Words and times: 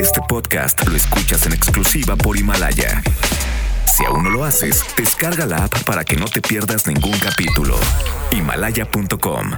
Este 0.00 0.20
podcast 0.28 0.86
lo 0.86 0.96
escuchas 0.96 1.46
en 1.46 1.52
exclusiva 1.52 2.14
por 2.16 2.36
Himalaya. 2.36 3.02
Si 3.86 4.04
aún 4.04 4.22
no 4.24 4.30
lo 4.30 4.44
haces, 4.44 4.84
descarga 4.96 5.46
la 5.46 5.64
app 5.64 5.82
para 5.84 6.04
que 6.04 6.16
no 6.16 6.26
te 6.26 6.40
pierdas 6.40 6.86
ningún 6.86 7.18
capítulo. 7.18 7.76
Himalaya.com 8.30 9.50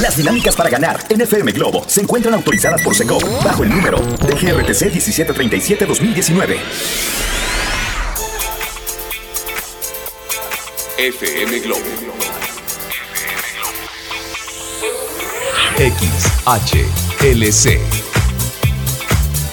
Las 0.00 0.16
dinámicas 0.16 0.54
para 0.54 0.70
ganar 0.70 0.98
en 1.08 1.20
FM 1.20 1.52
Globo 1.52 1.84
se 1.86 2.02
encuentran 2.02 2.34
autorizadas 2.34 2.82
por 2.82 2.94
Secop 2.94 3.22
bajo 3.44 3.62
el 3.62 3.70
número 3.70 3.98
de 4.00 4.34
GRTC 4.34 4.92
1737-2019. 4.92 6.58
FM 10.98 11.60
Globo 11.60 11.80
XHLC 17.20 17.78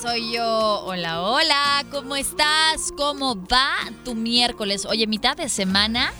Soy 0.00 0.32
yo. 0.32 0.84
Hola, 0.84 1.20
hola. 1.20 1.84
¿Cómo 1.90 2.14
estás? 2.14 2.92
¿Cómo 2.96 3.34
va 3.46 3.74
tu 4.04 4.14
miércoles? 4.14 4.86
Oye, 4.86 5.06
mitad 5.08 5.36
de 5.36 5.48
semana. 5.48 6.12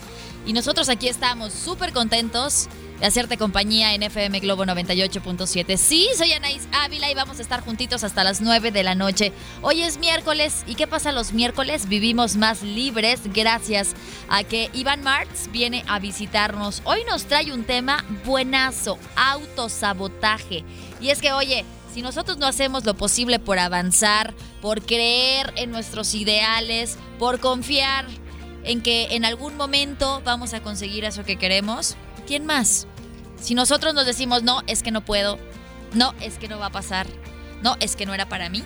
Y 0.44 0.52
nosotros 0.52 0.88
aquí 0.88 1.08
estamos 1.08 1.52
súper 1.52 1.92
contentos 1.92 2.68
de 2.98 3.06
hacerte 3.06 3.38
compañía 3.38 3.94
en 3.94 4.02
FM 4.02 4.40
Globo 4.40 4.64
98.7. 4.64 5.76
Sí, 5.76 6.08
soy 6.16 6.32
Anaís 6.32 6.66
Ávila 6.72 7.10
y 7.10 7.14
vamos 7.14 7.38
a 7.38 7.42
estar 7.42 7.60
juntitos 7.60 8.02
hasta 8.02 8.24
las 8.24 8.40
9 8.40 8.72
de 8.72 8.82
la 8.82 8.94
noche. 8.94 9.32
Hoy 9.62 9.82
es 9.82 9.98
miércoles. 9.98 10.64
¿Y 10.66 10.74
qué 10.74 10.88
pasa 10.88 11.12
los 11.12 11.32
miércoles? 11.32 11.88
Vivimos 11.88 12.36
más 12.36 12.62
libres 12.62 13.20
gracias 13.32 13.94
a 14.28 14.42
que 14.42 14.68
Iván 14.72 15.02
Martz 15.02 15.48
viene 15.52 15.84
a 15.86 16.00
visitarnos. 16.00 16.82
Hoy 16.84 17.04
nos 17.08 17.24
trae 17.26 17.52
un 17.52 17.64
tema 17.64 18.04
buenazo, 18.24 18.98
autosabotaje. 19.16 20.64
Y 21.00 21.10
es 21.10 21.20
que, 21.22 21.32
oye, 21.32 21.64
si 21.92 22.02
nosotros 22.02 22.38
no 22.38 22.46
hacemos 22.46 22.84
lo 22.84 22.94
posible 22.94 23.38
por 23.38 23.58
avanzar, 23.58 24.34
por 24.60 24.82
creer 24.82 25.52
en 25.56 25.70
nuestros 25.70 26.14
ideales, 26.14 26.98
por 27.18 27.40
confiar 27.40 28.06
en 28.64 28.82
que 28.82 29.14
en 29.14 29.24
algún 29.24 29.56
momento 29.56 30.22
vamos 30.24 30.54
a 30.54 30.60
conseguir 30.60 31.04
eso 31.04 31.24
que 31.24 31.36
queremos, 31.36 31.96
¿quién 32.26 32.46
más? 32.46 32.86
Si 33.40 33.54
nosotros 33.54 33.94
nos 33.94 34.06
decimos, 34.06 34.42
no, 34.42 34.62
es 34.66 34.82
que 34.82 34.90
no 34.90 35.00
puedo, 35.04 35.38
no, 35.94 36.14
es 36.20 36.38
que 36.38 36.48
no 36.48 36.58
va 36.58 36.66
a 36.66 36.72
pasar, 36.72 37.06
no, 37.62 37.76
es 37.80 37.96
que 37.96 38.06
no 38.06 38.14
era 38.14 38.28
para 38.28 38.50
mí, 38.50 38.62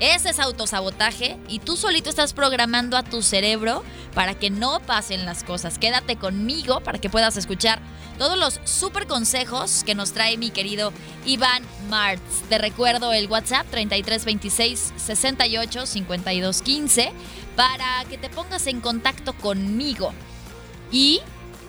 ese 0.00 0.30
es 0.30 0.38
autosabotaje 0.38 1.36
y 1.48 1.60
tú 1.60 1.76
solito 1.76 2.10
estás 2.10 2.32
programando 2.32 2.96
a 2.96 3.02
tu 3.02 3.22
cerebro 3.22 3.84
para 4.14 4.34
que 4.34 4.50
no 4.50 4.80
pasen 4.80 5.24
las 5.24 5.44
cosas. 5.44 5.78
Quédate 5.78 6.16
conmigo 6.16 6.80
para 6.80 6.98
que 6.98 7.10
puedas 7.10 7.36
escuchar 7.36 7.80
todos 8.18 8.38
los 8.38 8.60
super 8.64 9.06
consejos 9.06 9.82
que 9.84 9.94
nos 9.94 10.12
trae 10.12 10.36
mi 10.36 10.50
querido 10.50 10.92
Iván 11.24 11.62
Martz. 11.88 12.42
Te 12.48 12.58
recuerdo 12.58 13.12
el 13.12 13.28
WhatsApp 13.28 13.66
3326 13.70 14.94
68 14.96 15.86
52 15.86 16.62
15 16.62 17.12
para 17.56 18.04
que 18.08 18.18
te 18.18 18.28
pongas 18.28 18.66
en 18.66 18.80
contacto 18.80 19.32
conmigo 19.32 20.12
y 20.90 21.20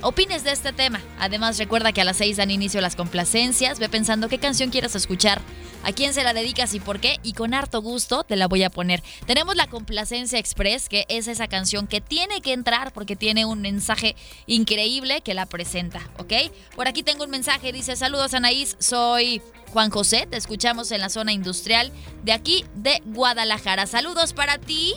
opines 0.01 0.43
de 0.43 0.51
este 0.51 0.71
tema. 0.73 1.01
Además, 1.19 1.57
recuerda 1.57 1.91
que 1.91 2.01
a 2.01 2.05
las 2.05 2.17
6 2.17 2.37
dan 2.37 2.51
inicio 2.51 2.81
las 2.81 2.95
complacencias. 2.95 3.79
Ve 3.79 3.89
pensando 3.89 4.29
qué 4.29 4.37
canción 4.37 4.69
quieres 4.69 4.95
escuchar, 4.95 5.41
a 5.85 5.93
quién 5.93 6.13
se 6.13 6.23
la 6.23 6.33
dedicas 6.33 6.73
y 6.73 6.79
por 6.79 6.99
qué. 6.99 7.19
Y 7.23 7.33
con 7.33 7.53
harto 7.53 7.81
gusto 7.81 8.23
te 8.23 8.35
la 8.35 8.47
voy 8.47 8.63
a 8.63 8.69
poner. 8.69 9.01
Tenemos 9.25 9.55
la 9.55 9.67
complacencia 9.67 10.39
express, 10.39 10.89
que 10.89 11.05
es 11.07 11.27
esa 11.27 11.47
canción 11.47 11.87
que 11.87 12.01
tiene 12.01 12.41
que 12.41 12.53
entrar 12.53 12.91
porque 12.91 13.15
tiene 13.15 13.45
un 13.45 13.61
mensaje 13.61 14.15
increíble 14.47 15.21
que 15.21 15.33
la 15.33 15.45
presenta, 15.45 16.01
¿ok? 16.17 16.33
Por 16.75 16.87
aquí 16.87 17.03
tengo 17.03 17.23
un 17.23 17.29
mensaje, 17.29 17.71
dice, 17.71 17.95
saludos 17.95 18.33
Anaís, 18.33 18.75
soy 18.79 19.41
Juan 19.71 19.91
José, 19.91 20.27
te 20.29 20.37
escuchamos 20.37 20.91
en 20.91 21.01
la 21.01 21.09
zona 21.09 21.33
industrial 21.33 21.91
de 22.23 22.31
aquí 22.31 22.65
de 22.75 23.01
Guadalajara. 23.05 23.85
Saludos 23.85 24.33
para 24.33 24.57
ti. 24.57 24.95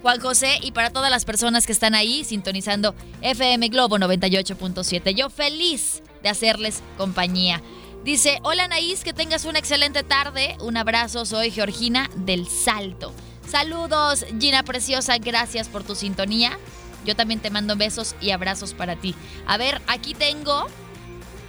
Juan 0.00 0.20
José 0.20 0.58
y 0.62 0.70
para 0.70 0.90
todas 0.90 1.10
las 1.10 1.24
personas 1.24 1.66
que 1.66 1.72
están 1.72 1.94
ahí 1.94 2.24
sintonizando 2.24 2.94
FM 3.20 3.68
Globo 3.68 3.98
98.7. 3.98 5.12
Yo 5.14 5.28
feliz 5.28 6.02
de 6.22 6.28
hacerles 6.28 6.82
compañía. 6.96 7.60
Dice, 8.08 8.38
hola 8.42 8.64
Anaís, 8.64 9.04
que 9.04 9.12
tengas 9.12 9.44
una 9.44 9.58
excelente 9.58 10.02
tarde. 10.02 10.56
Un 10.60 10.78
abrazo, 10.78 11.26
soy 11.26 11.50
Georgina 11.50 12.08
del 12.16 12.48
Salto. 12.48 13.12
Saludos, 13.46 14.24
Gina 14.40 14.62
Preciosa, 14.62 15.18
gracias 15.18 15.68
por 15.68 15.84
tu 15.84 15.94
sintonía. 15.94 16.58
Yo 17.04 17.14
también 17.16 17.40
te 17.40 17.50
mando 17.50 17.76
besos 17.76 18.14
y 18.22 18.30
abrazos 18.30 18.72
para 18.72 18.96
ti. 18.96 19.14
A 19.46 19.58
ver, 19.58 19.82
aquí 19.88 20.14
tengo 20.14 20.68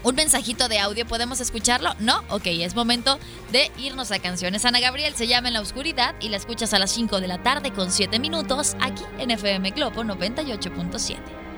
un 0.03 0.15
mensajito 0.15 0.67
de 0.67 0.79
audio, 0.79 1.07
¿podemos 1.07 1.39
escucharlo? 1.39 1.95
¿No? 1.99 2.25
Ok, 2.29 2.47
es 2.47 2.75
momento 2.75 3.19
de 3.53 3.71
irnos 3.77 4.11
a 4.11 4.19
canciones. 4.19 4.65
Ana 4.65 4.81
Gabriel 4.81 5.15
se 5.15 5.27
llama 5.27 5.47
En 5.47 5.53
la 5.53 5.61
Oscuridad 5.61 6.13
y 6.19 6.27
la 6.27 6.35
escuchas 6.35 6.73
a 6.73 6.79
las 6.79 6.91
5 6.91 7.21
de 7.21 7.29
la 7.29 7.41
tarde 7.41 7.71
con 7.71 7.89
7 7.89 8.19
minutos 8.19 8.75
aquí 8.81 9.03
en 9.17 9.31
FM 9.31 9.71
Globo 9.71 10.03
98.7. 10.03 11.48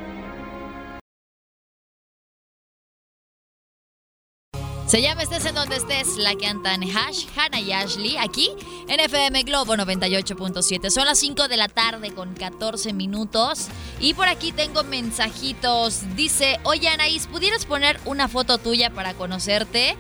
Se 4.92 5.02
llama 5.02 5.24
Estés 5.24 5.46
en 5.46 5.56
donde 5.56 5.78
estés, 5.78 6.18
la 6.18 6.36
cantan 6.36 6.84
Hash, 6.84 7.26
Hannah 7.38 7.62
y 7.62 7.72
Ashley, 7.72 8.18
aquí 8.18 8.52
en 8.90 9.00
FM 9.00 9.44
Globo 9.44 9.74
98.7. 9.76 10.90
Son 10.90 11.06
las 11.06 11.18
5 11.18 11.48
de 11.48 11.56
la 11.56 11.70
tarde 11.70 12.14
con 12.14 12.34
14 12.34 12.92
minutos. 12.92 13.68
Y 14.02 14.16
por 14.16 14.28
aquí 14.28 14.52
tengo 14.52 14.84
mensajitos. 14.84 16.02
Dice, 16.18 16.60
oye 16.64 16.90
Anaís, 16.90 17.28
¿pudieras 17.28 17.66
poner 17.66 18.02
una 18.04 18.28
foto 18.28 18.58
tuya 18.58 18.90
para 18.90 19.14
conocerte? 19.14 19.96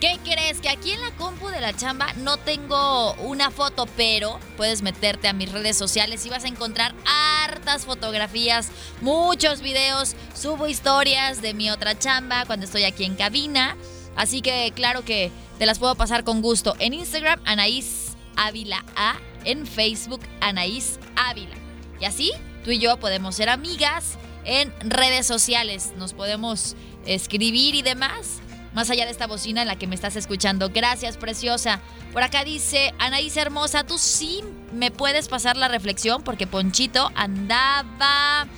¿Qué 0.00 0.20
crees? 0.22 0.60
Que 0.60 0.68
aquí 0.68 0.92
en 0.92 1.00
la 1.00 1.10
compu 1.16 1.48
de 1.48 1.60
la 1.60 1.74
chamba 1.74 2.12
no 2.18 2.36
tengo 2.36 3.14
una 3.14 3.50
foto, 3.50 3.86
pero 3.96 4.38
puedes 4.56 4.82
meterte 4.82 5.26
a 5.26 5.32
mis 5.32 5.50
redes 5.50 5.76
sociales 5.76 6.24
y 6.24 6.28
vas 6.28 6.44
a 6.44 6.48
encontrar 6.48 6.94
hartas 7.42 7.86
fotografías, 7.86 8.68
muchos 9.00 9.62
videos, 9.62 10.14
subo 10.32 10.68
historias 10.68 11.42
de 11.42 11.54
mi 11.54 11.72
otra 11.72 11.98
chamba 11.98 12.44
cuando 12.46 12.66
estoy 12.66 12.84
aquí 12.84 13.02
en 13.02 13.16
cabina. 13.16 13.76
Así 14.18 14.42
que 14.42 14.72
claro 14.74 15.04
que 15.04 15.30
te 15.58 15.64
las 15.64 15.78
puedo 15.78 15.94
pasar 15.94 16.24
con 16.24 16.42
gusto. 16.42 16.74
En 16.80 16.92
Instagram, 16.92 17.40
Anaís 17.44 18.16
Ávila 18.36 18.84
A. 18.96 19.16
En 19.44 19.64
Facebook, 19.64 20.20
Anaís 20.40 20.98
Ávila. 21.14 21.54
Y 22.00 22.04
así 22.04 22.32
tú 22.64 22.72
y 22.72 22.80
yo 22.80 22.98
podemos 22.98 23.36
ser 23.36 23.48
amigas 23.48 24.18
en 24.44 24.72
redes 24.80 25.24
sociales. 25.24 25.92
Nos 25.96 26.14
podemos 26.14 26.74
escribir 27.06 27.76
y 27.76 27.82
demás. 27.82 28.40
Más 28.74 28.90
allá 28.90 29.04
de 29.04 29.12
esta 29.12 29.28
bocina 29.28 29.62
en 29.62 29.68
la 29.68 29.76
que 29.76 29.86
me 29.86 29.94
estás 29.94 30.16
escuchando. 30.16 30.70
Gracias, 30.70 31.16
preciosa. 31.16 31.80
Por 32.12 32.24
acá 32.24 32.42
dice, 32.42 32.92
Anaís 32.98 33.36
hermosa, 33.36 33.84
tú 33.84 33.98
sí 33.98 34.42
me 34.72 34.90
puedes 34.90 35.28
pasar 35.28 35.56
la 35.56 35.68
reflexión 35.68 36.24
porque 36.24 36.48
Ponchito 36.48 37.10
andaba... 37.14 38.48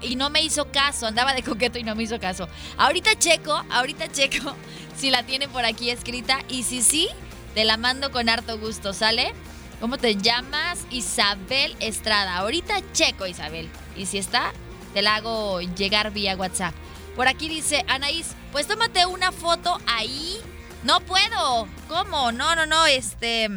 Y 0.00 0.16
no 0.16 0.30
me 0.30 0.42
hizo 0.42 0.70
caso, 0.70 1.06
andaba 1.06 1.34
de 1.34 1.42
coqueto 1.42 1.78
y 1.78 1.82
no 1.82 1.94
me 1.94 2.04
hizo 2.04 2.20
caso. 2.20 2.48
Ahorita 2.76 3.18
checo, 3.18 3.64
ahorita 3.70 4.10
checo 4.12 4.54
si 4.96 5.10
la 5.10 5.24
tiene 5.24 5.48
por 5.48 5.64
aquí 5.64 5.90
escrita 5.90 6.38
y 6.48 6.62
si 6.62 6.82
sí, 6.82 7.08
te 7.54 7.64
la 7.64 7.76
mando 7.76 8.12
con 8.12 8.28
harto 8.28 8.58
gusto, 8.58 8.92
¿sale? 8.92 9.32
¿Cómo 9.80 9.98
te 9.98 10.16
llamas? 10.16 10.86
Isabel 10.90 11.76
Estrada. 11.80 12.36
Ahorita 12.36 12.80
checo, 12.92 13.26
Isabel. 13.26 13.68
Y 13.96 14.06
si 14.06 14.18
está, 14.18 14.52
te 14.94 15.02
la 15.02 15.16
hago 15.16 15.60
llegar 15.60 16.12
vía 16.12 16.36
WhatsApp. 16.36 16.74
Por 17.14 17.28
aquí 17.28 17.48
dice 17.48 17.84
Anaís, 17.88 18.34
pues 18.52 18.66
tómate 18.66 19.04
una 19.06 19.32
foto 19.32 19.78
ahí. 19.86 20.38
No 20.84 21.00
puedo. 21.00 21.68
¿Cómo? 21.88 22.32
No, 22.32 22.54
no, 22.54 22.66
no, 22.66 22.86
este... 22.86 23.48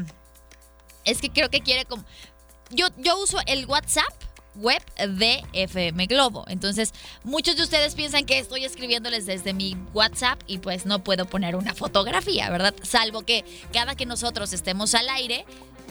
Es 1.06 1.22
que 1.22 1.30
creo 1.30 1.50
que 1.50 1.62
quiere 1.62 1.86
como... 1.86 2.04
Yo, 2.72 2.88
yo 2.98 3.18
uso 3.18 3.40
el 3.46 3.66
WhatsApp 3.66 4.12
web 4.56 4.82
de 4.98 5.44
FM 5.54 6.08
Globo. 6.08 6.46
Entonces, 6.48 6.94
muchos 7.24 7.56
de 7.58 7.64
ustedes 7.64 7.96
piensan 7.96 8.26
que 8.26 8.40
estoy 8.40 8.66
escribiéndoles 8.66 9.26
desde 9.26 9.54
mi 9.54 9.76
WhatsApp 9.94 10.42
y 10.48 10.60
pues 10.60 10.86
no 10.86 11.04
puedo 11.04 11.26
poner 11.26 11.56
una 11.56 11.74
fotografía, 11.74 12.50
¿verdad? 12.50 12.74
Salvo 12.84 13.22
que 13.22 13.46
cada 13.72 13.96
que 13.96 14.06
nosotros 14.06 14.54
estemos 14.54 14.96
al 14.96 15.10
aire, 15.10 15.46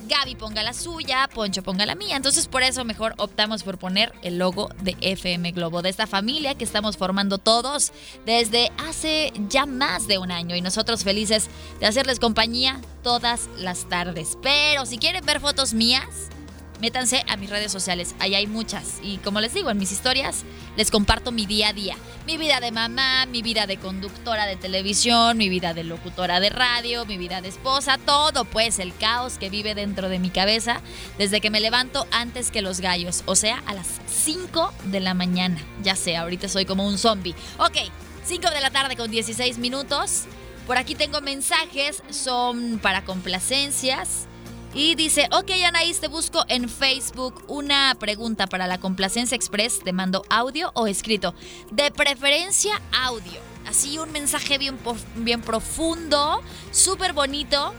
Gaby 0.06 0.36
ponga 0.36 0.62
la 0.62 0.72
suya, 0.72 1.28
Poncho 1.32 1.62
ponga 1.62 1.86
la 1.86 1.94
mía. 1.94 2.16
Entonces 2.16 2.46
por 2.46 2.62
eso 2.62 2.84
mejor 2.84 3.14
optamos 3.18 3.62
por 3.62 3.78
poner 3.78 4.12
el 4.22 4.38
logo 4.38 4.70
de 4.80 4.96
FM 5.00 5.52
Globo, 5.52 5.82
de 5.82 5.90
esta 5.90 6.06
familia 6.06 6.54
que 6.54 6.64
estamos 6.64 6.96
formando 6.96 7.38
todos 7.38 7.92
desde 8.24 8.70
hace 8.78 9.32
ya 9.48 9.66
más 9.66 10.06
de 10.06 10.18
un 10.18 10.30
año 10.30 10.56
y 10.56 10.60
nosotros 10.60 11.04
felices 11.04 11.48
de 11.80 11.86
hacerles 11.86 12.20
compañía 12.20 12.80
todas 13.02 13.48
las 13.58 13.88
tardes. 13.88 14.38
Pero 14.42 14.86
si 14.86 14.98
quieren 14.98 15.24
ver 15.24 15.40
fotos 15.40 15.74
mías, 15.74 16.30
métanse 16.80 17.24
a 17.28 17.36
mis 17.36 17.50
redes 17.50 17.72
sociales, 17.72 18.14
ahí 18.18 18.34
hay 18.34 18.46
muchas. 18.46 18.98
Y 19.02 19.18
como 19.18 19.40
les 19.40 19.54
digo, 19.54 19.70
en 19.70 19.78
mis 19.78 19.92
historias 19.92 20.44
les 20.76 20.90
comparto 20.90 21.32
mi 21.32 21.46
día 21.46 21.68
a 21.68 21.72
día. 21.72 21.96
Mi 22.26 22.36
vida 22.36 22.60
de 22.60 22.70
mamá, 22.70 23.26
mi 23.26 23.42
vida 23.42 23.66
de 23.66 23.78
conductora 23.78 24.46
de 24.46 24.56
televisión, 24.56 25.36
mi 25.38 25.48
vida 25.48 25.74
de 25.74 25.84
locutora 25.84 26.40
de 26.40 26.50
radio, 26.50 27.04
mi 27.06 27.16
vida 27.16 27.40
de 27.40 27.48
esposa, 27.48 27.98
todo 27.98 28.44
pues 28.44 28.78
el 28.78 28.94
caos 28.96 29.38
que 29.38 29.50
vive 29.50 29.74
dentro 29.74 30.08
de 30.08 30.18
mi 30.18 30.30
cabeza 30.30 30.80
desde 31.16 31.40
que 31.40 31.50
me 31.50 31.60
levanto 31.60 32.06
antes 32.10 32.50
que 32.50 32.62
los 32.62 32.80
gallos, 32.80 33.22
o 33.26 33.34
sea, 33.34 33.62
a 33.66 33.74
las 33.74 34.00
5 34.06 34.72
de 34.84 35.00
la 35.00 35.14
mañana. 35.14 35.60
Ya 35.82 35.96
sé, 35.96 36.16
ahorita 36.16 36.48
soy 36.48 36.64
como 36.64 36.86
un 36.86 36.98
zombie. 36.98 37.34
Ok, 37.58 37.76
5 38.24 38.50
de 38.50 38.60
la 38.60 38.70
tarde 38.70 38.96
con 38.96 39.10
16 39.10 39.58
minutos. 39.58 40.24
Por 40.66 40.76
aquí 40.76 40.94
tengo 40.94 41.22
mensajes, 41.22 42.02
son 42.10 42.78
para 42.82 43.02
complacencias. 43.04 44.26
Y 44.74 44.94
dice, 44.94 45.28
ok 45.32 45.50
Anaís, 45.66 46.00
te 46.00 46.08
busco 46.08 46.44
en 46.48 46.68
Facebook 46.68 47.42
una 47.48 47.96
pregunta 47.98 48.46
para 48.46 48.66
la 48.66 48.78
Complacencia 48.78 49.34
Express. 49.34 49.80
Te 49.80 49.92
mando 49.92 50.24
audio 50.28 50.70
o 50.74 50.86
escrito. 50.86 51.34
De 51.70 51.90
preferencia 51.90 52.80
audio. 52.92 53.40
Así 53.66 53.98
un 53.98 54.12
mensaje 54.12 54.56
bien, 54.56 54.78
bien 55.16 55.42
profundo, 55.42 56.42
súper 56.70 57.12
bonito, 57.12 57.74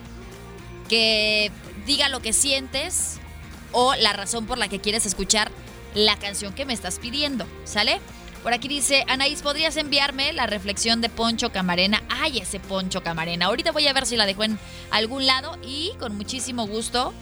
que 0.88 1.52
diga 1.86 2.10
lo 2.10 2.22
que 2.22 2.32
sientes 2.32 3.20
o 3.72 3.96
la 3.96 4.14
razón 4.14 4.46
por 4.46 4.58
la 4.58 4.68
que 4.68 4.80
quieres 4.80 5.06
escuchar 5.06 5.52
la 5.96 6.18
canción 6.18 6.54
que 6.54 6.66
me 6.66 6.74
estás 6.74 7.00
pidiendo. 7.00 7.48
¿Sale? 7.66 8.02
Por 8.44 8.54
aquí 8.54 8.70
dice, 8.70 9.04
Anaís, 9.08 9.42
¿podrías 9.42 9.76
enviarme 9.76 10.32
la 10.32 10.48
reflexión 10.48 11.02
de 11.02 11.10
Poncho 11.10 11.52
Camarena? 11.52 12.04
Ay, 12.10 12.40
ese 12.40 12.60
Poncho 12.60 13.04
Camarena. 13.04 13.48
Ahorita 13.48 13.72
voy 13.72 13.88
a 13.88 13.94
ver 13.94 14.06
si 14.06 14.16
la 14.16 14.26
dejo 14.26 14.44
en 14.46 14.58
algún 14.92 15.26
lado 15.26 15.58
y 15.62 15.92
con 16.00 16.16
muchísimo 16.16 16.66
gusto. 16.66 17.14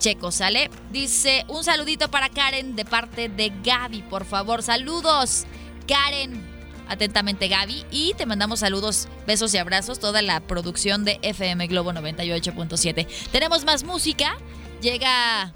Checo, 0.00 0.32
¿sale? 0.32 0.70
Dice, 0.90 1.44
un 1.48 1.62
saludito 1.62 2.10
para 2.10 2.28
Karen 2.28 2.74
de 2.74 2.84
parte 2.84 3.28
de 3.28 3.52
Gaby, 3.62 4.02
por 4.02 4.24
favor. 4.24 4.62
Saludos, 4.62 5.44
Karen. 5.86 6.42
Atentamente 6.88 7.48
Gaby. 7.48 7.84
Y 7.90 8.14
te 8.14 8.26
mandamos 8.26 8.60
saludos, 8.60 9.08
besos 9.26 9.52
y 9.54 9.58
abrazos, 9.58 10.00
toda 10.00 10.22
la 10.22 10.40
producción 10.40 11.04
de 11.04 11.18
FM 11.22 11.66
Globo 11.68 11.92
98.7. 11.92 13.06
Tenemos 13.30 13.64
más 13.64 13.84
música. 13.84 14.38
Llega 14.80 15.52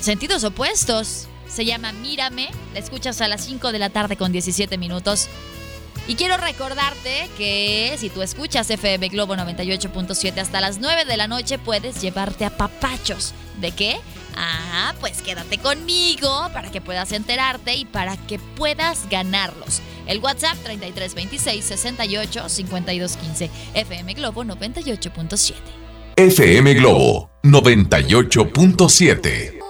Sentidos 0.00 0.44
Opuestos 0.44 1.28
se 1.52 1.64
llama 1.64 1.92
Mírame. 1.92 2.50
La 2.72 2.80
escuchas 2.80 3.20
a 3.20 3.28
las 3.28 3.44
5 3.44 3.70
de 3.72 3.78
la 3.78 3.90
tarde 3.90 4.16
con 4.16 4.32
17 4.32 4.78
minutos. 4.78 5.28
Y 6.08 6.16
quiero 6.16 6.36
recordarte 6.36 7.30
que 7.38 7.94
si 7.98 8.10
tú 8.10 8.22
escuchas 8.22 8.68
FM 8.68 9.06
Globo 9.08 9.36
98.7 9.36 10.38
hasta 10.38 10.60
las 10.60 10.80
9 10.80 11.04
de 11.04 11.16
la 11.16 11.28
noche 11.28 11.58
puedes 11.58 12.00
llevarte 12.00 12.44
a 12.44 12.56
papachos. 12.56 13.34
¿De 13.60 13.70
qué? 13.70 14.00
Ah, 14.34 14.94
pues 14.98 15.22
quédate 15.22 15.58
conmigo 15.58 16.48
para 16.52 16.72
que 16.72 16.80
puedas 16.80 17.12
enterarte 17.12 17.76
y 17.76 17.84
para 17.84 18.16
que 18.16 18.40
puedas 18.40 19.08
ganarlos. 19.10 19.80
El 20.06 20.18
WhatsApp 20.18 20.56
3326 20.64 21.64
68 21.64 22.48
5215 22.48 23.48
FM 23.74 24.14
Globo 24.14 24.44
98.7. 24.44 25.54
FM 26.16 26.74
Globo 26.74 27.30
98.7. 27.44 29.61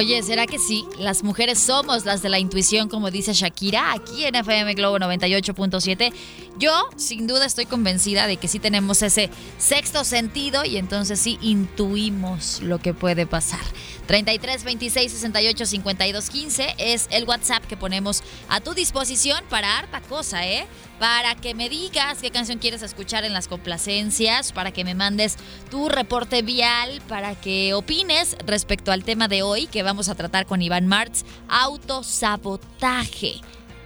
Oye, 0.00 0.22
¿será 0.22 0.46
que 0.46 0.58
sí? 0.58 0.86
Las 0.98 1.22
mujeres 1.22 1.58
somos 1.58 2.06
las 2.06 2.22
de 2.22 2.30
la 2.30 2.38
intuición, 2.38 2.88
como 2.88 3.10
dice 3.10 3.34
Shakira, 3.34 3.92
aquí 3.92 4.24
en 4.24 4.34
FM 4.34 4.72
Globo 4.72 4.96
98.7. 4.96 6.10
Yo, 6.58 6.88
sin 6.96 7.26
duda, 7.26 7.44
estoy 7.44 7.66
convencida 7.66 8.26
de 8.26 8.38
que 8.38 8.48
sí 8.48 8.58
tenemos 8.58 9.02
ese 9.02 9.28
sexto 9.58 10.04
sentido 10.04 10.64
y 10.64 10.78
entonces 10.78 11.20
sí 11.20 11.38
intuimos 11.42 12.62
lo 12.62 12.78
que 12.78 12.94
puede 12.94 13.26
pasar. 13.26 13.60
33 14.06 14.64
26 14.64 15.12
68 15.12 15.66
52 15.66 16.30
15 16.30 16.74
es 16.78 17.06
el 17.10 17.24
WhatsApp 17.24 17.66
que 17.66 17.76
ponemos 17.76 18.22
a 18.48 18.62
tu 18.62 18.72
disposición 18.72 19.44
para 19.50 19.76
harta 19.76 20.00
cosa, 20.00 20.46
¿eh? 20.46 20.66
Para 21.00 21.34
que 21.34 21.54
me 21.54 21.70
digas 21.70 22.18
qué 22.20 22.30
canción 22.30 22.58
quieres 22.58 22.82
escuchar 22.82 23.24
en 23.24 23.32
las 23.32 23.48
complacencias, 23.48 24.52
para 24.52 24.70
que 24.70 24.84
me 24.84 24.94
mandes 24.94 25.38
tu 25.70 25.88
reporte 25.88 26.42
vial, 26.42 27.00
para 27.08 27.34
que 27.34 27.72
opines 27.72 28.36
respecto 28.44 28.92
al 28.92 29.02
tema 29.02 29.26
de 29.26 29.40
hoy 29.42 29.66
que 29.66 29.82
vamos 29.82 30.10
a 30.10 30.14
tratar 30.14 30.44
con 30.44 30.60
Iván 30.60 30.86
Martz, 30.86 31.24
autosabotaje. 31.48 33.36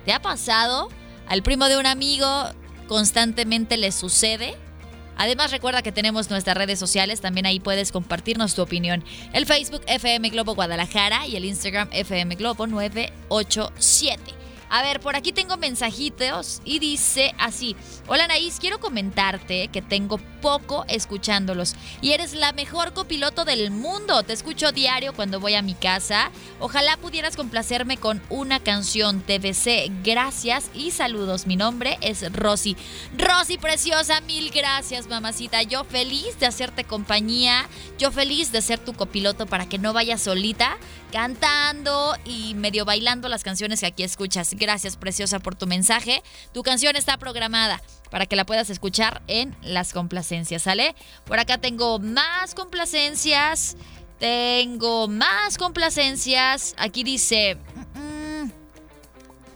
¿Te 0.05 0.13
ha 0.13 0.21
pasado? 0.21 0.89
Al 1.29 1.45
primo 1.45 1.67
de 1.67 1.79
un 1.79 1.87
amigo 1.87 2.27
constantemente 2.89 3.77
le 3.77 3.93
sucede. 3.93 4.57
Además 5.17 5.53
recuerda 5.53 5.83
que 5.83 5.93
tenemos 5.93 6.31
nuestras 6.31 6.57
redes 6.57 6.81
sociales, 6.81 7.21
también 7.21 7.47
ahí 7.47 7.61
puedes 7.61 7.93
compartirnos 7.93 8.57
tu 8.57 8.63
opinión. 8.63 9.05
El 9.33 9.47
Facebook 9.47 9.83
FM 9.87 10.31
Globo 10.31 10.57
Guadalajara 10.57 11.29
y 11.29 11.37
el 11.37 11.45
Instagram 11.45 11.91
FM 11.93 12.35
Globo 12.35 12.67
987. 12.67 14.44
A 14.75 14.83
ver, 14.83 14.99
por 14.99 15.15
aquí 15.15 15.31
tengo 15.31 15.57
mensajitos 15.57 16.61
y 16.65 16.81
dice 16.81 17.33
así, 17.39 17.77
hola 18.09 18.25
Anaís, 18.25 18.59
quiero 18.59 18.81
comentarte 18.81 19.69
que 19.69 19.83
tengo 19.83 20.19
poco 20.43 20.85
escuchándolos 20.89 21.77
y 22.03 22.11
eres 22.11 22.35
la 22.35 22.53
mejor 22.53 22.93
copiloto 22.93 23.45
del 23.45 23.71
mundo. 23.71 24.25
Te 24.25 24.33
escucho 24.33 24.73
diario 24.73 25.13
cuando 25.13 25.39
voy 25.39 25.55
a 25.55 25.63
mi 25.63 25.75
casa. 25.75 26.33
Ojalá 26.59 26.97
pudieras 26.97 27.37
complacerme 27.37 27.99
con 27.99 28.21
una 28.31 28.59
canción 28.59 29.21
TVC. 29.21 29.93
Gracias 30.03 30.73
y 30.75 30.91
saludos. 30.91 31.47
Mi 31.47 31.55
nombre 31.55 31.97
es 32.01 32.33
Rosy. 32.33 32.77
Rosy 33.17 33.59
preciosa, 33.59 34.21
mil 34.23 34.51
gracias 34.51 35.07
mamacita. 35.07 35.63
Yo 35.63 35.85
feliz 35.85 36.41
de 36.41 36.47
hacerte 36.47 36.83
compañía. 36.83 37.69
Yo 37.97 38.11
feliz 38.11 38.51
de 38.51 38.61
ser 38.61 38.81
tu 38.81 38.93
copiloto 38.93 39.47
para 39.47 39.69
que 39.69 39.79
no 39.79 39.93
vayas 39.93 40.21
solita 40.21 40.77
cantando 41.15 42.17
y 42.25 42.55
medio 42.55 42.85
bailando 42.85 43.29
las 43.29 43.45
canciones 43.45 43.79
que 43.79 43.87
aquí 43.87 44.03
escuchas. 44.03 44.53
Gracias, 44.65 44.97
preciosa, 44.97 45.41
por 45.41 45.55
tu 45.55 45.67
mensaje. 45.67 46.23
Tu 46.53 46.63
canción 46.63 46.97
está 46.97 47.19
programada 47.19 47.83
para 48.11 48.25
que 48.25 48.35
la 48.35 48.47
puedas 48.47 48.71
escuchar 48.71 49.21
en 49.27 49.55
las 49.61 49.93
complacencias, 49.93 50.63
¿sale? 50.63 50.95
Por 51.27 51.39
acá 51.39 51.59
tengo 51.59 51.99
más 51.99 52.55
complacencias. 52.55 53.77
Tengo 54.19 55.07
más 55.07 55.59
complacencias. 55.59 56.75
Aquí 56.79 57.05
dice... 57.05 57.59
Mm, 57.95 58.51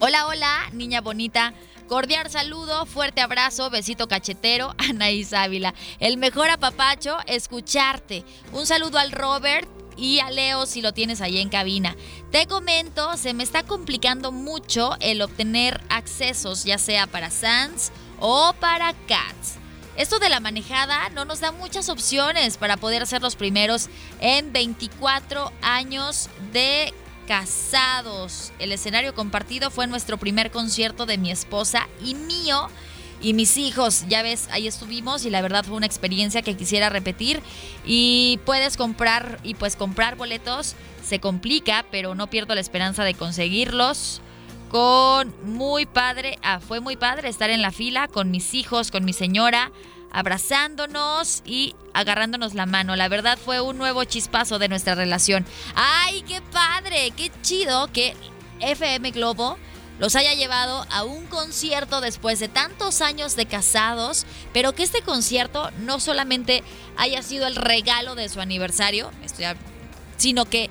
hola, 0.01 0.27
hola, 0.27 0.69
niña 0.73 1.01
bonita. 1.01 1.55
Cordial 1.89 2.29
saludo, 2.29 2.85
fuerte 2.85 3.23
abrazo, 3.23 3.71
besito 3.71 4.09
cachetero, 4.09 4.75
Anaís 4.79 5.33
Ávila. 5.33 5.73
El 6.01 6.19
mejor 6.19 6.51
apapacho, 6.51 7.17
escucharte. 7.27 8.27
Un 8.53 8.67
saludo 8.67 8.99
al 8.99 9.11
Robert, 9.11 9.67
y 9.99 10.21
a 10.21 10.31
Leo 10.31 10.65
si 10.67 10.81
lo 10.81 10.93
tienes 10.93 11.21
ahí 11.21 11.39
en 11.39 11.49
cabina. 11.49 11.97
Te 12.31 12.47
comento, 12.47 13.17
se 13.17 13.35
me 13.35 13.43
está 13.43 13.65
complicando 13.65 14.33
mucho 14.33 14.97
el 15.01 15.21
obtener 15.21 15.81
accesos, 15.89 16.65
ya 16.65 16.79
sea 16.79 17.07
para 17.07 17.31
Sans 17.31 17.91
o 18.21 18.55
para 18.61 18.95
Cats. 19.07 19.57
Esto 19.97 20.21
de 20.21 20.29
la 20.29 20.39
manejada 20.39 21.09
no 21.11 21.25
nos 21.25 21.41
da 21.41 21.51
muchas 21.51 21.89
opciones 21.89 22.57
para 22.57 22.77
poder 22.77 23.05
ser 23.07 23.21
los 23.21 23.35
primeros 23.35 23.89
en 24.21 24.53
24 24.53 25.51
años 25.61 26.31
de 26.53 26.95
casados. 27.27 28.53
El 28.61 28.71
escenario 28.71 29.15
compartido 29.15 29.71
fue 29.71 29.89
nuestro 29.89 30.17
primer 30.17 30.53
concierto 30.53 31.05
de 31.05 31.19
mi 31.19 31.33
esposa 31.33 31.89
y 32.03 32.15
mío 32.15 32.69
y 33.21 33.35
mis 33.35 33.57
hijos. 33.57 34.05
Ya 34.09 34.23
ves, 34.23 34.49
ahí 34.51 34.67
estuvimos 34.67 35.25
y 35.25 35.31
la 35.31 35.41
verdad 35.41 35.65
fue 35.65 35.77
una 35.77 35.87
experiencia 35.87 36.43
que 36.43 36.57
quisiera 36.57 36.89
repetir. 36.89 37.43
Y 37.85 38.41
puedes 38.45 38.77
comprar 38.77 39.39
y 39.43 39.55
pues 39.55 39.77
comprar 39.77 40.17
boletos 40.17 40.75
se 41.03 41.21
complica, 41.21 41.87
pero 41.91 42.15
no 42.15 42.29
pierdo 42.29 42.55
la 42.55 42.61
esperanza 42.61 43.05
de 43.05 43.15
conseguirlos. 43.15 44.21
Con 44.71 45.35
muy 45.45 45.87
padre, 45.87 46.39
ah, 46.43 46.61
fue 46.61 46.81
muy 46.81 46.97
padre 46.97 47.29
estar 47.31 47.49
en 47.49 47.63
la 47.63 47.73
fila 47.73 48.07
con 48.07 48.31
mis 48.31 48.53
hijos, 48.53 48.91
con 48.91 49.03
mi 49.03 49.15
señora, 49.15 49.73
abrazándonos 50.13 51.43
y 51.47 51.75
agarrándonos 51.95 52.55
la 52.55 52.67
mano. 52.67 52.95
La 52.95 53.09
verdad 53.09 53.39
fue 53.43 53.63
un 53.63 53.79
nuevo 53.79 54.05
chispazo 54.05 54.59
de 54.59 54.69
nuestra 54.69 54.95
relación. 54.95 55.47
¡Ay, 55.75 56.23
qué 56.29 56.43
padre! 56.53 57.13
¡Qué 57.17 57.33
chido 57.41 57.91
que 57.93 58.15
FM 58.61 59.11
Globo 59.13 59.59
los 59.99 60.17
haya 60.17 60.35
llevado 60.35 60.87
a 60.91 61.05
un 61.05 61.27
concierto 61.27 62.01
después 62.01 62.39
de 62.39 62.49
tantos 62.49 63.01
años 63.01 63.37
de 63.37 63.47
casados, 63.47 64.27
pero 64.53 64.75
que 64.75 64.83
este 64.83 65.03
concierto 65.03 65.71
no 65.81 66.01
solamente 66.01 66.63
haya 66.97 67.23
sido 67.23 67.47
el 67.47 67.57
regalo 67.57 68.15
de 68.15 68.29
su 68.29 68.41
aniversario, 68.41 69.11
sino 70.17 70.45
que 70.45 70.71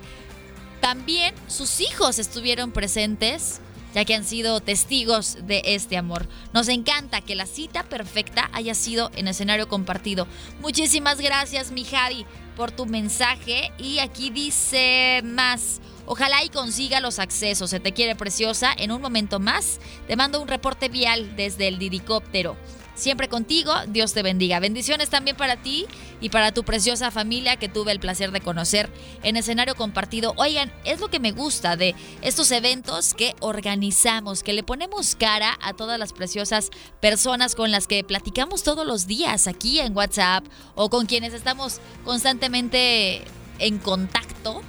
también 0.80 1.34
sus 1.46 1.80
hijos 1.80 2.18
estuvieron 2.18 2.72
presentes 2.72 3.60
ya 3.94 4.04
que 4.04 4.14
han 4.14 4.24
sido 4.24 4.60
testigos 4.60 5.38
de 5.46 5.62
este 5.64 5.96
amor. 5.96 6.28
Nos 6.52 6.68
encanta 6.68 7.20
que 7.20 7.34
la 7.34 7.46
cita 7.46 7.84
perfecta 7.84 8.50
haya 8.52 8.74
sido 8.74 9.10
en 9.16 9.28
escenario 9.28 9.68
compartido. 9.68 10.26
Muchísimas 10.60 11.20
gracias, 11.20 11.72
mi 11.72 11.84
Javi, 11.84 12.26
por 12.56 12.70
tu 12.70 12.86
mensaje. 12.86 13.72
Y 13.78 13.98
aquí 13.98 14.30
dice 14.30 15.22
más. 15.24 15.80
Ojalá 16.10 16.42
y 16.42 16.48
consiga 16.48 17.00
los 17.00 17.18
accesos. 17.18 17.68
Se 17.68 17.80
te 17.80 17.92
quiere 17.92 18.16
preciosa. 18.16 18.72
En 18.76 18.92
un 18.92 19.02
momento 19.02 19.40
más 19.40 19.78
te 20.06 20.16
mando 20.16 20.40
un 20.40 20.48
reporte 20.48 20.88
vial 20.88 21.36
desde 21.36 21.68
el 21.68 21.78
didicóptero 21.78 22.56
siempre 22.98 23.28
contigo. 23.28 23.72
Dios 23.88 24.12
te 24.12 24.22
bendiga. 24.22 24.58
Bendiciones 24.58 25.08
también 25.08 25.36
para 25.36 25.56
ti 25.56 25.86
y 26.20 26.30
para 26.30 26.52
tu 26.52 26.64
preciosa 26.64 27.10
familia 27.10 27.56
que 27.56 27.68
tuve 27.68 27.92
el 27.92 28.00
placer 28.00 28.32
de 28.32 28.40
conocer 28.40 28.90
en 29.22 29.36
escenario 29.36 29.74
compartido. 29.74 30.34
Oigan, 30.36 30.72
es 30.84 31.00
lo 31.00 31.08
que 31.08 31.20
me 31.20 31.32
gusta 31.32 31.76
de 31.76 31.94
estos 32.22 32.50
eventos 32.50 33.14
que 33.14 33.34
organizamos, 33.40 34.42
que 34.42 34.52
le 34.52 34.62
ponemos 34.62 35.14
cara 35.14 35.58
a 35.62 35.74
todas 35.74 35.98
las 35.98 36.12
preciosas 36.12 36.70
personas 37.00 37.54
con 37.54 37.70
las 37.70 37.86
que 37.86 38.04
platicamos 38.04 38.62
todos 38.62 38.86
los 38.86 39.06
días 39.06 39.46
aquí 39.46 39.78
en 39.78 39.96
WhatsApp 39.96 40.44
o 40.74 40.90
con 40.90 41.06
quienes 41.06 41.34
estamos 41.34 41.80
constantemente 42.04 43.22
en 43.58 43.78
contacto 43.78 44.62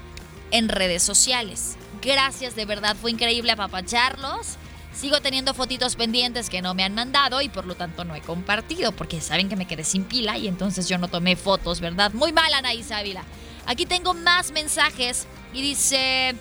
en 0.51 0.69
redes 0.69 1.03
sociales. 1.03 1.77
Gracias, 2.01 2.55
de 2.55 2.65
verdad, 2.65 2.95
fue 2.95 3.11
increíble 3.11 3.51
apapacharlos 3.51 4.57
Sigo 4.99 5.21
teniendo 5.21 5.53
fotitos 5.53 5.95
pendientes 5.95 6.49
que 6.49 6.61
no 6.61 6.73
me 6.73 6.83
han 6.83 6.93
mandado 6.93 7.41
y 7.41 7.47
por 7.47 7.65
lo 7.65 7.75
tanto 7.75 8.03
no 8.03 8.15
he 8.15 8.21
compartido 8.21 8.91
porque 8.91 9.21
saben 9.21 9.47
que 9.47 9.55
me 9.55 9.65
quedé 9.65 9.85
sin 9.85 10.03
pila 10.03 10.37
y 10.37 10.47
entonces 10.47 10.89
yo 10.89 10.97
no 10.97 11.07
tomé 11.07 11.35
fotos, 11.37 11.79
¿verdad? 11.79 12.11
Muy 12.11 12.33
mal, 12.33 12.53
Anaís 12.53 12.91
Ávila. 12.91 13.23
Aquí 13.65 13.85
tengo 13.85 14.13
más 14.13 14.51
mensajes 14.51 15.25
y 15.53 15.61
dice... 15.61 16.35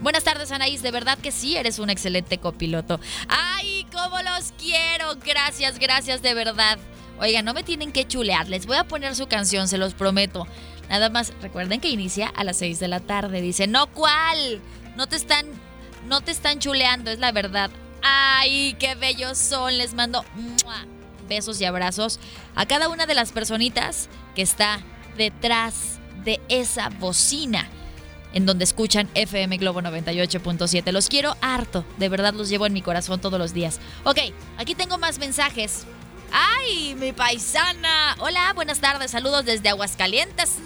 Buenas 0.00 0.24
tardes, 0.24 0.50
Anaís. 0.50 0.82
De 0.82 0.90
verdad 0.90 1.16
que 1.16 1.30
sí, 1.30 1.56
eres 1.56 1.78
un 1.78 1.88
excelente 1.88 2.36
copiloto. 2.38 3.00
¡Ay, 3.28 3.86
cómo 3.92 4.20
los 4.22 4.52
quiero! 4.58 5.14
Gracias, 5.24 5.78
gracias, 5.78 6.20
de 6.20 6.34
verdad. 6.34 6.78
Oigan, 7.20 7.44
no 7.44 7.54
me 7.54 7.62
tienen 7.62 7.92
que 7.92 8.06
chulear. 8.06 8.48
Les 8.48 8.66
voy 8.66 8.76
a 8.76 8.84
poner 8.84 9.14
su 9.14 9.28
canción, 9.28 9.68
se 9.68 9.78
los 9.78 9.94
prometo. 9.94 10.48
Nada 10.88 11.10
más, 11.10 11.32
recuerden 11.40 11.80
que 11.80 11.88
inicia 11.88 12.28
a 12.28 12.44
las 12.44 12.58
6 12.58 12.78
de 12.78 12.88
la 12.88 13.00
tarde. 13.00 13.40
Dice, 13.40 13.66
no, 13.66 13.86
¿cuál? 13.88 14.60
No 14.96 15.06
te 15.06 15.16
están, 15.16 15.46
no 16.08 16.20
te 16.20 16.30
están 16.30 16.58
chuleando, 16.58 17.10
es 17.10 17.18
la 17.18 17.32
verdad. 17.32 17.70
Ay, 18.02 18.76
qué 18.78 18.94
bellos 18.94 19.38
son. 19.38 19.78
Les 19.78 19.94
mando 19.94 20.24
besos 21.28 21.60
y 21.60 21.64
abrazos 21.64 22.20
a 22.54 22.66
cada 22.66 22.88
una 22.88 23.06
de 23.06 23.14
las 23.14 23.32
personitas 23.32 24.08
que 24.34 24.42
está 24.42 24.80
detrás 25.16 25.98
de 26.24 26.40
esa 26.48 26.90
bocina 26.90 27.68
en 28.34 28.46
donde 28.46 28.64
escuchan 28.64 29.08
FM 29.14 29.56
Globo 29.58 29.80
98.7. 29.80 30.90
Los 30.92 31.08
quiero 31.08 31.36
harto, 31.40 31.84
de 31.98 32.08
verdad 32.08 32.34
los 32.34 32.48
llevo 32.48 32.66
en 32.66 32.72
mi 32.72 32.82
corazón 32.82 33.20
todos 33.20 33.38
los 33.38 33.54
días. 33.54 33.80
Ok, 34.02 34.18
aquí 34.58 34.74
tengo 34.74 34.98
más 34.98 35.18
mensajes. 35.18 35.84
¡Ay, 36.32 36.96
mi 36.96 37.12
paisana! 37.12 38.16
Hola, 38.18 38.52
buenas 38.54 38.80
tardes, 38.80 39.12
saludos 39.12 39.44
desde 39.44 39.68
Aguascalientes. 39.68 40.56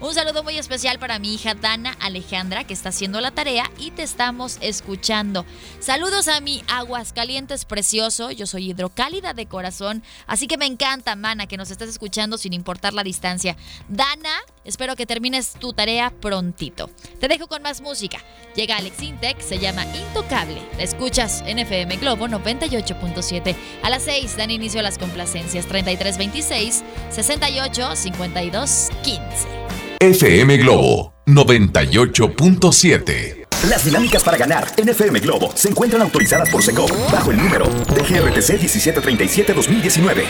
Un 0.00 0.14
saludo 0.14 0.44
muy 0.44 0.56
especial 0.56 1.00
para 1.00 1.18
mi 1.18 1.34
hija 1.34 1.54
Dana 1.54 1.96
Alejandra, 1.98 2.62
que 2.62 2.72
está 2.72 2.90
haciendo 2.90 3.20
la 3.20 3.32
tarea 3.32 3.68
y 3.78 3.90
te 3.90 4.04
estamos 4.04 4.58
escuchando. 4.60 5.44
Saludos 5.80 6.28
a 6.28 6.40
mi 6.40 6.62
Aguascalientes 6.68 7.64
precioso. 7.64 8.30
Yo 8.30 8.46
soy 8.46 8.70
hidrocálida 8.70 9.34
de 9.34 9.46
corazón, 9.46 10.04
así 10.28 10.46
que 10.46 10.56
me 10.56 10.66
encanta, 10.66 11.16
mana, 11.16 11.48
que 11.48 11.56
nos 11.56 11.72
estés 11.72 11.88
escuchando 11.88 12.38
sin 12.38 12.52
importar 12.52 12.94
la 12.94 13.02
distancia. 13.02 13.56
Dana, 13.88 14.30
espero 14.64 14.94
que 14.94 15.04
termines 15.04 15.54
tu 15.54 15.72
tarea 15.72 16.10
prontito. 16.10 16.88
Te 17.18 17.26
dejo 17.26 17.48
con 17.48 17.62
más 17.62 17.80
música. 17.80 18.18
Llega 18.54 18.76
Alex 18.76 19.02
Intec, 19.02 19.40
se 19.40 19.58
llama 19.58 19.84
Intocable. 19.96 20.62
La 20.76 20.84
escuchas 20.84 21.42
en 21.44 21.58
FM 21.58 21.96
Globo 21.96 22.28
98.7. 22.28 23.56
A 23.82 23.90
las 23.90 24.04
6 24.04 24.36
dan 24.36 24.52
inicio 24.52 24.78
a 24.78 24.84
las 24.84 24.96
complacencias 24.96 25.66
3326 25.66 26.84
68 27.10 27.96
52 27.96 28.90
15. 29.02 29.87
FM 30.00 30.58
Globo 30.58 31.12
98.7. 31.26 33.48
Las 33.68 33.84
dinámicas 33.84 34.22
para 34.22 34.38
ganar 34.38 34.68
en 34.76 34.88
FM 34.88 35.18
Globo 35.18 35.50
se 35.56 35.70
encuentran 35.70 36.02
autorizadas 36.02 36.48
por 36.50 36.62
SECO 36.62 36.86
bajo 37.10 37.32
el 37.32 37.38
número 37.38 37.66
de 37.66 38.02
GRTC 38.02 38.60
1737-2019. 38.60 40.22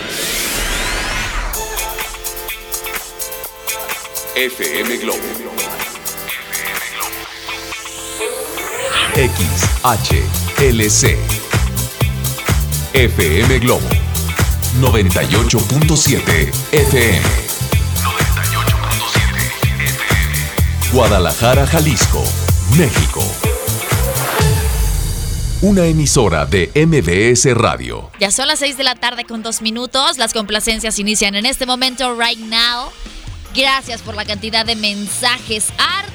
FM 4.37 4.97
Globo. 4.97 5.19
XHLC. 9.85 11.19
FM 12.95 13.59
Globo 13.59 13.87
98.7 14.81 16.51
FM. 16.73 17.38
Guadalajara, 20.93 21.67
Jalisco, 21.67 22.25
México. 22.79 23.21
Una 25.61 25.85
emisora 25.85 26.47
de 26.47 26.71
MBS 26.75 27.55
Radio. 27.55 28.11
Ya 28.19 28.31
son 28.31 28.49
las 28.49 28.61
6 28.61 28.79
de 28.79 28.85
la 28.85 28.95
tarde 28.95 29.25
con 29.25 29.43
dos 29.43 29.61
minutos. 29.61 30.17
Las 30.17 30.33
complacencias 30.33 30.99
inician 30.99 31.35
en 31.35 31.45
este 31.45 31.67
momento, 31.67 32.19
right 32.19 32.39
now. 32.39 32.89
Gracias 33.55 34.01
por 34.01 34.15
la 34.15 34.25
cantidad 34.25 34.65
de 34.65 34.77
mensajes, 34.77 35.67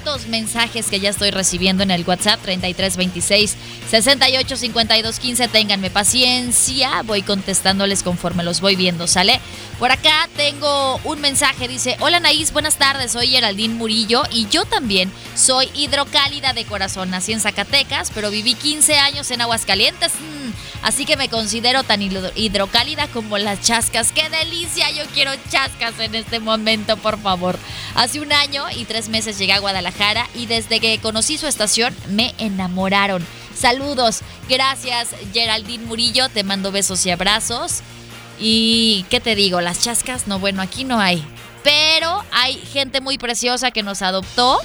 hartos 0.03 0.27
mensajes 0.27 0.87
que 0.87 0.99
ya 0.99 1.09
estoy 1.11 1.31
recibiendo 1.31 1.81
en 1.83 1.91
el 1.91 2.03
WhatsApp 2.05 2.41
3326 2.41 3.55
685215. 3.89 5.47
Ténganme 5.47 5.89
paciencia, 5.89 7.03
voy 7.03 7.21
contestándoles 7.21 8.03
conforme 8.03 8.43
los 8.43 8.59
voy 8.59 8.75
viendo, 8.75 9.07
¿sale? 9.07 9.39
Por 9.79 9.91
acá 9.91 10.27
tengo 10.35 10.99
un 11.05 11.21
mensaje, 11.21 11.67
dice, 11.67 11.95
hola 11.99 12.19
Naís, 12.19 12.51
buenas 12.51 12.77
tardes, 12.77 13.13
soy 13.13 13.27
Geraldine 13.27 13.73
Murillo 13.73 14.23
y 14.31 14.47
yo 14.47 14.65
también 14.65 15.11
soy 15.35 15.69
hidrocálida 15.73 16.53
de 16.53 16.65
corazón. 16.65 17.09
Nací 17.09 17.31
en 17.31 17.39
Zacatecas, 17.39 18.11
pero 18.13 18.29
viví 18.29 18.55
15 18.55 18.95
años 18.97 19.31
en 19.31 19.41
Aguascalientes, 19.41 20.13
mm, 20.13 20.85
así 20.85 21.05
que 21.05 21.17
me 21.17 21.29
considero 21.29 21.83
tan 21.83 22.01
hidrocálida 22.01 23.07
como 23.07 23.37
las 23.37 23.61
chascas. 23.61 24.11
¡Qué 24.11 24.29
delicia! 24.29 24.91
Yo 24.91 25.03
quiero 25.13 25.31
chascas 25.49 25.97
en 25.99 26.15
este 26.15 26.39
momento, 26.39 26.97
por 26.97 27.19
favor. 27.21 27.57
Hace 27.95 28.19
un 28.19 28.31
año 28.31 28.65
y 28.75 28.85
tres 28.85 29.09
meses 29.09 29.37
llegué 29.37 29.53
a 29.53 29.59
Guadalajara 29.59 29.92
y 30.35 30.47
desde 30.47 30.79
que 30.79 30.99
conocí 30.99 31.37
su 31.37 31.47
estación 31.47 31.95
me 32.09 32.33
enamoraron. 32.37 33.25
Saludos, 33.55 34.21
gracias 34.49 35.09
Geraldine 35.33 35.85
Murillo, 35.85 36.29
te 36.29 36.43
mando 36.43 36.71
besos 36.71 37.05
y 37.05 37.11
abrazos. 37.11 37.81
Y 38.39 39.05
qué 39.09 39.19
te 39.19 39.35
digo, 39.35 39.61
las 39.61 39.81
chascas, 39.81 40.27
no, 40.27 40.39
bueno, 40.39 40.61
aquí 40.61 40.83
no 40.83 40.99
hay. 40.99 41.23
Pero 41.63 42.23
hay 42.31 42.55
gente 42.55 42.99
muy 42.99 43.17
preciosa 43.17 43.71
que 43.71 43.83
nos 43.83 44.01
adoptó 44.01 44.59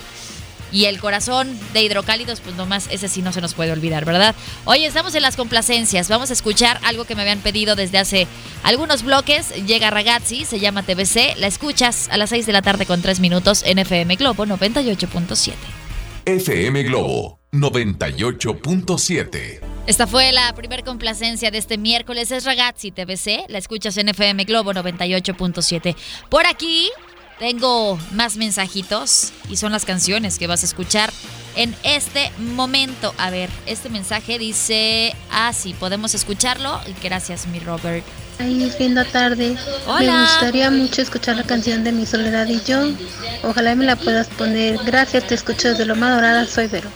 y 0.73 0.87
el 0.87 1.01
corazón 1.01 1.59
de 1.73 1.83
hidrocálidos, 1.83 2.41
pues 2.41 2.57
nomás 2.57 2.89
ese 2.91 3.09
sí 3.09 3.23
no 3.23 3.33
se 3.33 3.41
nos 3.41 3.55
puede 3.55 3.73
olvidar, 3.73 4.05
¿verdad? 4.05 4.35
Oye, 4.65 4.87
estamos 4.87 5.15
en 5.15 5.23
las 5.23 5.37
complacencias. 5.37 6.09
Vamos 6.09 6.31
a 6.31 6.33
escuchar 6.33 6.81
algo 6.85 7.05
que 7.05 7.15
me 7.15 7.23
habían 7.23 7.41
pedido 7.41 7.77
desde 7.77 7.99
hace 7.99 8.27
algunos 8.63 9.03
bloques. 9.03 9.51
Llega 9.67 9.91
Ragazzi, 9.91 10.45
se 10.45 10.61
llama 10.61 10.83
TBC. 10.83 11.37
La 11.37 11.47
escuchas 11.47 12.09
a 12.11 12.17
las 12.17 12.31
6 12.31 12.47
de 12.47 12.53
la 12.53 12.63
tarde 12.63 12.87
con 12.87 13.03
3 13.03 13.21
minutos 13.21 13.63
en 13.65 13.79
FM 13.79 14.17
Globo 14.17 14.47
98.7. 14.47 15.53
FM 16.27 16.83
Globo 16.83 17.41
98.7. 17.53 19.61
Esta 19.87 20.07
fue 20.07 20.33
la 20.33 20.55
primer 20.55 20.85
complacencia 20.85 21.51
de 21.51 21.57
este 21.57 21.79
miércoles. 21.79 22.31
Es 22.31 22.45
Ragazzi 22.45 22.91
TBC. 22.91 23.49
La 23.49 23.57
escuchas 23.57 23.97
en 23.97 24.11
FM 24.11 24.45
Globo 24.45 24.75
98.7. 24.75 25.97
Por 26.29 26.47
aquí 26.47 26.91
tengo 27.39 27.99
más 28.13 28.37
mensajitos 28.37 29.33
y 29.49 29.57
son 29.57 29.73
las 29.73 29.85
canciones 29.85 30.39
que 30.39 30.47
vas 30.47 30.63
a 30.63 30.67
escuchar 30.67 31.11
en 31.57 31.75
este 31.83 32.31
momento. 32.39 33.15
A 33.19 33.31
ver, 33.31 33.51
este 33.67 33.89
mensaje 33.89 34.39
dice, 34.39 35.15
ah, 35.31 35.53
sí, 35.53 35.75
podemos 35.75 36.15
escucharlo. 36.15 36.81
Gracias, 37.03 37.47
mi 37.47 37.61
Robert. 37.61 38.05
Ahí 38.39 38.63
es 38.63 38.79
linda 38.79 39.05
tarde. 39.05 39.57
Hola. 39.87 40.13
Me 40.13 40.23
gustaría 40.23 40.71
mucho 40.71 41.03
escuchar 41.03 41.37
la 41.37 41.43
canción 41.43 41.83
de 41.83 41.91
Mi 41.91 42.07
Soledad 42.07 42.47
y 42.47 42.61
yo. 42.63 42.93
Ojalá 43.43 43.75
me 43.75 43.85
la 43.85 43.97
puedas 43.97 44.29
poner. 44.29 44.79
Gracias, 44.85 45.27
te 45.27 45.35
escucho 45.35 45.71
desde 45.71 45.85
Loma 45.85 46.15
Dorada. 46.15 46.47
Soy 46.47 46.69
Vero. 46.69 46.91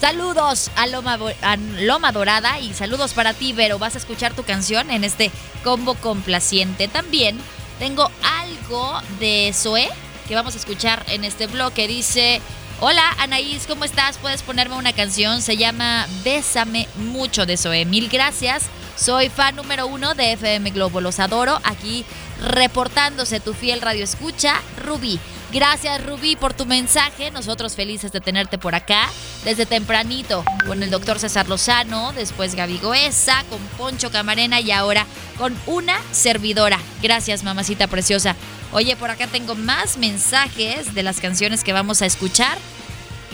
Saludos 0.00 0.70
a 0.76 0.86
Loma, 0.86 1.18
a 1.42 1.56
Loma 1.80 2.12
Dorada 2.12 2.60
y 2.60 2.74
saludos 2.74 3.14
para 3.14 3.34
ti, 3.34 3.52
Vero. 3.52 3.78
Vas 3.78 3.94
a 3.96 3.98
escuchar 3.98 4.34
tu 4.34 4.44
canción 4.44 4.90
en 4.90 5.02
este 5.02 5.32
combo 5.64 5.94
complaciente. 5.94 6.86
También 6.86 7.38
tengo 7.78 8.10
algo 8.22 9.00
de 9.20 9.52
Zoe 9.54 9.88
que 10.26 10.34
vamos 10.34 10.54
a 10.54 10.58
escuchar 10.58 11.04
en 11.08 11.24
este 11.24 11.46
bloque. 11.46 11.86
Dice, 11.86 12.40
hola 12.80 13.02
Anaís, 13.18 13.66
¿cómo 13.66 13.84
estás? 13.84 14.18
¿Puedes 14.18 14.42
ponerme 14.42 14.76
una 14.76 14.92
canción? 14.92 15.42
Se 15.42 15.56
llama 15.56 16.06
Bésame 16.24 16.88
mucho 16.96 17.46
de 17.46 17.56
Zoe. 17.56 17.84
Mil 17.84 18.08
gracias. 18.08 18.64
Soy 18.96 19.28
fan 19.28 19.56
número 19.56 19.86
uno 19.86 20.14
de 20.14 20.32
FM 20.32 20.70
Globo. 20.70 21.00
Los 21.00 21.20
adoro. 21.20 21.60
Aquí 21.64 22.04
reportándose 22.40 23.40
tu 23.40 23.54
fiel 23.54 23.80
radio 23.80 24.04
escucha, 24.04 24.60
Rubí. 24.82 25.20
Gracias 25.52 26.04
Rubí 26.04 26.36
por 26.36 26.54
tu 26.54 26.66
mensaje. 26.66 27.30
Nosotros 27.30 27.76
felices 27.76 28.12
de 28.12 28.20
tenerte 28.20 28.58
por 28.58 28.74
acá 28.74 29.08
desde 29.44 29.64
tempranito 29.64 30.44
con 30.66 30.82
el 30.82 30.90
doctor 30.90 31.18
César 31.18 31.48
Lozano, 31.48 32.12
después 32.12 32.54
Gaby 32.54 32.78
Goesa, 32.78 33.44
con 33.48 33.60
Poncho 33.78 34.10
Camarena 34.10 34.60
y 34.60 34.72
ahora 34.72 35.06
con 35.38 35.56
una 35.66 35.98
servidora. 36.12 36.78
Gracias 37.02 37.44
mamacita 37.44 37.86
preciosa. 37.86 38.34
Oye, 38.72 38.96
por 38.96 39.10
acá 39.10 39.28
tengo 39.28 39.54
más 39.54 39.96
mensajes 39.96 40.94
de 40.94 41.02
las 41.02 41.20
canciones 41.20 41.62
que 41.62 41.72
vamos 41.72 42.02
a 42.02 42.06
escuchar. 42.06 42.58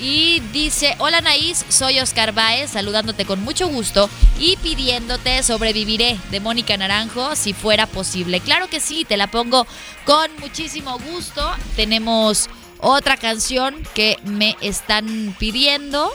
Y 0.02 0.40
dice, 0.52 0.96
hola 0.98 1.20
Naís, 1.20 1.64
soy 1.68 2.00
Oscar 2.00 2.32
Baez, 2.32 2.72
saludándote 2.72 3.24
con 3.24 3.40
mucho 3.40 3.68
gusto 3.68 4.10
y 4.36 4.56
pidiéndote 4.56 5.44
Sobreviviré 5.44 6.18
de 6.32 6.40
Mónica 6.40 6.76
Naranjo, 6.76 7.36
si 7.36 7.52
fuera 7.52 7.86
posible. 7.86 8.40
Claro 8.40 8.68
que 8.68 8.80
sí, 8.80 9.04
te 9.04 9.16
la 9.16 9.28
pongo 9.28 9.64
con 10.04 10.28
muchísimo 10.40 10.98
gusto. 10.98 11.48
Tenemos 11.76 12.50
otra 12.80 13.16
canción 13.16 13.76
que 13.94 14.18
me 14.24 14.56
están 14.60 15.36
pidiendo 15.38 16.12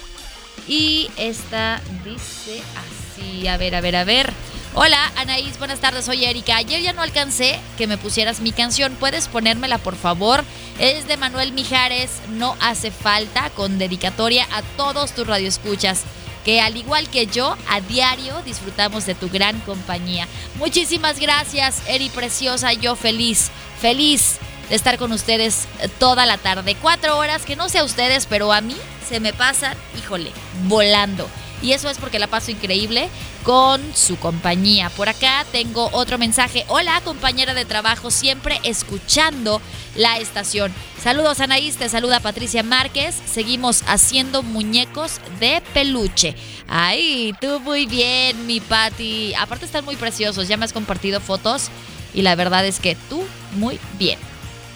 y 0.67 1.09
esta 1.15 1.81
dice 2.03 2.61
así, 2.75 3.47
a 3.47 3.55
ver, 3.55 3.73
a 3.73 3.79
ver, 3.79 3.95
a 3.95 4.03
ver. 4.03 4.33
Hola, 4.79 5.11
Anaís, 5.15 5.57
buenas 5.57 5.79
tardes, 5.79 6.05
soy 6.05 6.23
Erika. 6.23 6.55
Ayer 6.55 6.79
ya 6.83 6.93
no 6.93 7.01
alcancé 7.01 7.59
que 7.79 7.87
me 7.87 7.97
pusieras 7.97 8.41
mi 8.41 8.51
canción. 8.51 8.93
¿Puedes 8.99 9.27
ponérmela, 9.27 9.79
por 9.79 9.95
favor? 9.95 10.43
Es 10.77 11.07
de 11.07 11.17
Manuel 11.17 11.51
Mijares, 11.51 12.11
No 12.29 12.55
hace 12.59 12.91
falta, 12.91 13.49
con 13.55 13.79
dedicatoria 13.79 14.47
a 14.51 14.61
todos 14.77 15.13
tus 15.13 15.25
radioescuchas 15.25 16.03
que 16.45 16.61
al 16.61 16.77
igual 16.77 17.09
que 17.09 17.25
yo, 17.25 17.57
a 17.67 17.81
diario 17.81 18.39
disfrutamos 18.45 19.07
de 19.07 19.15
tu 19.15 19.31
gran 19.31 19.59
compañía. 19.61 20.27
Muchísimas 20.59 21.19
gracias, 21.19 21.81
Eri 21.87 22.09
Preciosa, 22.09 22.71
yo 22.73 22.95
feliz, 22.95 23.49
feliz 23.81 24.37
de 24.69 24.75
estar 24.75 24.99
con 24.99 25.11
ustedes 25.11 25.67
toda 25.97 26.27
la 26.27 26.37
tarde. 26.37 26.77
Cuatro 26.79 27.17
horas, 27.17 27.45
que 27.45 27.55
no 27.55 27.67
sé 27.67 27.79
a 27.79 27.83
ustedes, 27.83 28.27
pero 28.27 28.53
a 28.53 28.61
mí 28.61 28.77
se 29.09 29.19
me 29.19 29.33
pasan, 29.33 29.75
híjole, 29.97 30.31
volando. 30.65 31.27
Y 31.61 31.71
eso 31.71 31.89
es 31.89 31.97
porque 31.97 32.19
la 32.19 32.27
paso 32.27 32.51
increíble 32.51 33.09
con 33.43 33.81
su 33.95 34.17
compañía. 34.17 34.89
Por 34.91 35.09
acá 35.09 35.45
tengo 35.51 35.89
otro 35.91 36.17
mensaje. 36.17 36.65
Hola, 36.67 37.01
compañera 37.01 37.53
de 37.53 37.65
trabajo, 37.65 38.11
siempre 38.11 38.59
escuchando 38.63 39.61
la 39.95 40.17
estación. 40.19 40.73
Saludos, 41.01 41.39
Anaís. 41.39 41.77
Te 41.77 41.89
saluda 41.89 42.19
Patricia 42.19 42.61
Márquez. 42.61 43.15
Seguimos 43.25 43.83
haciendo 43.87 44.43
muñecos 44.43 45.19
de 45.39 45.61
peluche. 45.73 46.35
Ay, 46.67 47.33
tú 47.41 47.59
muy 47.59 47.85
bien, 47.85 48.45
mi 48.45 48.59
Patti. 48.59 49.33
Aparte, 49.35 49.65
están 49.65 49.85
muy 49.85 49.95
preciosos. 49.95 50.47
Ya 50.47 50.57
me 50.57 50.65
has 50.65 50.73
compartido 50.73 51.19
fotos. 51.21 51.69
Y 52.13 52.21
la 52.21 52.35
verdad 52.35 52.65
es 52.65 52.79
que 52.79 52.95
tú 53.09 53.23
muy 53.53 53.79
bien. 53.97 54.19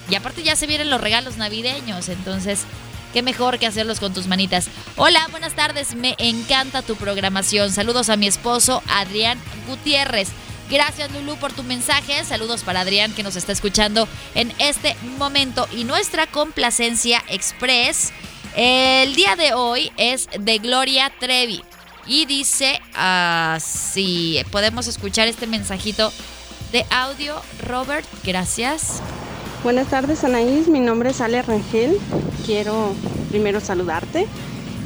Y 0.09 0.15
aparte, 0.15 0.43
ya 0.43 0.55
se 0.55 0.67
vienen 0.67 0.89
los 0.89 1.01
regalos 1.01 1.37
navideños. 1.37 2.09
Entonces 2.09 2.65
Qué 3.13 3.21
mejor 3.21 3.59
que 3.59 3.67
hacerlos 3.67 3.99
con 3.99 4.13
tus 4.13 4.27
manitas. 4.27 4.67
Hola, 4.95 5.27
buenas 5.31 5.55
tardes. 5.55 5.95
Me 5.95 6.15
encanta 6.17 6.81
tu 6.81 6.95
programación. 6.95 7.71
Saludos 7.71 8.09
a 8.09 8.17
mi 8.17 8.27
esposo 8.27 8.81
Adrián 8.87 9.39
Gutiérrez. 9.67 10.29
Gracias 10.69 11.11
Lulu 11.11 11.35
por 11.35 11.51
tu 11.51 11.63
mensaje. 11.63 12.23
Saludos 12.23 12.63
para 12.63 12.81
Adrián 12.81 13.13
que 13.13 13.23
nos 13.23 13.35
está 13.35 13.51
escuchando 13.51 14.07
en 14.35 14.53
este 14.59 14.95
momento. 15.17 15.67
Y 15.73 15.83
nuestra 15.83 16.27
complacencia 16.27 17.21
express 17.27 18.13
el 18.55 19.15
día 19.15 19.35
de 19.35 19.53
hoy 19.53 19.91
es 19.97 20.29
de 20.39 20.57
Gloria 20.59 21.11
Trevi. 21.19 21.63
Y 22.07 22.25
dice 22.25 22.81
así, 22.93 24.41
podemos 24.51 24.87
escuchar 24.87 25.27
este 25.27 25.45
mensajito 25.45 26.11
de 26.71 26.85
audio. 26.89 27.41
Robert, 27.67 28.07
gracias. 28.23 29.01
Buenas 29.63 29.89
tardes 29.89 30.23
Anaís, 30.23 30.67
mi 30.67 30.79
nombre 30.79 31.11
es 31.11 31.21
Ale 31.21 31.43
Rangel. 31.43 31.95
Quiero 32.47 32.95
primero 33.29 33.59
saludarte 33.59 34.25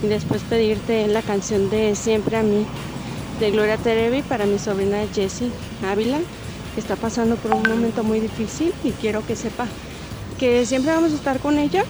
y 0.03 0.07
después 0.07 0.41
pedirte 0.41 1.07
la 1.07 1.21
canción 1.21 1.69
de 1.69 1.95
Siempre 1.95 2.35
a 2.35 2.43
mí 2.43 2.65
de 3.39 3.51
Gloria 3.51 3.77
Trevi 3.77 4.21
para 4.21 4.45
mi 4.45 4.59
sobrina 4.59 4.97
Jessie 5.13 5.49
Ávila, 5.89 6.19
que 6.73 6.81
está 6.81 6.97
pasando 6.97 7.37
por 7.37 7.53
un 7.53 7.63
momento 7.63 8.03
muy 8.03 8.19
difícil 8.19 8.73
y 8.83 8.91
quiero 8.91 9.25
que 9.25 9.37
sepa 9.37 9.65
que 10.37 10.65
siempre 10.65 10.91
vamos 10.91 11.13
a 11.13 11.15
estar 11.15 11.39
con 11.39 11.57
ella 11.57 11.85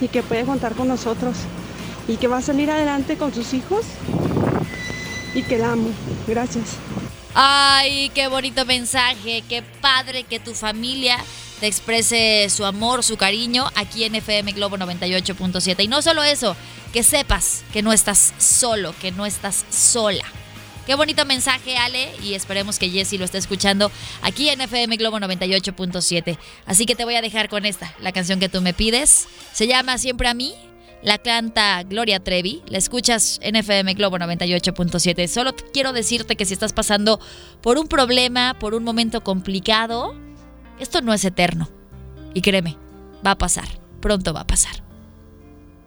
y 0.00 0.08
que 0.08 0.24
puede 0.24 0.44
contar 0.44 0.74
con 0.74 0.88
nosotros 0.88 1.36
y 2.08 2.16
que 2.16 2.26
va 2.26 2.38
a 2.38 2.42
salir 2.42 2.68
adelante 2.68 3.16
con 3.16 3.32
sus 3.32 3.54
hijos 3.54 3.86
y 5.36 5.42
que 5.42 5.56
la 5.56 5.70
amo. 5.70 5.90
Gracias. 6.26 6.78
Ay, 7.32 8.10
qué 8.12 8.26
bonito 8.26 8.64
mensaje, 8.64 9.44
qué 9.48 9.62
padre 9.80 10.24
que 10.24 10.40
tu 10.40 10.52
familia 10.52 11.16
te 11.60 11.66
exprese 11.66 12.48
su 12.50 12.64
amor, 12.64 13.02
su 13.02 13.16
cariño 13.16 13.70
aquí 13.74 14.04
en 14.04 14.14
FM 14.14 14.52
Globo 14.52 14.76
98.7. 14.76 15.84
Y 15.84 15.88
no 15.88 16.02
solo 16.02 16.22
eso, 16.22 16.56
que 16.92 17.02
sepas 17.02 17.64
que 17.72 17.82
no 17.82 17.92
estás 17.92 18.34
solo, 18.38 18.94
que 19.00 19.12
no 19.12 19.26
estás 19.26 19.64
sola. 19.70 20.24
Qué 20.86 20.94
bonito 20.96 21.24
mensaje, 21.24 21.78
Ale, 21.78 22.12
y 22.22 22.34
esperemos 22.34 22.78
que 22.78 22.90
Jessy 22.90 23.16
lo 23.16 23.24
esté 23.24 23.38
escuchando 23.38 23.90
aquí 24.20 24.50
en 24.50 24.60
FM 24.60 24.96
Globo 24.98 25.18
98.7. 25.18 26.38
Así 26.66 26.84
que 26.84 26.94
te 26.94 27.06
voy 27.06 27.14
a 27.14 27.22
dejar 27.22 27.48
con 27.48 27.64
esta, 27.64 27.94
la 28.00 28.12
canción 28.12 28.38
que 28.38 28.50
tú 28.50 28.60
me 28.60 28.74
pides. 28.74 29.26
Se 29.52 29.66
llama 29.66 29.96
Siempre 29.96 30.28
a 30.28 30.34
mí, 30.34 30.54
la 31.02 31.16
canta 31.16 31.82
Gloria 31.84 32.20
Trevi, 32.20 32.62
la 32.66 32.76
escuchas 32.76 33.38
en 33.42 33.56
FM 33.56 33.94
Globo 33.94 34.18
98.7. 34.18 35.26
Solo 35.26 35.54
quiero 35.72 35.94
decirte 35.94 36.36
que 36.36 36.44
si 36.44 36.52
estás 36.52 36.74
pasando 36.74 37.18
por 37.62 37.78
un 37.78 37.88
problema, 37.88 38.54
por 38.58 38.74
un 38.74 38.84
momento 38.84 39.22
complicado, 39.22 40.14
esto 40.78 41.00
no 41.00 41.12
es 41.12 41.24
eterno. 41.24 41.68
Y 42.34 42.42
créeme, 42.42 42.76
va 43.24 43.32
a 43.32 43.38
pasar. 43.38 43.68
Pronto 44.00 44.32
va 44.32 44.40
a 44.40 44.46
pasar. 44.46 44.82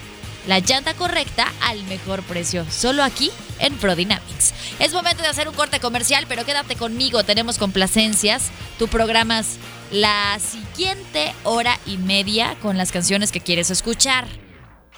La 0.47 0.60
llanta 0.60 0.93
correcta 0.93 1.51
al 1.62 1.81
mejor 1.86 2.21
precio. 2.21 2.67
Solo 2.69 3.03
aquí 3.03 3.31
en 3.58 3.75
Prodynamics. 3.77 4.53
Es 4.77 4.93
momento 4.93 5.23
de 5.23 5.29
hacer 5.29 5.49
un 5.49 5.55
corte 5.55 5.79
comercial, 5.79 6.25
pero 6.27 6.45
quédate 6.45 6.75
conmigo. 6.75 7.23
Tenemos 7.23 7.58
complacencias. 7.58 8.51
Tu 8.77 8.88
programas 8.88 9.58
la 9.95 10.38
siguiente 10.39 11.34
hora 11.43 11.79
y 11.86 11.97
media 11.97 12.55
con 12.62 12.77
las 12.77 12.91
canciones 12.91 13.31
que 13.31 13.39
quieres 13.39 13.71
escuchar. 13.71 14.27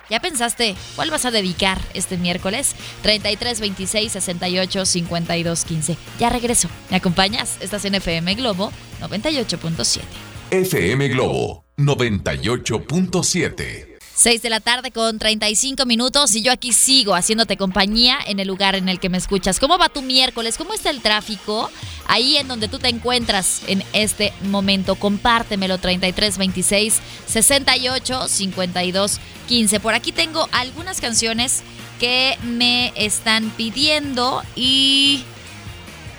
¿Ya 0.10 0.20
pensaste 0.20 0.76
cuál 0.96 1.12
vas 1.12 1.26
a 1.26 1.32
dedicar 1.32 1.80
este 1.94 2.18
miércoles? 2.18 2.76
33 3.04 3.60
26 3.60 4.12
68 4.12 4.86
52 4.86 5.66
15. 5.66 5.98
Ya 6.20 6.30
regreso. 6.30 6.70
¿Me 6.90 6.98
acompañas? 6.98 7.58
Estás 7.62 7.86
en 7.86 7.96
FM 7.96 8.36
Globo 8.36 8.72
98.7. 9.02 10.02
FM 10.50 11.10
Globo 11.10 11.66
98.7. 11.78 13.97
6 14.18 14.42
de 14.42 14.50
la 14.50 14.60
tarde 14.60 14.90
con 14.90 15.20
35 15.20 15.86
minutos 15.86 16.36
y 16.36 16.42
yo 16.42 16.52
aquí 16.52 16.74
sigo 16.74 17.14
haciéndote 17.14 17.56
compañía 17.56 18.18
en 18.26 18.40
el 18.40 18.48
lugar 18.48 18.74
en 18.74 18.90
el 18.90 19.00
que 19.00 19.10
me 19.10 19.20
escuchas. 19.20 19.60
¿Cómo 19.60 19.78
va 19.78 19.90
tu 19.90 20.02
miércoles? 20.02 20.58
¿Cómo 20.58 20.74
está 20.74 20.90
el 20.90 21.04
tráfico? 21.04 21.70
Ahí 22.08 22.36
en 22.38 22.48
donde 22.48 22.68
tú 22.68 22.80
te 22.80 22.90
encuentras 22.90 23.62
en 23.68 23.84
este 23.94 24.34
momento. 24.42 24.96
Compártemelo 24.96 25.78
3326 25.78 27.00
68 27.28 28.28
52 28.28 29.20
15. 29.48 29.80
Por 29.80 29.94
aquí 29.94 30.12
tengo 30.12 30.50
algunas 30.52 31.00
canciones 31.00 31.62
que 32.00 32.40
me 32.42 32.94
están 32.96 33.52
pidiendo 33.52 34.42
y 34.56 35.26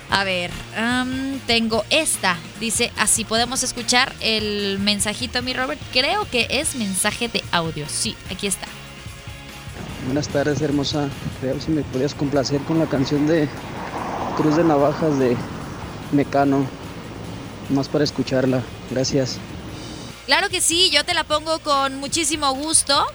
a 0.09 0.23
ver, 0.23 0.51
tengo 1.47 1.85
esta. 1.89 2.37
Dice, 2.59 2.91
así 2.97 3.25
podemos 3.25 3.63
escuchar 3.63 4.13
el 4.19 4.79
mensajito, 4.79 5.41
mi 5.41 5.53
Robert. 5.53 5.79
Creo 5.91 6.29
que 6.29 6.47
es 6.49 6.75
mensaje 6.75 7.27
de 7.27 7.43
audio. 7.51 7.85
Sí, 7.87 8.15
aquí 8.31 8.47
está. 8.47 8.67
Buenas 10.05 10.27
tardes, 10.29 10.61
hermosa. 10.61 11.09
Creo 11.41 11.59
si 11.61 11.71
me 11.71 11.83
podías 11.83 12.15
complacer 12.15 12.61
con 12.61 12.79
la 12.79 12.85
canción 12.87 13.27
de 13.27 13.47
Cruz 14.37 14.55
de 14.55 14.63
Navajas 14.63 15.19
de 15.19 15.37
Mecano. 16.11 16.65
Más 17.69 17.87
para 17.87 18.03
escucharla. 18.03 18.63
Gracias. 18.89 19.37
Claro 20.25 20.49
que 20.49 20.61
sí, 20.61 20.89
yo 20.91 21.03
te 21.03 21.13
la 21.13 21.23
pongo 21.23 21.59
con 21.59 21.99
muchísimo 21.99 22.51
gusto 22.53 23.05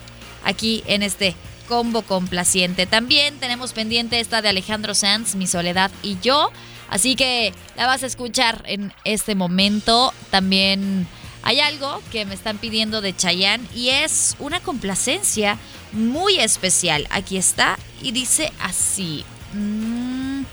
aquí 0.43 0.83
en 0.85 1.03
este 1.03 1.35
combo 1.67 2.03
complaciente. 2.03 2.85
También 2.85 3.37
tenemos 3.39 3.73
pendiente 3.73 4.19
esta 4.19 4.41
de 4.41 4.49
Alejandro 4.49 4.93
Sanz, 4.93 5.35
Mi 5.35 5.47
Soledad 5.47 5.91
y 6.03 6.17
yo. 6.21 6.51
Así 6.89 7.15
que 7.15 7.53
la 7.75 7.87
vas 7.87 8.03
a 8.03 8.05
escuchar 8.05 8.63
en 8.65 8.93
este 9.03 9.35
momento. 9.35 10.13
También 10.29 11.07
hay 11.43 11.59
algo 11.59 12.01
que 12.11 12.25
me 12.25 12.33
están 12.33 12.57
pidiendo 12.57 13.01
de 13.01 13.15
Chayanne 13.15 13.67
y 13.73 13.89
es 13.89 14.35
una 14.39 14.59
complacencia 14.59 15.57
muy 15.91 16.39
especial. 16.39 17.07
Aquí 17.09 17.37
está 17.37 17.77
y 18.01 18.11
dice 18.11 18.51
así. 18.61 19.23
Mm. 19.53 20.43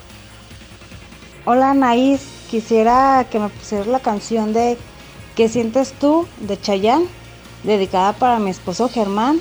Hola 1.45 1.73
Anaís, 1.73 2.21
quisiera 2.51 3.27
que 3.31 3.41
me 3.41 3.49
pusieras 3.49 3.89
la 3.89 3.99
canción 3.99 4.53
de 4.53 4.79
¿Qué 5.37 5.49
sientes 5.49 5.95
tú? 5.99 6.27
de 6.41 6.61
Chayanne, 6.61 7.07
dedicada 7.63 8.13
para 8.13 8.39
mi 8.39 8.51
esposo 8.51 8.91
Germán. 8.91 9.41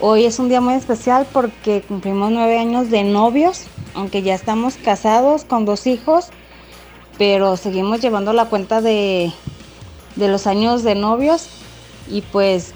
Hoy 0.00 0.24
es 0.24 0.38
un 0.38 0.48
día 0.48 0.62
muy 0.62 0.72
especial 0.72 1.26
porque 1.30 1.82
cumplimos 1.82 2.30
nueve 2.30 2.58
años 2.58 2.88
de 2.88 3.04
novios, 3.04 3.64
aunque 3.94 4.22
ya 4.22 4.34
estamos 4.34 4.74
casados 4.76 5.44
con 5.44 5.64
dos 5.64 5.86
hijos, 5.86 6.26
pero 7.18 7.56
seguimos 7.56 8.00
llevando 8.00 8.32
la 8.32 8.46
cuenta 8.46 8.80
de, 8.80 9.32
de 10.16 10.28
los 10.28 10.46
años 10.46 10.82
de 10.82 10.94
novios 10.94 11.48
y 12.08 12.22
pues 12.22 12.72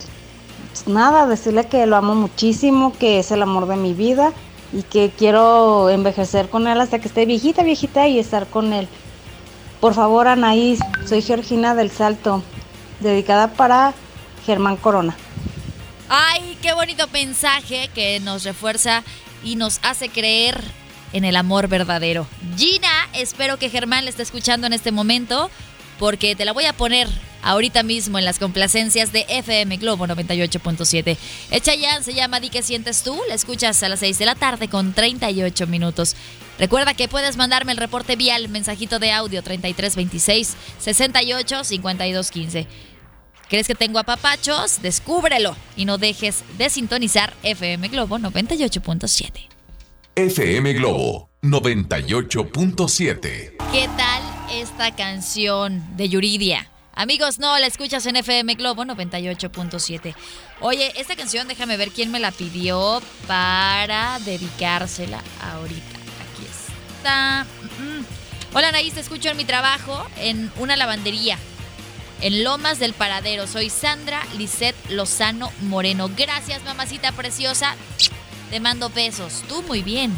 nada, 0.87 1.27
decirle 1.27 1.66
que 1.66 1.87
lo 1.87 1.96
amo 1.96 2.14
muchísimo, 2.14 2.92
que 2.98 3.18
es 3.18 3.31
el 3.31 3.42
amor 3.42 3.66
de 3.66 3.77
mi 3.77 3.94
vida 3.94 4.33
y 4.72 4.83
que 4.83 5.12
quiero 5.16 5.88
envejecer 5.90 6.48
con 6.48 6.66
él 6.66 6.81
hasta 6.81 6.98
que 6.98 7.09
esté 7.09 7.27
viejita, 7.27 7.62
viejita 7.62 8.09
y 8.09 8.18
estar 8.18 8.46
con 8.46 8.72
él. 8.72 8.88
Por 9.81 9.94
favor, 9.94 10.29
Anaís, 10.29 10.81
soy 11.07 11.22
Georgina 11.22 11.74
del 11.74 11.90
Salto, 11.90 12.42
dedicada 13.00 13.53
para 13.53 13.94
Germán 14.46 14.77
Corona. 14.77 15.16
Ay, 16.09 16.59
qué 16.61 16.72
bonito 16.74 17.07
mensaje 17.12 17.88
que 17.94 18.20
nos 18.20 18.44
refuerza 18.44 19.03
y 19.42 19.57
nos 19.57 19.81
hace 19.83 20.09
creer 20.09 20.62
en 21.14 21.24
el 21.24 21.37
amor 21.37 21.68
verdadero. 21.68 22.27
Gina, 22.59 23.09
espero 23.14 23.59
que 23.59 23.70
Germán 23.70 24.05
le 24.05 24.11
esté 24.11 24.22
escuchando 24.22 24.66
en 24.66 24.74
este 24.74 24.92
momento 24.92 25.50
porque 25.98 26.37
te 26.37 26.44
la 26.44 26.53
voy 26.53 26.66
a 26.66 26.72
poner 26.74 27.09
ahorita 27.42 27.83
mismo 27.83 28.18
en 28.18 28.24
las 28.24 28.38
complacencias 28.38 29.12
de 29.12 29.24
FM 29.29 29.77
Globo 29.77 30.07
98.7. 30.07 31.16
ya 31.79 32.03
se 32.03 32.14
llama 32.14 32.40
Di 32.40 32.50
que 32.50 32.62
sientes 32.62 33.03
tú, 33.03 33.18
la 33.29 33.35
escuchas 33.35 33.83
a 33.83 33.88
las 33.88 34.00
6 34.00 34.18
de 34.18 34.27
la 34.27 34.35
tarde 34.35 34.68
con 34.68 34.92
38 34.92 35.66
minutos. 35.68 36.16
Recuerda 36.59 36.94
que 36.94 37.09
puedes 37.09 37.37
mandarme 37.37 37.72
el 37.72 37.79
reporte 37.79 38.16
vial, 38.16 38.48
mensajito 38.48 38.98
de 38.98 39.12
audio 39.12 39.42
3326 39.42 40.57
68 40.79 41.64
52 41.64 42.31
15. 42.31 42.66
¿Crees 43.48 43.66
que 43.66 43.74
tengo 43.74 43.98
apapachos? 43.98 44.83
Descúbrelo 44.83 45.57
y 45.77 45.85
no 45.85 45.98
dejes 45.98 46.42
de 46.59 46.70
sintonizar 46.70 47.35
FM 47.42 47.88
Globo 47.88 48.18
98.7. 48.18 49.54
FM 50.16 50.74
Globo 50.74 51.29
98.7. 51.42 53.57
¿Qué 53.72 53.88
tal 53.96 54.22
esta 54.53 54.94
canción 54.94 55.83
de 55.96 56.09
Yuridia? 56.09 56.70
Amigos, 56.94 57.40
no, 57.40 57.59
la 57.59 57.66
escuchas 57.66 58.07
en 58.07 58.14
FM 58.14 58.55
Globo 58.55 58.85
98.7. 58.85 60.14
Oye, 60.61 60.92
esta 60.94 61.16
canción, 61.16 61.48
déjame 61.48 61.77
ver 61.77 61.90
quién 61.90 62.12
me 62.12 62.20
la 62.20 62.31
pidió 62.31 63.03
para 63.27 64.20
dedicársela 64.20 65.20
ahorita. 65.40 65.98
Aquí 66.31 66.46
está. 66.96 67.44
Hola, 68.53 68.68
Anaís, 68.68 68.94
te 68.94 69.00
escucho 69.00 69.31
en 69.31 69.37
mi 69.37 69.44
trabajo 69.44 70.07
en 70.18 70.53
una 70.59 70.77
lavandería 70.77 71.38
en 72.20 72.44
Lomas 72.44 72.79
del 72.79 72.92
Paradero. 72.92 73.48
Soy 73.48 73.68
Sandra 73.68 74.22
Lisette 74.38 74.77
Lozano 74.90 75.50
Moreno. 75.62 76.09
Gracias, 76.16 76.62
mamacita 76.62 77.11
preciosa. 77.11 77.74
Te 78.50 78.61
mando 78.61 78.90
besos. 78.90 79.42
Tú 79.48 79.62
muy 79.62 79.83
bien. 79.83 80.12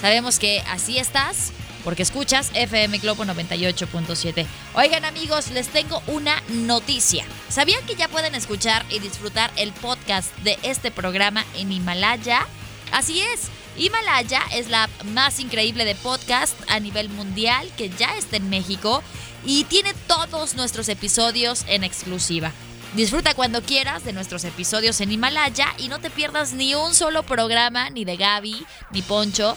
Sabemos 0.00 0.38
que 0.38 0.60
así 0.68 0.98
estás 0.98 1.52
porque 1.84 2.02
escuchas 2.02 2.50
FM 2.54 2.98
Globo 2.98 3.24
98.7. 3.24 4.46
Oigan 4.74 5.04
amigos, 5.04 5.50
les 5.50 5.68
tengo 5.68 6.02
una 6.06 6.42
noticia. 6.48 7.24
¿Sabían 7.48 7.84
que 7.86 7.94
ya 7.94 8.08
pueden 8.08 8.34
escuchar 8.34 8.84
y 8.90 8.98
disfrutar 8.98 9.52
el 9.56 9.72
podcast 9.72 10.34
de 10.38 10.58
este 10.62 10.90
programa 10.90 11.44
en 11.54 11.70
Himalaya? 11.70 12.46
Así 12.90 13.20
es. 13.20 13.48
Himalaya 13.76 14.40
es 14.52 14.68
la 14.68 14.88
más 15.12 15.40
increíble 15.40 15.84
de 15.84 15.94
podcast 15.94 16.54
a 16.68 16.80
nivel 16.80 17.08
mundial 17.10 17.70
que 17.76 17.90
ya 17.90 18.16
está 18.16 18.36
en 18.36 18.48
México 18.48 19.02
y 19.44 19.64
tiene 19.64 19.92
todos 20.06 20.54
nuestros 20.54 20.88
episodios 20.88 21.64
en 21.68 21.84
exclusiva. 21.84 22.52
Disfruta 22.94 23.34
cuando 23.34 23.60
quieras 23.60 24.04
de 24.04 24.12
nuestros 24.12 24.44
episodios 24.44 25.00
en 25.00 25.10
Himalaya 25.10 25.74
y 25.78 25.88
no 25.88 25.98
te 25.98 26.10
pierdas 26.10 26.52
ni 26.52 26.76
un 26.76 26.94
solo 26.94 27.24
programa, 27.24 27.90
ni 27.90 28.04
de 28.04 28.16
Gaby, 28.16 28.64
ni 28.92 29.02
Poncho, 29.02 29.56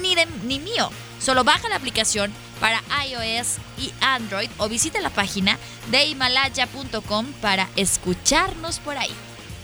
ni, 0.00 0.14
de, 0.14 0.26
ni 0.44 0.58
mío. 0.58 0.90
Solo 1.20 1.44
baja 1.44 1.68
la 1.68 1.76
aplicación 1.76 2.32
para 2.60 2.82
iOS 3.06 3.58
y 3.76 3.92
Android 4.00 4.48
o 4.56 4.70
visita 4.70 5.02
la 5.02 5.10
página 5.10 5.58
de 5.90 6.06
himalaya.com 6.06 7.26
para 7.42 7.68
escucharnos 7.76 8.78
por 8.78 8.96
ahí. 8.96 9.12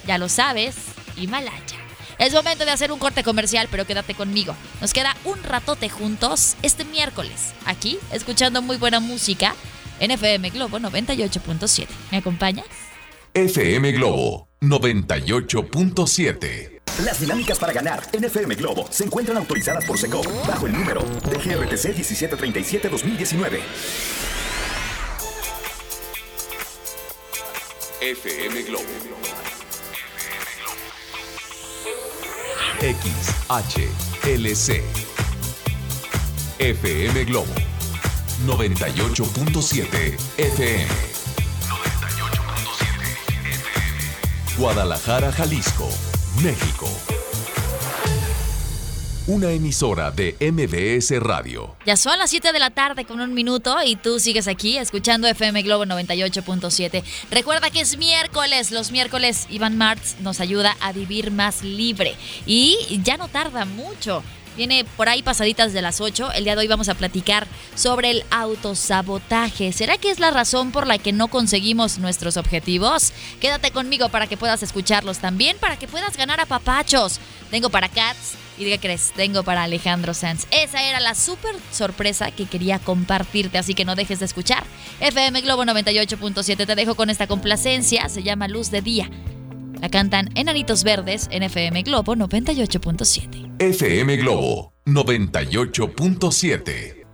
Ya 0.06 0.18
lo 0.18 0.28
sabes, 0.28 0.76
Himalaya. 1.16 1.78
Es 2.18 2.34
momento 2.34 2.66
de 2.66 2.72
hacer 2.72 2.92
un 2.92 2.98
corte 2.98 3.24
comercial, 3.24 3.68
pero 3.70 3.86
quédate 3.86 4.14
conmigo. 4.14 4.54
Nos 4.82 4.92
queda 4.92 5.16
un 5.24 5.42
ratote 5.42 5.88
juntos 5.88 6.56
este 6.62 6.84
miércoles, 6.84 7.54
aquí, 7.64 7.98
escuchando 8.12 8.60
muy 8.60 8.76
buena 8.76 9.00
música 9.00 9.54
en 9.98 10.10
FM 10.10 10.50
Globo 10.50 10.78
98.7. 10.78 11.86
¿Me 12.10 12.18
acompañas? 12.18 12.66
FM 13.36 13.90
Globo 13.90 14.48
98.7. 14.60 16.80
Las 17.04 17.20
dinámicas 17.20 17.58
para 17.58 17.72
ganar 17.72 18.00
en 18.12 18.22
FM 18.22 18.54
Globo 18.54 18.86
se 18.90 19.02
encuentran 19.02 19.38
autorizadas 19.38 19.84
por 19.86 19.98
SECO 19.98 20.22
bajo 20.46 20.68
el 20.68 20.72
número 20.72 21.02
de 21.02 21.36
GRTC 21.36 21.96
1737-2019. 21.96 23.58
FM 28.00 28.62
Globo 28.62 28.84
XHLC 33.50 34.80
FM 36.60 37.24
Globo 37.24 37.52
98.7 38.46 40.16
FM 40.38 41.13
Guadalajara, 44.56 45.32
Jalisco, 45.32 45.88
México. 46.40 46.86
Una 49.26 49.50
emisora 49.50 50.12
de 50.12 50.36
MBS 50.38 51.18
Radio. 51.18 51.74
Ya 51.84 51.96
son 51.96 52.18
las 52.18 52.30
7 52.30 52.52
de 52.52 52.60
la 52.60 52.70
tarde 52.70 53.04
con 53.04 53.20
un 53.20 53.34
minuto 53.34 53.76
y 53.84 53.96
tú 53.96 54.20
sigues 54.20 54.46
aquí 54.46 54.78
escuchando 54.78 55.26
FM 55.26 55.62
Globo 55.62 55.84
98.7. 55.86 57.02
Recuerda 57.32 57.70
que 57.70 57.80
es 57.80 57.98
miércoles. 57.98 58.70
Los 58.70 58.92
miércoles 58.92 59.48
Iván 59.50 59.76
Martz 59.76 60.20
nos 60.20 60.38
ayuda 60.38 60.76
a 60.80 60.92
vivir 60.92 61.32
más 61.32 61.64
libre. 61.64 62.14
Y 62.46 63.00
ya 63.02 63.16
no 63.16 63.26
tarda 63.26 63.64
mucho. 63.64 64.22
Viene 64.56 64.84
por 64.96 65.08
ahí 65.08 65.22
pasaditas 65.22 65.72
de 65.72 65.82
las 65.82 66.00
8. 66.00 66.32
El 66.32 66.44
día 66.44 66.54
de 66.54 66.60
hoy 66.60 66.68
vamos 66.68 66.88
a 66.88 66.94
platicar 66.94 67.46
sobre 67.74 68.10
el 68.10 68.24
autosabotaje. 68.30 69.72
¿Será 69.72 69.98
que 69.98 70.10
es 70.10 70.20
la 70.20 70.30
razón 70.30 70.70
por 70.70 70.86
la 70.86 70.98
que 70.98 71.12
no 71.12 71.28
conseguimos 71.28 71.98
nuestros 71.98 72.36
objetivos? 72.36 73.12
Quédate 73.40 73.72
conmigo 73.72 74.08
para 74.08 74.26
que 74.26 74.36
puedas 74.36 74.62
escucharlos 74.62 75.18
también, 75.18 75.56
para 75.58 75.76
que 75.76 75.88
puedas 75.88 76.16
ganar 76.16 76.40
a 76.40 76.46
papachos. 76.46 77.18
Tengo 77.50 77.68
para 77.68 77.88
Cats 77.88 78.36
y 78.56 78.64
¿qué 78.64 78.78
crees? 78.78 79.12
Tengo 79.16 79.42
para 79.42 79.64
Alejandro 79.64 80.14
Sanz. 80.14 80.46
Esa 80.50 80.82
era 80.82 81.00
la 81.00 81.14
súper 81.14 81.56
sorpresa 81.72 82.30
que 82.30 82.46
quería 82.46 82.78
compartirte, 82.78 83.58
así 83.58 83.74
que 83.74 83.84
no 83.84 83.96
dejes 83.96 84.20
de 84.20 84.26
escuchar. 84.26 84.64
FM 85.00 85.40
Globo 85.40 85.64
98.7 85.64 86.66
te 86.66 86.74
dejo 86.74 86.94
con 86.94 87.10
esta 87.10 87.26
complacencia, 87.26 88.08
se 88.08 88.22
llama 88.22 88.48
Luz 88.48 88.70
de 88.70 88.82
Día. 88.82 89.10
La 89.80 89.90
cantan 89.90 90.30
Enanitos 90.34 90.84
Verdes 90.84 91.28
en 91.30 91.42
FM 91.42 91.82
Globo 91.82 92.14
98.7. 92.14 93.56
FM 93.58 94.16
Globo 94.16 94.72
98.7. 94.86 97.04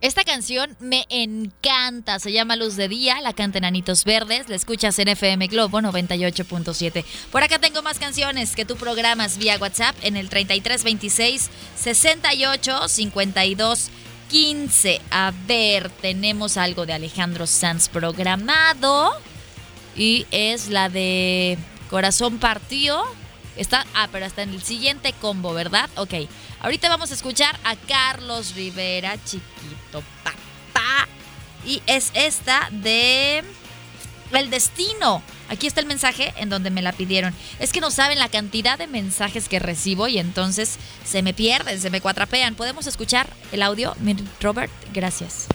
Esta 0.00 0.24
canción 0.24 0.76
me 0.78 1.06
encanta, 1.08 2.18
se 2.18 2.30
llama 2.30 2.56
Luz 2.56 2.76
de 2.76 2.88
Día, 2.88 3.20
la 3.22 3.32
canta 3.32 3.58
Enanitos 3.58 4.04
Verdes, 4.04 4.48
la 4.48 4.56
escuchas 4.56 4.98
en 4.98 5.08
FM 5.08 5.46
Globo 5.46 5.80
98.7. 5.80 7.04
Por 7.32 7.42
acá 7.42 7.58
tengo 7.58 7.82
más 7.82 7.98
canciones 7.98 8.54
que 8.54 8.64
tú 8.64 8.76
programas 8.76 9.38
vía 9.38 9.58
WhatsApp 9.58 9.96
en 10.02 10.16
el 10.16 10.28
3326 10.28 11.50
68 11.76 12.88
52 12.88 13.90
15. 14.28 15.00
A 15.10 15.32
ver, 15.46 15.90
tenemos 15.90 16.56
algo 16.56 16.86
de 16.86 16.92
Alejandro 16.92 17.46
Sanz 17.46 17.88
programado 17.88 19.12
y 19.96 20.26
es 20.30 20.68
la 20.68 20.88
de 20.88 21.58
Corazón 21.88 22.38
Partido 22.38 23.04
Está, 23.56 23.86
ah, 23.94 24.08
pero 24.12 24.26
está 24.26 24.42
en 24.42 24.50
el 24.50 24.62
siguiente 24.62 25.12
combo, 25.14 25.54
¿verdad? 25.54 25.88
Ok. 25.96 26.14
Ahorita 26.60 26.88
vamos 26.88 27.10
a 27.10 27.14
escuchar 27.14 27.58
a 27.64 27.74
Carlos 27.76 28.54
Rivera, 28.54 29.16
chiquito 29.24 30.02
papá. 30.22 31.08
Y 31.64 31.82
es 31.86 32.10
esta 32.14 32.68
de 32.70 33.42
El 34.32 34.50
Destino. 34.50 35.22
Aquí 35.48 35.66
está 35.66 35.80
el 35.80 35.86
mensaje 35.86 36.34
en 36.36 36.48
donde 36.48 36.70
me 36.70 36.82
la 36.82 36.92
pidieron. 36.92 37.34
Es 37.58 37.72
que 37.72 37.80
no 37.80 37.90
saben 37.90 38.18
la 38.18 38.28
cantidad 38.28 38.78
de 38.78 38.86
mensajes 38.86 39.48
que 39.48 39.58
recibo 39.58 40.06
y 40.06 40.18
entonces 40.18 40.78
se 41.04 41.22
me 41.22 41.32
pierden, 41.32 41.80
se 41.80 41.90
me 41.90 42.00
cuatrapean. 42.00 42.56
¿Podemos 42.56 42.86
escuchar 42.86 43.28
el 43.52 43.62
audio? 43.62 43.96
Robert, 44.40 44.72
gracias. 44.92 45.46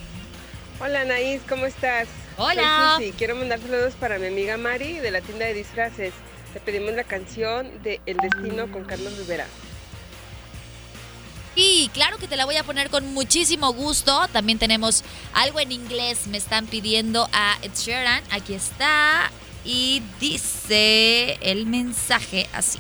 Hola 0.80 1.02
Anaís, 1.02 1.42
¿cómo 1.48 1.66
estás? 1.66 2.08
Hola. 2.44 3.00
Quiero 3.20 3.36
mandar 3.36 3.60
saludos 3.60 3.94
para 4.00 4.18
mi 4.18 4.26
amiga 4.26 4.58
Mari 4.58 4.98
de 4.98 5.12
la 5.12 5.22
tienda 5.22 5.46
de 5.46 5.54
disfraces. 5.54 6.12
Te 6.54 6.60
pedimos 6.60 6.92
la 6.94 7.04
canción 7.04 7.84
de 7.84 8.02
El 8.08 8.18
Destino 8.18 8.72
con 8.72 8.84
Carlos 8.84 9.16
Rivera. 9.16 9.46
Y 11.56 11.90
claro 11.90 12.18
que 12.18 12.28
te 12.28 12.38
la 12.38 12.46
voy 12.46 12.56
a 12.56 12.64
poner 12.64 12.90
con 12.90 13.14
muchísimo 13.14 13.72
gusto. 13.74 14.28
También 14.34 14.58
tenemos 14.58 15.04
algo 15.34 15.60
en 15.60 15.72
inglés. 15.72 16.26
Me 16.26 16.40
están 16.40 16.66
pidiendo 16.66 17.30
a 17.32 17.60
Ed 17.62 17.74
Sheeran. 17.76 18.24
Aquí 18.32 18.56
está. 18.56 19.32
Y 19.64 20.02
dice 20.20 21.38
el 21.42 21.68
mensaje 21.68 22.50
así. 22.54 22.80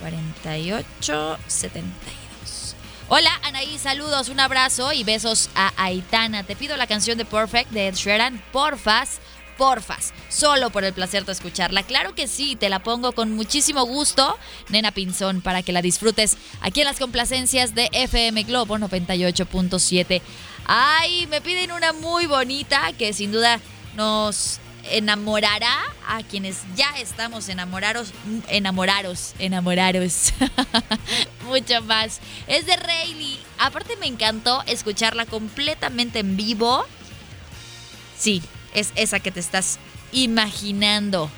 4872. 0.00 2.17
Hola 3.10 3.30
Anaí, 3.42 3.78
saludos, 3.78 4.28
un 4.28 4.38
abrazo 4.38 4.92
y 4.92 5.02
besos 5.02 5.48
a 5.54 5.72
Aitana. 5.82 6.42
Te 6.42 6.54
pido 6.54 6.76
la 6.76 6.86
canción 6.86 7.16
de 7.16 7.24
Perfect 7.24 7.70
de 7.70 7.88
Ed 7.88 7.94
Sheeran, 7.94 8.42
porfas 8.52 9.20
porfas, 9.56 10.12
solo 10.28 10.68
por 10.68 10.84
el 10.84 10.92
placer 10.92 11.24
de 11.24 11.32
escucharla. 11.32 11.82
Claro 11.82 12.14
que 12.14 12.28
sí, 12.28 12.54
te 12.54 12.68
la 12.68 12.78
pongo 12.78 13.12
con 13.12 13.34
muchísimo 13.34 13.84
gusto, 13.84 14.38
Nena 14.68 14.92
Pinzón, 14.92 15.40
para 15.40 15.62
que 15.62 15.72
la 15.72 15.82
disfrutes 15.82 16.36
aquí 16.60 16.80
en 16.80 16.86
las 16.86 16.98
complacencias 16.98 17.74
de 17.74 17.88
FM 17.92 18.44
Globo 18.44 18.76
98.7. 18.76 20.22
Ay, 20.66 21.26
me 21.28 21.40
piden 21.40 21.72
una 21.72 21.94
muy 21.94 22.26
bonita 22.26 22.92
que 22.92 23.12
sin 23.14 23.32
duda 23.32 23.58
nos 23.96 24.60
enamorará 24.90 25.76
a 26.06 26.22
quienes 26.22 26.58
ya 26.76 26.90
estamos 26.98 27.48
enamorados, 27.48 28.12
enamorados, 28.48 29.34
enamorados. 29.38 30.32
Mucho 31.46 31.82
más. 31.82 32.20
Es 32.46 32.66
de 32.66 32.76
Rayleigh. 32.76 33.38
Aparte 33.58 33.96
me 33.96 34.06
encantó 34.06 34.62
escucharla 34.66 35.26
completamente 35.26 36.20
en 36.20 36.36
vivo. 36.36 36.84
Sí, 38.18 38.42
es 38.74 38.92
esa 38.94 39.20
que 39.20 39.30
te 39.30 39.40
estás 39.40 39.78
imaginando. 40.12 41.30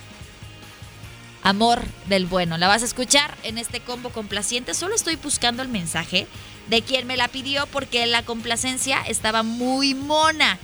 Amor 1.42 1.82
del 2.06 2.26
bueno. 2.26 2.58
La 2.58 2.68
vas 2.68 2.82
a 2.82 2.86
escuchar 2.86 3.36
en 3.42 3.58
este 3.58 3.80
combo 3.80 4.10
complaciente. 4.10 4.74
Solo 4.74 4.94
estoy 4.94 5.16
buscando 5.16 5.62
el 5.62 5.68
mensaje 5.68 6.26
de 6.68 6.82
quien 6.82 7.06
me 7.06 7.16
la 7.16 7.28
pidió 7.28 7.66
porque 7.66 8.06
la 8.06 8.22
complacencia 8.22 9.00
estaba 9.02 9.42
muy 9.42 9.94
mona. 9.94 10.58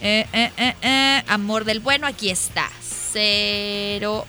Eh, 0.00 0.26
eh, 0.32 0.74
eh, 0.82 1.22
Amor 1.28 1.64
del 1.64 1.80
bueno, 1.80 2.06
aquí 2.06 2.30
está. 2.30 2.68
Cero 3.12 4.26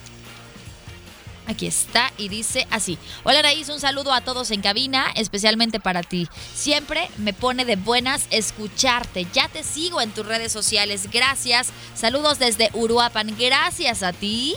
Aquí 1.48 1.68
está 1.68 2.14
y 2.18 2.30
dice 2.30 2.68
así. 2.70 2.98
Hola 3.24 3.42
Raíz, 3.42 3.68
un 3.70 3.80
saludo 3.80 4.14
a 4.14 4.22
todos 4.22 4.52
en 4.52 4.62
cabina, 4.62 5.08
especialmente 5.16 5.80
para 5.80 6.02
ti. 6.02 6.28
Siempre 6.54 7.10
me 7.18 7.34
pone 7.34 7.66
de 7.66 7.76
buenas 7.76 8.28
escucharte. 8.30 9.28
Ya 9.34 9.50
te 9.50 9.64
sigo 9.64 10.02
en 10.02 10.12
tus 10.12 10.26
redes 10.26 10.52
sociales. 10.52 11.10
Gracias. 11.12 11.70
Saludos 11.94 12.40
desde 12.40 12.70
Uruapan. 12.74 13.36
Gracias 13.38 14.02
a 14.02 14.14
ti 14.14 14.56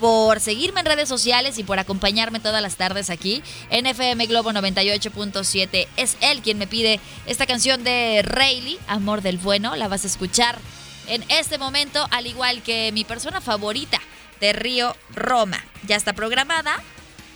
por 0.00 0.40
seguirme 0.40 0.80
en 0.80 0.86
redes 0.86 1.08
sociales 1.08 1.58
y 1.58 1.64
por 1.64 1.78
acompañarme 1.78 2.40
todas 2.40 2.62
las 2.62 2.76
tardes 2.76 3.10
aquí 3.10 3.42
en 3.68 3.86
FM 3.86 4.26
Globo 4.26 4.50
98.7. 4.50 5.86
Es 5.96 6.16
él 6.20 6.40
quien 6.40 6.58
me 6.58 6.66
pide 6.66 6.98
esta 7.26 7.46
canción 7.46 7.84
de 7.84 8.22
Rayleigh, 8.24 8.78
Amor 8.88 9.20
del 9.20 9.38
Bueno. 9.38 9.76
La 9.76 9.88
vas 9.88 10.04
a 10.04 10.06
escuchar 10.08 10.58
en 11.06 11.22
este 11.28 11.58
momento, 11.58 12.06
al 12.10 12.26
igual 12.26 12.62
que 12.62 12.90
mi 12.92 13.04
persona 13.04 13.40
favorita 13.40 14.00
de 14.40 14.54
Río 14.54 14.96
Roma. 15.14 15.62
Ya 15.86 15.96
está 15.96 16.14
programada 16.14 16.82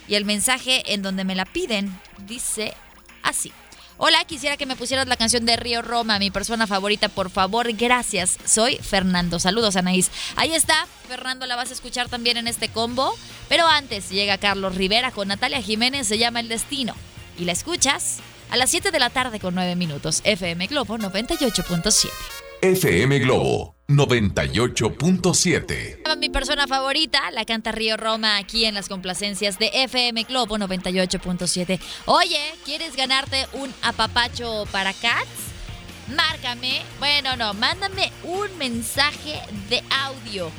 y 0.09 0.15
el 0.15 0.25
mensaje 0.25 0.95
en 0.95 1.03
donde 1.03 1.25
me 1.25 1.35
la 1.35 1.45
piden 1.45 1.97
dice 2.27 2.75
así. 3.23 3.53
Hola, 3.97 4.25
quisiera 4.25 4.57
que 4.57 4.67
me 4.67 4.75
pusieras 4.75 5.07
la 5.07 5.17
canción 5.17 5.47
de 5.47 5.55
Río 5.57 5.81
Roma, 5.81 6.19
mi 6.19 6.33
persona 6.33 6.67
favorita, 6.67 7.09
por 7.09 7.31
favor, 7.31 7.73
gracias. 7.75 8.39
Soy 8.45 8.77
Fernando. 8.79 9.39
Saludos, 9.39 9.77
Anaís. 9.77 10.11
Ahí 10.35 10.53
está, 10.53 10.89
Fernando, 11.07 11.47
la 11.47 11.55
vas 11.55 11.71
a 11.71 11.75
escuchar 11.75 12.09
también 12.09 12.37
en 12.37 12.49
este 12.49 12.69
combo. 12.69 13.15
Pero 13.49 13.69
antes 13.69 14.11
llega 14.11 14.39
Carlos 14.39 14.75
Rivera 14.75 15.13
con 15.13 15.29
Natalia 15.29 15.63
Jiménez, 15.63 16.09
se 16.09 16.19
llama 16.19 16.41
El 16.41 16.49
Destino. 16.49 16.97
Y 17.39 17.45
la 17.45 17.53
escuchas 17.53 18.19
a 18.51 18.57
las 18.57 18.71
7 18.71 18.91
de 18.91 18.99
la 18.99 19.11
tarde 19.11 19.39
con 19.39 19.55
9 19.55 19.77
minutos, 19.77 20.23
FM 20.25 20.67
Globo 20.67 20.99
98.7. 20.99 22.44
FM 22.65 23.19
Globo 23.19 23.77
98.7. 23.89 26.17
Mi 26.17 26.31
persona 26.31 26.67
favorita 26.67 27.31
la 27.31 27.45
canta 27.45 27.73
Río 27.73 27.99
Roma 27.99 28.39
aquí 28.39 28.65
en 28.65 28.73
las 28.73 28.89
complacencias 28.89 29.59
de 29.59 29.71
FM 29.75 30.23
Globo 30.23 30.57
98.7. 30.57 31.79
Oye, 32.07 32.41
¿quieres 32.65 32.97
ganarte 32.97 33.47
un 33.53 33.71
apapacho 33.83 34.65
para 34.73 34.95
Cats? 34.95 35.29
Márcame, 36.17 36.81
bueno, 36.99 37.37
no, 37.37 37.53
mándame 37.53 38.11
un 38.23 38.57
mensaje 38.57 39.43
de 39.69 39.83
audio 40.03 40.51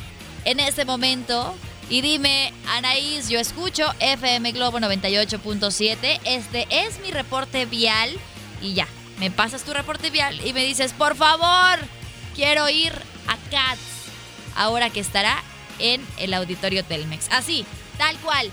en 0.43 0.59
este 0.59 0.85
momento 0.85 1.55
y 1.89 2.01
dime, 2.01 2.53
Anaís, 2.67 3.29
yo 3.29 3.39
escucho 3.39 3.83
FM 3.99 4.51
Globo 4.51 4.77
98.7. 4.77 6.19
Este 6.23 6.67
es 6.69 6.99
mi 6.99 7.09
reporte 7.09 7.65
vial 7.65 8.11
y 8.61 8.75
ya, 8.75 8.87
me 9.19 9.31
pasas 9.31 9.63
tu 9.63 9.73
reporte 9.73 10.09
vial 10.09 10.39
y 10.45 10.53
me 10.53 10.63
dices, 10.63 10.93
por 10.93 11.15
favor, 11.15 11.79
quiero 12.35 12.69
ir 12.69 12.93
a 13.27 13.37
Cats, 13.49 13.81
ahora 14.55 14.89
que 14.89 14.99
estará 14.99 15.41
en 15.79 16.05
el 16.17 16.33
auditorio 16.33 16.83
Telmex. 16.83 17.27
Así, 17.31 17.65
tal 17.97 18.17
cual. 18.17 18.51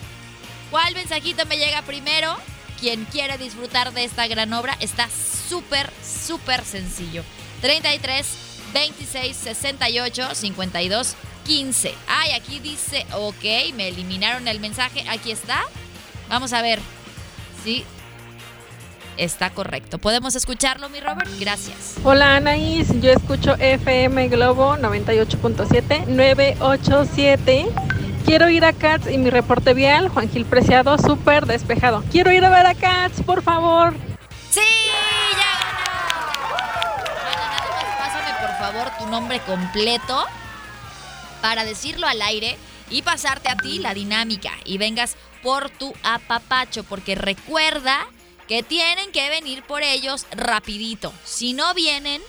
¿Cuál 0.71 0.95
mensajito 0.95 1.45
me 1.47 1.59
llega 1.59 1.83
primero? 1.83 2.37
Quien 2.81 3.05
quiere 3.05 3.39
disfrutar 3.39 3.93
de 3.93 4.05
esta 4.05 4.27
gran 4.27 4.53
obra 4.53 4.77
está 4.81 5.09
súper, 5.49 5.91
súper 6.03 6.65
sencillo. 6.65 7.23
33 7.61 8.27
26 8.73 9.37
68 9.37 10.35
52 10.35 11.17
15. 11.45 11.95
Ay, 12.09 12.33
aquí 12.33 12.59
dice, 12.61 13.07
ok, 13.13 13.75
me 13.75 13.89
eliminaron 13.89 14.49
el 14.49 14.61
mensaje. 14.61 15.05
Aquí 15.09 15.31
está. 15.31 15.63
Vamos 16.29 16.53
a 16.53 16.63
ver. 16.63 16.81
Sí, 17.63 17.85
está 19.17 19.51
correcto. 19.51 19.99
¿Podemos 19.99 20.35
escucharlo, 20.35 20.89
mi 20.89 21.01
Robert? 21.01 21.31
Gracias. 21.39 21.97
Hola, 22.05 22.37
Anaís. 22.37 22.89
Yo 23.01 23.11
escucho 23.11 23.55
FM 23.59 24.29
Globo 24.29 24.77
98.7, 24.77 26.07
987. 26.07 27.67
Quiero 28.25 28.49
ir 28.49 28.65
a 28.65 28.73
Cats 28.73 29.11
y 29.11 29.19
mi 29.19 29.31
reporte 29.31 29.75
vial, 29.75 30.09
Juan 30.09 30.31
Gil 30.31 30.45
Preciado, 30.45 30.97
súper 30.97 31.47
despejado. 31.47 32.05
Quiero 32.11 32.31
ir 32.33 32.45
a 32.45 32.51
ver 32.51 32.67
a 32.67 32.75
Cats, 32.75 33.23
por 33.23 33.43
favor. 33.43 33.95
¡Sí! 34.51 34.61
¡Ya 35.33 35.59
ganó! 36.15 36.57
Pásame, 37.99 38.31
por 38.41 38.57
favor, 38.59 38.93
tu 38.99 39.07
nombre 39.07 39.41
completo 39.41 40.25
para 41.41 41.65
decirlo 41.65 42.07
al 42.07 42.23
aire 42.23 42.57
y 42.91 43.03
pasarte 43.03 43.49
a 43.49 43.57
ti 43.57 43.79
la 43.79 43.93
dinámica 43.93 44.53
y 44.65 44.79
vengas 44.79 45.17
por 45.43 45.71
tu 45.71 45.93
apapacho, 46.05 46.85
porque 46.85 47.17
recuerda 47.17 48.07
que 48.49 48.63
tienen 48.63 49.13
que 49.13 49.29
venir 49.29 49.63
por 49.63 49.83
ellos 49.83 50.27
rapidito. 50.33 51.13
Si 51.25 51.53
no 51.53 51.75
vienen, 51.75 52.21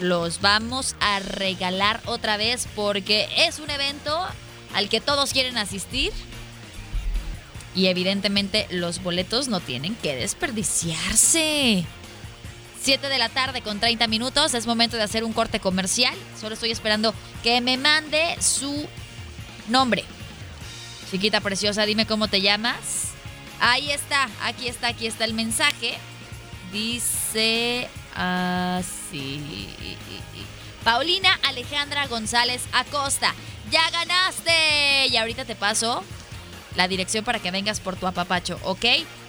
los 0.00 0.40
vamos 0.40 0.96
a 1.00 1.20
regalar 1.20 2.00
otra 2.06 2.36
vez 2.36 2.66
porque 2.74 3.28
es 3.36 3.58
un 3.58 3.70
evento 3.70 4.26
al 4.74 4.88
que 4.88 5.00
todos 5.00 5.32
quieren 5.32 5.58
asistir. 5.58 6.12
Y 7.74 7.86
evidentemente 7.86 8.66
los 8.70 9.02
boletos 9.02 9.48
no 9.48 9.60
tienen 9.60 9.96
que 9.96 10.14
desperdiciarse. 10.14 11.84
7 12.82 13.08
de 13.08 13.18
la 13.18 13.30
tarde 13.30 13.62
con 13.62 13.80
30 13.80 14.06
minutos. 14.08 14.54
Es 14.54 14.66
momento 14.66 14.96
de 14.96 15.02
hacer 15.02 15.24
un 15.24 15.32
corte 15.32 15.58
comercial. 15.58 16.14
Solo 16.38 16.54
estoy 16.54 16.70
esperando 16.70 17.14
que 17.42 17.60
me 17.60 17.76
mande 17.78 18.36
su 18.40 18.86
nombre. 19.68 20.04
Chiquita 21.10 21.40
preciosa, 21.40 21.86
dime 21.86 22.06
cómo 22.06 22.28
te 22.28 22.40
llamas. 22.40 23.13
Ahí 23.60 23.90
está, 23.90 24.28
aquí 24.42 24.68
está, 24.68 24.88
aquí 24.88 25.06
está 25.06 25.24
el 25.24 25.34
mensaje. 25.34 25.96
Dice 26.72 27.88
así. 28.14 29.68
Paulina 30.82 31.38
Alejandra 31.44 32.06
González 32.08 32.62
Acosta, 32.72 33.34
ya 33.70 33.88
ganaste. 33.90 35.06
Y 35.08 35.16
ahorita 35.16 35.44
te 35.44 35.54
paso 35.54 36.04
la 36.76 36.88
dirección 36.88 37.24
para 37.24 37.38
que 37.38 37.50
vengas 37.50 37.80
por 37.80 37.96
tu 37.96 38.06
apapacho, 38.06 38.58
¿ok? 38.64 38.84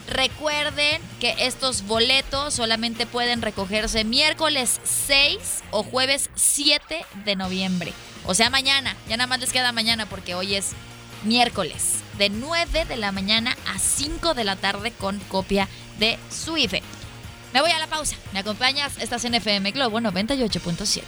Recuerden 0.08 1.02
que 1.20 1.36
estos 1.40 1.84
boletos 1.84 2.54
solamente 2.54 3.06
pueden 3.06 3.42
recogerse 3.42 4.04
miércoles 4.04 4.80
6 4.84 5.64
o 5.72 5.84
jueves 5.84 6.30
7 6.36 7.06
de 7.26 7.36
noviembre. 7.36 7.94
O 8.26 8.34
sea, 8.36 8.50
mañana. 8.50 8.96
Ya 9.08 9.18
nada 9.18 9.28
más 9.28 9.40
les 9.40 9.52
queda 9.52 9.72
mañana 9.72 10.06
porque 10.06 10.36
hoy 10.36 10.56
es 10.56 10.74
miércoles 11.26 12.04
de 12.18 12.30
9 12.30 12.86
de 12.86 12.98
la 12.98 13.12
mañana 13.12 13.56
a 13.74 13.80
5 13.80 14.34
de 14.34 14.44
la 14.44 14.56
tarde 14.56 14.92
con 14.92 15.20
copia 15.20 15.68
de 16.00 16.18
su 16.30 16.58
IFE. 16.58 16.82
Me 17.54 17.62
voy 17.62 17.72
a 17.72 17.80
la 17.80 17.88
pausa. 17.88 18.16
¿Me 18.34 18.40
acompañas? 18.40 18.98
Estás 19.00 19.26
en 19.26 19.36
FM 19.36 19.72
Globo 19.72 20.00
98.7. 20.00 21.02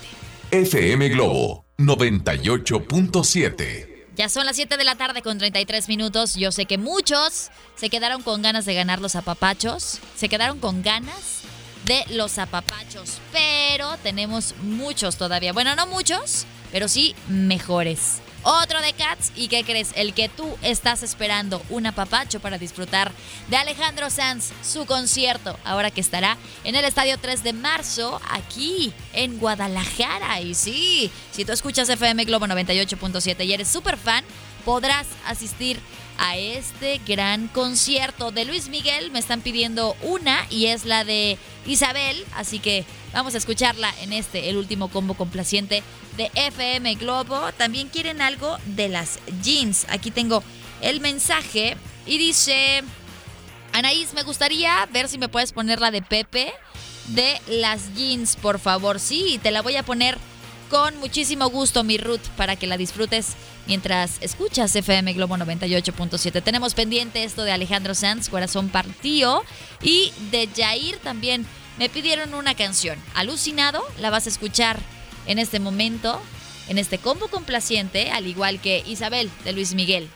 FM 0.52 1.10
Globo 1.10 1.66
98.7. 1.78 3.96
Ya 4.16 4.30
son 4.30 4.46
las 4.46 4.56
7 4.56 4.78
de 4.78 4.84
la 4.84 4.96
tarde 4.96 5.22
con 5.22 5.38
33 5.38 5.88
minutos. 5.90 6.36
Yo 6.36 6.52
sé 6.52 6.66
que 6.66 6.78
muchos 6.78 7.52
se 7.76 7.90
quedaron 7.90 8.24
con 8.24 8.42
ganas 8.42 8.66
de 8.66 8.74
ganar 8.74 9.00
los 9.00 9.16
apapachos. 9.16 10.00
Se 10.16 10.28
quedaron 10.28 10.60
con 10.60 10.82
ganas 10.82 11.42
de 11.86 12.04
los 12.10 12.40
apapachos. 12.40 13.20
Pero 13.32 13.96
tenemos 13.98 14.56
muchos 14.64 15.18
todavía. 15.18 15.54
Bueno, 15.54 15.76
no 15.76 15.86
muchos, 15.86 16.46
pero 16.72 16.88
sí 16.88 17.16
mejores. 17.28 18.22
Otro 18.43 18.82
de 18.82 18.93
Cats. 18.93 19.32
¿Y 19.36 19.47
qué 19.47 19.63
crees? 19.63 19.91
El 19.95 20.13
que 20.13 20.30
tú 20.30 20.58
estás 20.62 21.04
esperando 21.04 21.62
un 21.69 21.86
apapacho 21.86 22.39
para 22.39 22.58
disfrutar 22.58 23.12
de 23.50 23.58
Alejandro 23.58 24.10
Sanz, 24.10 24.52
su 24.63 24.86
concierto, 24.86 25.58
ahora 25.63 25.91
que 25.91 26.02
estará 26.02 26.38
en 26.63 26.76
el 26.76 26.86
Estadio 26.86 27.17
3 27.19 27.43
de 27.43 27.54
marzo, 27.54 28.21
aquí 28.30 28.93
en 29.13 29.39
Guadalajara. 29.39 30.41
Y 30.41 30.56
sí, 30.56 31.12
si 31.32 31.45
tú 31.45 31.52
escuchas 31.52 31.89
FM 31.89 32.26
Globo 32.26 32.45
98.7 32.47 33.45
y 33.45 33.54
eres 33.54 33.67
súper 33.67 33.97
fan, 33.97 34.23
podrás 34.65 35.08
asistir 35.26 35.80
a 36.17 36.36
este 36.38 37.00
gran 37.06 37.47
concierto 37.47 38.32
de 38.32 38.45
Luis 38.45 38.69
Miguel. 38.69 39.12
Me 39.12 39.19
están 39.19 39.41
pidiendo 39.41 39.95
una 40.02 40.45
y 40.50 40.67
es 40.67 40.86
la 40.86 41.04
de 41.04 41.38
Isabel, 41.65 42.26
así 42.36 42.60
que 42.60 42.86
vamos 43.13 43.36
a 43.36 43.38
escucharla 43.38 43.93
en 44.02 44.13
este, 44.13 44.50
el 44.50 44.58
último 44.58 44.89
combo 44.89 45.13
complaciente 45.13 45.84
de 46.17 46.32
FM 46.36 46.96
Globo. 46.96 47.52
También 47.58 47.89
quieren 47.89 48.22
algo 48.22 48.58
de 48.65 48.89
las 48.89 49.20
jeans. 49.41 49.86
Aquí 49.89 50.12
tengo 50.12 50.43
el 50.82 51.00
mensaje 51.00 51.78
y 52.06 52.17
dice, 52.17 52.84
Anaís, 53.74 54.13
me 54.13 54.24
gustaría 54.24 54.86
ver 54.91 55.08
si 55.08 55.17
me 55.17 55.30
puedes 55.30 55.52
poner 55.52 55.80
la 55.80 55.91
de 55.91 56.02
Pepe 56.02 56.54
de 57.08 57.39
las 57.48 57.93
jeans, 57.96 58.36
por 58.36 58.60
favor. 58.60 59.00
Sí, 59.00 59.39
te 59.41 59.52
la 59.52 59.62
voy 59.62 59.76
a 59.76 59.84
poner 59.84 60.17
con 60.70 60.98
muchísimo 60.98 61.50
gusto, 61.50 61.84
mi 61.84 61.98
Ruth, 61.98 62.28
para 62.36 62.56
que 62.56 62.67
la 62.67 62.78
disfrutes 62.78 63.36
mientras 63.67 64.17
escuchas 64.22 64.76
FM 64.76 65.13
Globo 65.13 65.38
98.7. 65.38 66.43
Tenemos 66.43 66.74
pendiente 66.74 67.24
esto 67.24 67.43
de 67.43 67.52
Alejandro 67.52 67.96
Sanz, 67.96 68.30
Corazón 68.30 68.70
Partido, 68.70 69.43
y 69.82 70.12
de 70.32 70.50
Jair 70.56 70.98
también. 70.98 71.46
Me 71.78 71.90
pidieron 71.90 72.34
una 72.34 72.56
canción, 72.56 72.98
Alucinado, 73.13 73.84
la 74.00 74.10
vas 74.10 74.26
a 74.26 74.30
escuchar 74.30 74.80
en 75.28 75.38
este 75.38 75.60
momento, 75.60 76.20
en 76.70 76.80
este 76.80 76.98
combo 76.98 77.28
complaciente, 77.28 78.10
al 78.10 78.26
igual 78.26 78.60
que 78.60 78.84
Isabel 78.88 79.30
de 79.44 79.54
Luis 79.54 79.76
Miguel. 79.76 80.10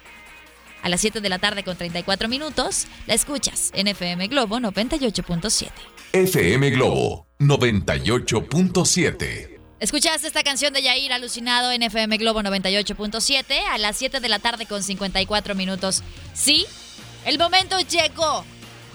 A 0.81 0.89
las 0.89 1.01
7 1.01 1.21
de 1.21 1.29
la 1.29 1.37
tarde 1.37 1.63
con 1.63 1.77
34 1.77 2.27
minutos, 2.27 2.87
la 3.05 3.13
escuchas 3.13 3.69
en 3.75 3.87
FM 3.87 4.27
Globo 4.27 4.57
98.7. 4.57 5.69
FM 6.13 6.71
Globo 6.71 7.27
98.7. 7.39 9.59
Escuchaste 9.79 10.25
esta 10.25 10.41
canción 10.41 10.73
de 10.73 10.81
Yair 10.81 11.13
alucinado 11.13 11.71
en 11.71 11.83
FM 11.83 12.17
Globo 12.17 12.41
98.7 12.41 13.65
a 13.69 13.77
las 13.77 13.97
7 13.97 14.19
de 14.19 14.29
la 14.29 14.39
tarde 14.39 14.65
con 14.65 14.81
54 14.81 15.53
minutos. 15.53 16.01
Sí, 16.33 16.65
el 17.25 17.37
momento 17.37 17.77
llegó. 17.79 18.45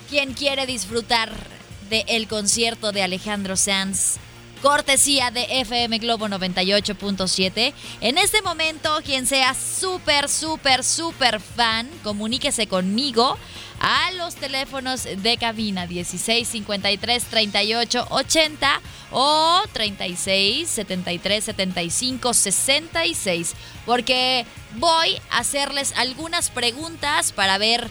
Quien 0.09 0.35
quiere 0.35 0.67
disfrutar 0.67 1.56
del 1.89 2.29
concierto 2.29 2.93
de 2.93 3.03
Alejandro 3.03 3.57
Sanz? 3.57 4.19
Cortesía 4.63 5.31
de 5.31 5.61
FM 5.61 5.99
Globo 5.99 6.29
98.7. 6.29 7.73
En 8.01 8.19
este 8.19 8.43
momento, 8.43 9.01
quien 9.05 9.27
sea 9.27 9.55
súper, 9.55 10.29
súper, 10.29 10.83
súper 10.83 11.41
fan, 11.41 11.89
comuníquese 12.03 12.67
conmigo 12.67 13.37
a 13.79 14.11
los 14.13 14.35
teléfonos 14.37 15.05
de 15.05 15.37
cabina 15.37 15.87
16 15.87 16.49
53 16.49 17.25
38 17.25 18.07
80 18.09 18.81
o 19.11 19.63
36 19.73 20.69
73 20.69 21.45
75 21.45 22.33
66 22.33 23.55
porque 23.85 24.47
voy 24.77 25.21
a 25.31 25.39
hacerles 25.39 25.93
algunas 25.97 26.51
preguntas 26.51 27.33
para 27.33 27.59
ver 27.59 27.89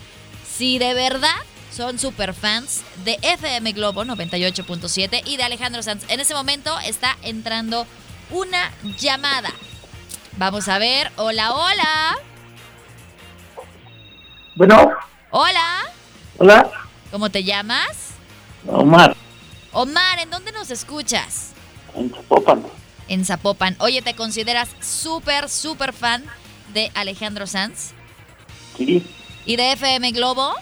si 0.58 0.80
de 0.80 0.94
verdad 0.94 1.36
son 1.76 2.00
super 2.00 2.34
fans 2.34 2.84
de 3.04 3.20
FM 3.22 3.74
Globo 3.74 4.06
98.7 4.06 5.24
y 5.26 5.36
de 5.36 5.44
Alejandro 5.44 5.84
Sanz. 5.84 6.06
En 6.08 6.22
ese 6.22 6.34
momento 6.34 6.74
está 6.86 7.18
entrando 7.22 7.86
una 8.32 8.72
llamada. 8.98 9.52
Vamos 10.38 10.70
a 10.70 10.78
ver. 10.78 11.12
Hola, 11.18 11.54
hola. 11.54 12.18
Bueno. 14.56 14.90
Hola. 15.32 15.82
Hola. 16.38 16.72
¿Cómo 17.12 17.30
te 17.30 17.44
llamas? 17.44 18.12
Omar. 18.66 19.16
Omar, 19.74 20.20
¿en 20.20 20.30
dónde 20.30 20.54
nos 20.54 20.72
escuchas? 20.72 21.52
En 21.94 22.10
Zapopan. 22.10 22.64
En 23.10 23.26
Zapopan. 23.26 23.76
Oye, 23.80 24.02
¿te 24.02 24.14
consideras 24.14 24.70
súper, 24.80 25.50
súper 25.50 25.92
fan 25.92 26.24
de 26.74 26.90
Alejandro 26.96 27.48
Sanz? 27.48 27.92
Sí. 28.78 29.06
¿Y 29.46 29.58
de 29.58 29.74
FM 29.74 30.12
Globo? 30.12 30.56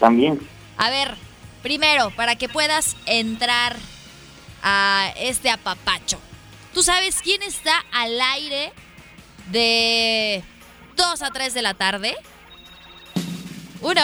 También. 0.00 0.40
A 0.76 0.90
ver, 0.90 1.14
primero, 1.62 2.10
para 2.16 2.34
que 2.36 2.48
puedas 2.48 2.96
entrar 3.06 3.76
a 4.62 5.12
este 5.16 5.50
apapacho. 5.50 6.18
¿Tú 6.74 6.82
sabes 6.82 7.20
quién 7.22 7.42
está 7.42 7.84
al 7.92 8.20
aire 8.20 8.72
de 9.50 10.42
2 10.96 11.22
a 11.22 11.30
3 11.30 11.54
de 11.54 11.62
la 11.62 11.74
tarde? 11.74 12.16
Uno. 13.82 14.02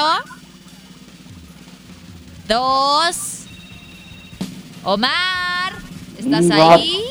Dos. 2.46 3.44
Omar, 4.84 5.72
¿estás 6.16 6.48
ahí? 6.50 7.02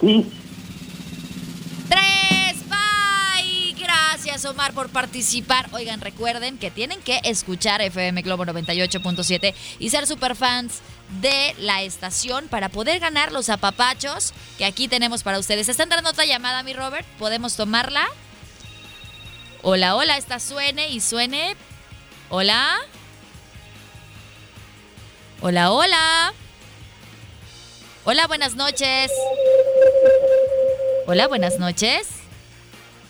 Sí. 0.00 0.30
Gracias, 4.34 4.50
Omar, 4.50 4.72
por 4.72 4.88
participar. 4.88 5.68
Oigan, 5.70 6.00
recuerden 6.00 6.58
que 6.58 6.72
tienen 6.72 7.00
que 7.02 7.20
escuchar 7.22 7.80
FM 7.80 8.20
Globo 8.22 8.44
98.7 8.44 9.54
y 9.78 9.90
ser 9.90 10.08
superfans 10.08 10.80
de 11.20 11.54
la 11.60 11.82
estación 11.82 12.48
para 12.48 12.68
poder 12.68 12.98
ganar 12.98 13.30
los 13.30 13.48
apapachos 13.48 14.34
que 14.58 14.64
aquí 14.64 14.88
tenemos 14.88 15.22
para 15.22 15.38
ustedes. 15.38 15.68
Está 15.68 15.84
entrando 15.84 16.10
otra 16.10 16.24
llamada, 16.24 16.64
mi 16.64 16.72
Robert. 16.72 17.06
¿Podemos 17.16 17.54
tomarla? 17.54 18.08
Hola, 19.62 19.94
hola, 19.94 20.16
esta 20.16 20.40
suene 20.40 20.88
y 20.88 20.98
suene. 20.98 21.54
Hola. 22.28 22.76
Hola, 25.42 25.70
hola. 25.70 26.32
Hola, 28.04 28.26
buenas 28.26 28.56
noches. 28.56 29.12
Hola, 31.06 31.28
buenas 31.28 31.60
noches. 31.60 32.23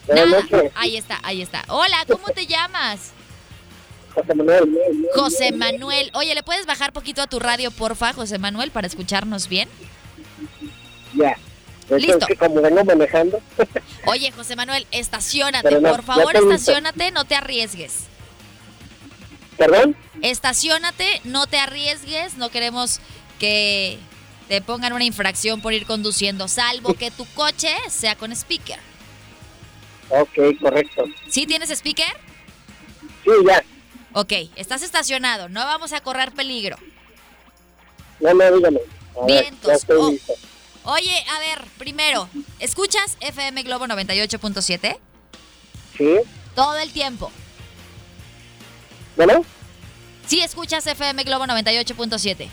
Nada. 0.09 0.27
noches. 0.27 0.73
Ahí 0.75 0.97
está, 0.97 1.21
ahí 1.23 1.43
está. 1.43 1.65
Hola, 1.69 2.05
¿cómo 2.09 2.27
te 2.29 2.47
llamas? 2.47 3.13
José 4.15 4.35
Manuel. 4.35 4.79
José 5.15 5.53
Manuel. 5.53 6.11
Oye, 6.15 6.35
¿le 6.35 6.43
puedes 6.43 6.67
bajar 6.67 6.93
poquito 6.93 7.23
a 7.23 7.27
tu 7.27 7.41
radio, 7.41 7.71
porfa, 7.71 8.13
José 8.13 8.39
Manuel, 8.39 8.71
para 8.71 8.87
escucharnos 8.87 9.49
bien? 9.49 9.69
Ya. 11.15 11.37
Listo. 11.91 12.19
Es 12.19 12.27
que 12.27 12.37
como 12.37 12.63
vengo 12.63 12.85
manejando. 12.85 13.41
Oye, 14.07 14.31
José 14.33 14.57
Manuel, 14.57 14.87
estacionate, 14.91 15.81
no, 15.81 15.91
por 15.91 16.03
favor, 16.03 16.35
estacionate, 16.35 17.11
no 17.11 17.25
te 17.25 17.35
arriesgues. 17.35 18.05
¿Perdón? 19.59 19.97
Estacionate, 20.23 21.21
no 21.25 21.47
te 21.47 21.59
arriesgues, 21.59 22.37
no 22.37 22.49
queremos 22.51 23.01
que 23.39 23.99
te 24.49 24.61
pongan 24.63 24.93
una 24.93 25.05
infracción 25.05 25.61
por 25.61 25.75
ir 25.75 25.87
conduciendo, 25.87 26.49
salvo 26.49 26.95
que 26.95 27.11
tu 27.11 27.27
coche 27.35 27.75
sea 27.89 28.17
con 28.17 28.33
speaker. 28.33 28.79
Ok, 30.09 30.61
correcto. 30.61 31.05
¿Sí 31.29 31.47
tienes 31.47 31.71
speaker? 31.71 32.17
Sí, 33.25 33.31
ya. 33.47 33.65
Ok, 34.13 34.33
estás 34.57 34.83
estacionado, 34.83 35.49
no 35.49 35.65
vamos 35.65 35.93
a 35.93 36.01
correr 36.01 36.33
peligro. 36.33 36.77
No, 38.21 38.33
no, 38.33 38.57
dígame. 38.57 38.81
A 39.21 39.27
Vientos. 39.27 39.87
Oh. 39.91 40.15
Oye, 40.85 41.25
a 41.35 41.39
ver, 41.41 41.65
primero, 41.79 42.29
¿escuchas 42.59 43.17
FM 43.21 43.63
Globo 43.63 43.87
98.7? 43.87 44.99
Sí. 45.97 46.17
Todo 46.55 46.77
el 46.77 46.93
tiempo. 46.93 47.33
¿Bueno? 49.17 49.45
Sí, 50.27 50.41
escuchas 50.41 50.87
FM 50.87 51.25
Globo 51.25 51.47
98.7. 51.47 52.49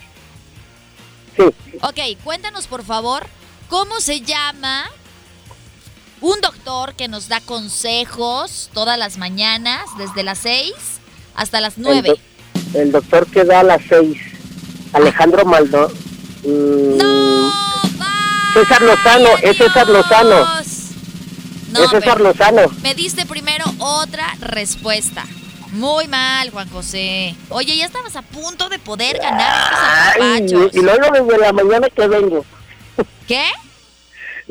Sí. 1.36 1.44
Ok, 1.82 2.24
cuéntanos 2.24 2.68
por 2.68 2.84
favor, 2.84 3.28
¿cómo 3.70 4.00
se 4.00 4.22
llama 4.22 4.90
un 6.22 6.40
doctor 6.42 6.94
que 6.96 7.08
nos 7.08 7.28
da 7.28 7.42
consejos 7.42 8.70
todas 8.74 8.98
las 8.98 9.18
mañanas, 9.18 9.82
desde 9.98 10.24
las 10.24 10.38
6 10.40 10.74
hasta 11.36 11.60
las 11.62 11.78
El, 11.78 11.84
9? 11.84 12.10
doc- 12.10 12.20
el 12.76 12.92
doctor 12.92 13.26
que 13.28 13.44
da 13.44 13.60
a 13.62 13.64
las 13.64 13.82
seis. 13.90 14.18
Alejandro 14.94 15.46
Maldo. 15.46 15.92
Mm, 16.44 17.50
César 18.54 18.82
Lozano, 18.82 19.30
es 19.42 19.58
César 19.58 19.88
Lozano. 19.88 20.46
No, 21.72 21.84
es 21.86 21.90
César 21.90 22.20
Lozano. 22.20 22.62
me 22.84 22.94
diste 22.96 23.26
primero 23.26 23.66
otra 23.80 24.36
respuesta. 24.40 25.26
Muy 25.72 26.08
mal, 26.10 26.50
Juan 26.50 26.70
José. 26.70 27.34
Oye, 27.50 27.78
ya 27.78 27.86
estabas 27.86 28.16
a 28.18 28.22
punto 28.24 28.68
de 28.68 28.78
poder 28.78 29.18
ganar 29.20 30.18
Ay, 30.22 30.46
y 30.74 30.82
luego 30.82 31.06
desde 31.14 31.38
la 31.40 31.54
mañana 31.54 31.88
que 31.90 32.08
vengo. 32.08 32.46
¿Qué? 33.26 33.46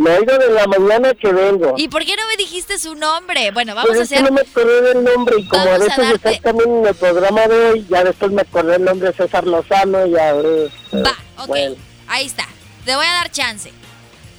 Me 0.01 0.11
he 0.17 0.23
ido 0.23 0.39
de 0.39 0.51
la 0.55 0.67
mañana 0.67 1.13
que 1.15 1.31
vengo. 1.31 1.75
¿Y 1.77 1.89
por 1.89 2.03
qué 2.07 2.17
no 2.17 2.27
me 2.27 2.37
dijiste 2.39 2.79
su 2.79 2.95
nombre? 2.95 3.51
Bueno, 3.51 3.75
vamos 3.75 3.91
a 3.95 4.03
es 4.03 4.09
que 4.09 4.15
hacer... 4.17 4.23
no 4.25 4.35
me 4.35 4.41
acordé 4.41 4.81
del 4.81 5.05
nombre 5.05 5.37
y 5.39 5.47
como 5.47 5.63
a 5.63 5.67
Vamos 5.67 5.81
a 5.91 5.97
veces 5.97 6.23
darte- 6.23 6.41
también 6.41 6.71
en 6.79 6.87
el 6.87 6.95
programa 6.95 7.47
de 7.47 7.57
hoy, 7.67 7.87
ya 7.91 8.03
después 8.05 8.31
me 8.33 8.41
acordé 8.43 8.77
el 8.77 8.85
nombre 8.85 9.09
de 9.11 9.15
César 9.15 9.47
Lozano 9.47 10.07
y 10.07 10.13
ya... 10.13 10.31
eh, 10.31 10.71
Va, 11.05 11.17
ok. 11.37 11.47
Bueno, 11.49 11.77
Ahí 12.09 12.25
está. 12.27 12.47
Te 12.87 12.97
voy 12.97 13.05
a 13.05 13.13
dar 13.13 13.31
chance. 13.31 13.71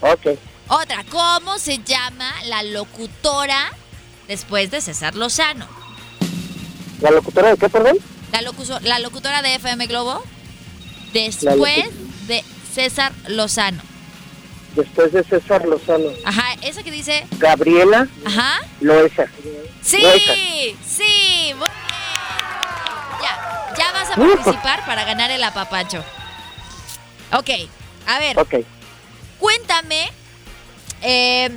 ok. 0.01 0.37
Otra, 0.69 1.03
¿cómo 1.11 1.59
se 1.59 1.77
llama 1.79 2.31
la 2.45 2.63
locutora 2.63 3.71
después 4.27 4.71
de 4.71 4.81
César 4.81 5.15
Lozano? 5.15 5.67
¿La 7.01 7.11
locutora 7.11 7.49
de 7.51 7.57
qué, 7.57 7.69
perdón? 7.69 7.97
La, 8.31 8.41
locuso- 8.41 8.79
la 8.81 8.97
locutora 8.99 9.41
de 9.41 9.55
FM 9.55 9.85
Globo 9.87 10.23
después 11.13 11.85
de 12.27 12.43
César 12.73 13.11
Lozano. 13.27 13.81
Después 14.75 15.11
de 15.11 15.23
César 15.23 15.65
Lozano. 15.65 16.09
Ajá, 16.23 16.53
esa 16.61 16.81
que 16.83 16.91
dice... 16.91 17.25
Gabriela 17.39 18.07
Ajá. 18.25 18.59
Loesa. 18.79 19.25
Sí, 19.81 20.01
Loesa. 20.01 20.33
sí. 20.33 21.53
muy 21.57 21.67
bien. 21.67 21.71
Ya, 23.21 23.73
ya 23.77 23.91
vas 23.91 24.09
a 24.11 24.21
Uh. 24.21 24.33
participar 24.35 24.85
para 24.85 25.03
ganar 25.03 25.29
el 25.31 25.43
apapacho. 25.43 26.03
Ok, 27.33 27.49
a 28.07 28.19
ver, 28.19 28.37
Ok. 28.39 28.55
cuéntame 29.39 30.09
eh, 31.01 31.49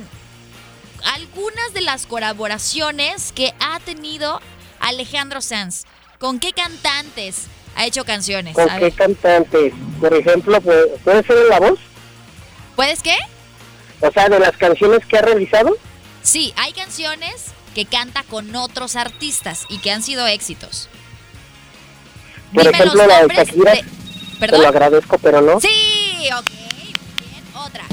algunas 1.03 1.73
de 1.73 1.81
las 1.81 2.05
colaboraciones 2.05 3.31
que 3.33 3.53
ha 3.59 3.79
tenido 3.79 4.41
Alejandro 4.79 5.41
Sanz. 5.41 5.83
¿Con 6.19 6.39
qué 6.39 6.51
cantantes 6.53 7.47
ha 7.75 7.85
hecho 7.85 8.05
canciones? 8.05 8.55
¿Con 8.55 8.69
A 8.69 8.75
qué 8.75 8.85
ver, 8.85 8.93
cantantes? 8.93 9.73
Por 9.99 10.13
ejemplo, 10.13 10.59
¿puede, 10.61 10.87
puede 10.99 11.23
ser 11.23 11.37
en 11.37 11.49
la 11.49 11.59
voz? 11.59 11.79
¿Puedes 12.75 13.01
qué? 13.01 13.15
O 14.01 14.11
sea, 14.11 14.27
de 14.29 14.39
las 14.39 14.55
canciones 14.57 15.05
que 15.05 15.17
ha 15.17 15.21
realizado. 15.21 15.75
Sí, 16.21 16.53
hay 16.57 16.73
canciones 16.73 17.45
que 17.73 17.85
canta 17.85 18.23
con 18.23 18.55
otros 18.55 18.95
artistas 18.95 19.65
y 19.69 19.77
que 19.79 19.91
han 19.91 20.01
sido 20.03 20.25
éxitos. 20.27 20.89
Por 22.53 22.63
Dime 22.63 22.77
ejemplo, 22.77 23.05
los 23.05 23.07
la 23.07 23.27
de 23.27 23.35
Shakira. 23.35 23.71
de- 23.73 23.77
Te 23.83 24.39
¿Perdón? 24.39 24.61
lo 24.61 24.67
agradezco, 24.67 25.17
pero 25.19 25.41
no. 25.41 25.59
Sí, 25.59 26.27
ok. 26.37 26.49
Bien, 26.49 27.43
otra. 27.55 27.83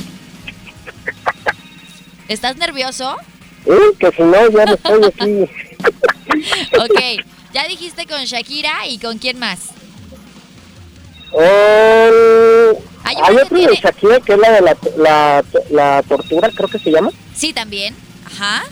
¿Estás 2.28 2.56
nervioso? 2.56 3.16
Eh, 3.66 3.78
que 3.98 4.10
si 4.10 4.22
no, 4.22 4.50
ya 4.50 4.66
me 4.66 4.72
estoy 4.74 5.04
aquí. 5.04 5.50
Ok. 6.78 7.24
Ya 7.52 7.68
dijiste 7.68 8.06
con 8.06 8.24
Shakira 8.24 8.86
y 8.88 8.98
con 8.98 9.18
quién 9.18 9.38
más. 9.38 9.58
Hay 13.04 13.16
hay 13.16 13.36
otro 13.36 13.58
de 13.58 13.74
Shakira 13.74 14.20
que 14.20 14.32
es 14.32 14.38
la 14.38 14.50
de 14.52 14.60
la, 14.60 14.76
la, 14.96 15.44
la 15.70 16.02
tortura, 16.02 16.50
creo 16.54 16.68
que 16.68 16.78
se 16.78 16.90
llama. 16.90 17.10
Sí, 17.34 17.52
también. 17.52 17.94
Ajá. 18.26 18.62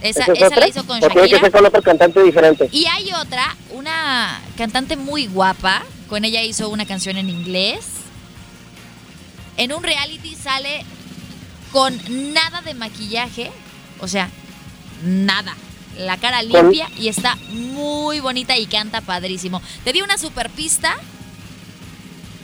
Esa, 0.00 0.22
¿Esa 0.22 0.32
es 0.32 0.38
esa 0.38 0.46
otra? 0.46 0.60
la 0.60 0.68
hizo 0.68 0.86
con 0.86 0.96
¿O 0.96 1.00
tiene 1.00 1.14
que 1.14 1.20
Shakira. 1.20 1.40
ser 1.40 1.52
con 1.52 1.66
otro 1.66 1.82
cantante 1.82 2.22
diferente? 2.22 2.68
Y 2.72 2.86
hay 2.86 3.12
otra, 3.12 3.56
una 3.70 4.40
cantante 4.56 4.96
muy 4.96 5.26
guapa. 5.26 5.82
Con 6.08 6.24
ella 6.24 6.42
hizo 6.42 6.68
una 6.70 6.86
canción 6.86 7.18
en 7.18 7.28
inglés. 7.28 7.80
En 9.56 9.72
un 9.72 9.82
reality 9.82 10.34
sale 10.36 10.84
con 11.72 11.98
nada 12.32 12.62
de 12.62 12.74
maquillaje. 12.74 13.50
O 14.00 14.08
sea, 14.08 14.30
nada. 15.04 15.54
La 15.98 16.16
cara 16.16 16.42
limpia 16.42 16.88
y 16.96 17.08
está 17.08 17.36
muy 17.50 18.20
bonita 18.20 18.56
y 18.56 18.66
canta 18.66 19.00
padrísimo. 19.00 19.60
Te 19.84 19.92
di 19.92 20.00
una 20.00 20.16
super 20.16 20.48
pista. 20.48 20.96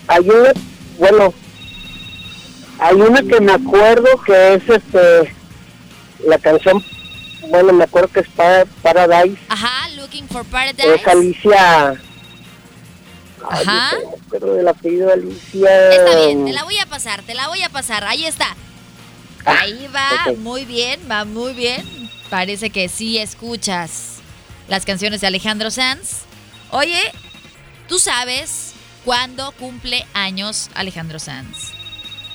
Hay 0.09 0.29
una, 0.29 0.53
bueno, 0.99 1.33
hay 2.79 2.95
una 2.97 3.23
que 3.23 3.41
me 3.41 3.53
acuerdo 3.53 4.07
que 4.25 4.55
es 4.55 4.69
este, 4.69 5.35
la 6.27 6.39
canción, 6.39 6.85
bueno, 7.49 7.73
me 7.73 7.85
acuerdo 7.85 8.09
que 8.09 8.21
es 8.21 8.29
Pa- 8.29 8.65
Paradise, 8.83 9.39
Ajá, 9.49 9.89
Looking 9.97 10.29
for 10.29 10.45
Paradise. 10.45 10.95
es 10.95 11.07
Alicia. 11.07 11.91
Ay, 13.51 13.67
Ajá. 13.67 13.91
acuerdo 14.27 14.55
del 14.55 14.69
apellido 14.69 15.13
Alicia. 15.13 15.91
Está 15.91 16.17
bien, 16.27 16.45
te 16.47 16.53
la 16.53 16.65
voy 16.65 16.79
a 16.79 16.87
pasar, 16.87 17.23
te 17.23 17.35
la 17.35 17.49
voy 17.49 17.63
a 17.63 17.69
pasar. 17.69 18.05
Ahí 18.05 18.25
está. 18.27 18.57
Ahí 19.45 19.87
va, 19.95 20.09
Ah, 20.27 20.33
muy 20.39 20.65
bien, 20.65 21.01
va 21.11 21.25
muy 21.27 21.53
bien. 21.53 21.85
Parece 22.31 22.71
que 22.71 22.89
sí 22.89 23.19
escuchas 23.19 24.15
las 24.69 24.87
canciones 24.87 25.21
de 25.21 25.27
Alejandro 25.27 25.71
Sanz. 25.71 26.21
Oye, 26.71 26.99
¿tú 27.87 27.99
sabes 27.99 28.73
cuándo 29.05 29.53
cumple 29.53 30.07
años 30.15 30.71
Alejandro 30.75 31.19
Sanz? 31.19 31.73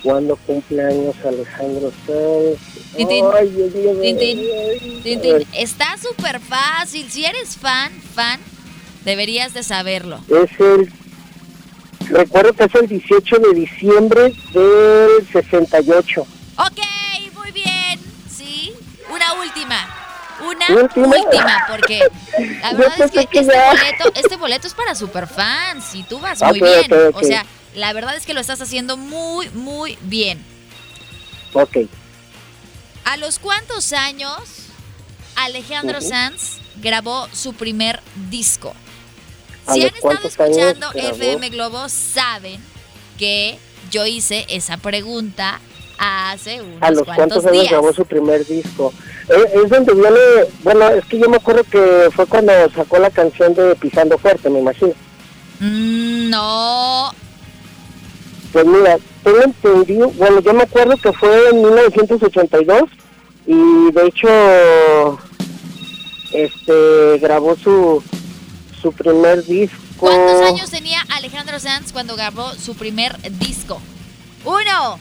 ¿Cuándo 0.04 0.38
cumple 0.38 0.82
años 0.84 1.16
Alejandro 1.26 1.92
Sanz? 2.06 2.96
Tin, 2.96 3.08
tin. 3.08 3.26
Ay, 3.38 3.50
Dios 3.50 3.74
mío, 3.76 3.92
Tin, 4.02 4.18
tin. 4.18 4.40
ay, 4.40 5.00
Tin, 5.04 5.20
a 5.20 5.22
tin. 5.22 5.34
ver, 5.34 5.48
Está 5.54 5.98
súper 5.98 6.40
fácil. 6.40 7.10
Si 7.12 7.26
eres 7.26 7.58
fan, 7.58 7.92
fan, 8.16 8.40
deberías 9.04 9.54
de 9.54 9.64
saberlo. 9.64 10.20
Es 10.30 10.60
el, 10.60 10.92
recuerdo 12.10 12.54
que 12.54 12.64
es 12.64 12.76
el 12.76 12.88
18 12.88 13.40
de 13.40 13.54
diciembre 13.54 14.22
del 14.54 15.28
68. 15.34 16.22
Ok, 16.58 16.80
muy 17.36 17.52
bien. 17.52 18.00
Sí, 18.30 18.74
una 19.14 19.34
última. 19.42 19.88
Una 20.42 20.82
¿Última? 20.82 21.08
última, 21.08 21.66
porque 21.70 22.00
la 22.62 22.74
verdad 22.74 23.02
es 23.02 23.12
que 23.12 23.20
este 23.22 23.46
ya. 23.46 23.70
boleto, 23.74 24.12
este 24.16 24.36
boleto 24.38 24.68
es 24.68 24.74
para 24.74 24.96
superfans 24.96 25.96
y 25.96 26.04
tú 26.04 26.20
vas 26.20 26.42
muy 26.42 26.62
Ok, 26.62 26.66
bien. 26.88 27.12
O 27.14 27.24
sea, 27.24 27.46
la 27.76 27.94
verdad 27.94 28.16
es 28.16 28.26
que 28.26 28.34
lo 28.34 28.40
estás 28.42 28.62
haciendo 28.62 28.98
muy, 28.98 29.50
muy 29.50 29.98
bien. 30.02 30.44
Ok. 31.54 31.78
¿A 33.06 33.18
los 33.18 33.40
cuántos 33.40 33.92
años 33.94 34.40
Alejandro. 35.36 36.02
Sanz 36.02 36.58
grabó 36.78 37.28
su 37.34 37.54
primer 37.54 38.02
disco? 38.30 38.76
¿A 39.66 39.74
Si 39.74 39.84
han 39.84 39.96
estado 39.96 40.28
escuchando? 40.28 40.92
FM 40.94 41.50
Globo, 41.50 41.88
saben 41.90 42.62
que 43.18 43.58
yo 43.92 44.06
hice 44.06 44.46
esa 44.50 44.78
pregunta 44.78 45.60
hace 46.00 46.62
unos 46.62 46.82
a 46.82 46.92
los 46.92 47.04
cuantos 47.04 47.16
cuantos 47.16 47.46
años 47.46 47.52
días. 47.62 47.72
grabó 47.72 47.94
su 47.94 48.06
primer 48.06 48.46
disco. 48.46 48.94
Eh, 49.28 49.62
es 49.64 49.70
donde 49.70 49.94
viene, 49.94 50.20
bueno, 50.64 50.88
es 50.90 51.06
que 51.06 51.20
yo 51.20 51.30
me 51.30 51.38
acuerdo 51.38 51.64
que 51.66 52.10
fue 52.16 52.26
cuando 52.26 52.54
sacó 52.76 52.98
la 53.00 53.10
canción 53.10 53.54
de 53.54 53.76
Pisando 53.76 54.18
Fuerte, 54.18 54.50
me 54.50 54.60
imagino. 54.60 54.94
Mm, 55.60 56.30
No, 56.30 57.12
Pues 58.54 58.66
mira, 58.66 58.98
tengo 59.24 59.42
entendido, 59.44 60.10
bueno, 60.12 60.40
yo 60.40 60.54
me 60.54 60.64
acuerdo 60.64 60.96
que 60.98 61.12
fue 61.14 61.50
en 61.50 61.62
1982 61.62 62.84
y 63.46 63.92
de 63.92 64.06
hecho, 64.08 65.20
este, 66.34 67.18
grabó 67.20 67.56
su, 67.58 68.02
su 68.82 68.92
primer 68.94 69.44
disco. 69.46 69.78
¿cuántos 69.98 70.42
años 70.48 70.70
tenía 70.72 71.02
Alejandro 71.10 71.60
Sanz 71.60 71.92
cuando 71.92 72.16
grabó 72.16 72.54
su 72.54 72.74
primer 72.76 73.18
disco? 73.38 73.82
Uno, 74.46 74.98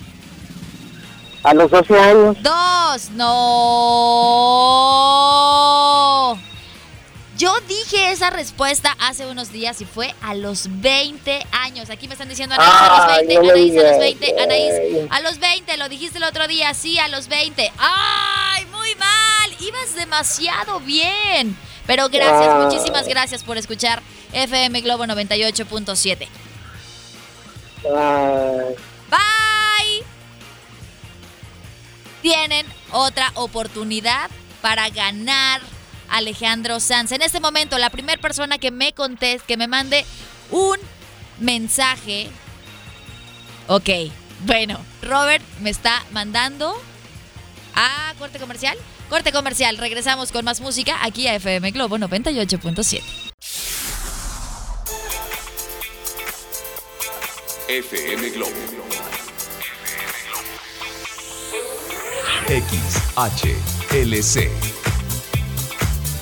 A 1.43 1.55
los 1.55 1.71
12 1.71 1.99
años. 1.99 2.37
dos, 2.43 3.11
no. 4.69 6.39
Yo 7.37 7.53
dije 7.69 8.11
esa 8.11 8.31
respuesta 8.31 8.97
hace 8.99 9.27
unos 9.27 9.53
días 9.53 9.81
y 9.81 9.85
fue 9.85 10.13
a 10.23 10.35
los 10.35 10.67
20 10.81 11.47
años. 11.53 11.89
Aquí 11.89 12.09
me 12.09 12.15
están 12.15 12.29
diciendo 12.29 12.57
Anaís 12.57 12.73
a 12.81 12.89
los 12.89 13.01
Ay, 13.19 13.27
20, 13.29 13.35
no 13.35 13.51
Anaís 13.51 13.71
a 13.71 13.77
los 13.77 13.85
digas. 13.85 13.99
20, 14.01 14.41
Anaís 14.43 14.73
a 15.11 15.21
los 15.21 15.39
20, 15.39 15.77
lo 15.77 15.89
dijiste 15.89 16.19
el 16.19 16.25
otro 16.25 16.49
día, 16.49 16.75
sí, 16.75 16.99
a 16.99 17.07
los 17.07 17.29
20. 17.29 17.71
¡Ay, 17.79 18.67
muy 18.73 18.93
mal! 18.97 19.55
Ibas 19.61 19.95
demasiado 19.95 20.81
bien. 20.81 21.57
Pero 21.87 22.09
gracias, 22.09 22.53
Ay. 22.53 22.65
muchísimas 22.65 23.07
gracias 23.07 23.45
por 23.45 23.57
escuchar 23.57 24.03
FM 24.33 24.81
Globo 24.81 25.05
98.7. 25.05 26.27
Ay, 27.97 28.75
Tienen 32.23 32.67
otra 32.91 33.31
oportunidad 33.35 34.31
para 34.61 34.89
ganar 34.91 35.61
Alejandro 36.11 36.81
Sanz. 36.81 37.13
En 37.13 37.23
este 37.23 37.41
momento, 37.41 37.79
la 37.79 37.91
primera 37.91 38.21
persona 38.21 38.59
que 38.59 38.71
me 38.71 38.93
conteste, 38.93 39.47
que 39.47 39.57
me 39.57 39.69
mande 39.69 40.05
un 40.51 40.79
mensaje. 41.39 42.29
Ok, 43.67 43.89
bueno, 44.41 44.81
Robert 45.03 45.45
me 45.61 45.71
está 45.71 46.05
mandando 46.11 46.75
a 47.75 48.15
corte 48.19 48.39
comercial. 48.39 48.77
Corte 49.09 49.33
comercial, 49.33 49.79
regresamos 49.79 50.33
con 50.33 50.45
más 50.45 50.61
música 50.61 50.99
aquí 51.03 51.27
a 51.29 51.35
FM 51.35 51.71
Globo 51.71 51.97
98.7. 51.99 53.03
FM 57.69 58.31
Globo. 58.31 59.18
XHLC. 62.49 64.49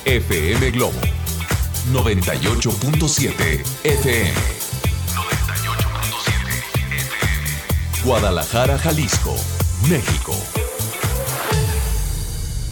FM 0.03 0.71
Globo. 0.71 0.99
98.7 1.93 3.63
FM. 3.85 4.33
98.7 5.15 6.83
FM. 6.83 8.03
Guadalajara, 8.03 8.77
Jalisco, 8.77 9.33
México. 9.89 10.35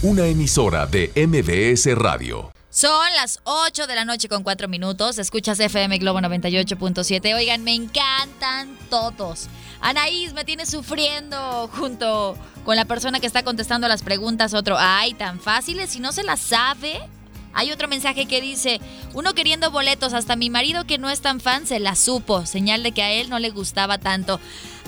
una 0.02 0.26
emisora 0.26 0.84
de 0.86 1.10
MBS 1.16 1.86
Radio. 1.96 2.52
Son 2.68 3.10
las 3.14 3.40
8 3.44 3.86
de 3.86 3.94
la 3.94 4.04
noche 4.04 4.28
con 4.28 4.42
4 4.42 4.68
minutos. 4.68 5.18
Escuchas 5.18 5.58
FM 5.58 5.96
Globo 5.96 6.20
98.7. 6.20 7.34
Oigan, 7.34 7.64
me 7.64 7.72
encantan 7.74 8.76
todos. 8.90 9.48
Anaís 9.80 10.32
me 10.32 10.44
tiene 10.44 10.66
sufriendo 10.66 11.68
junto 11.78 12.36
con 12.64 12.76
la 12.76 12.84
persona 12.84 13.20
que 13.20 13.26
está 13.26 13.42
contestando 13.42 13.88
las 13.88 14.02
preguntas. 14.02 14.54
Otro, 14.54 14.76
ay, 14.78 15.14
tan 15.14 15.40
fáciles. 15.40 15.90
Si 15.90 16.00
no 16.00 16.12
se 16.12 16.22
las 16.22 16.40
sabe. 16.40 17.00
Hay 17.58 17.72
otro 17.72 17.88
mensaje 17.88 18.26
que 18.26 18.42
dice, 18.42 18.82
uno 19.14 19.32
queriendo 19.32 19.70
boletos, 19.70 20.12
hasta 20.12 20.36
mi 20.36 20.50
marido 20.50 20.84
que 20.84 20.98
no 20.98 21.08
es 21.08 21.22
tan 21.22 21.40
fan 21.40 21.66
se 21.66 21.80
la 21.80 21.96
supo, 21.96 22.44
señal 22.44 22.82
de 22.82 22.92
que 22.92 23.02
a 23.02 23.10
él 23.12 23.30
no 23.30 23.38
le 23.38 23.48
gustaba 23.48 23.96
tanto. 23.96 24.38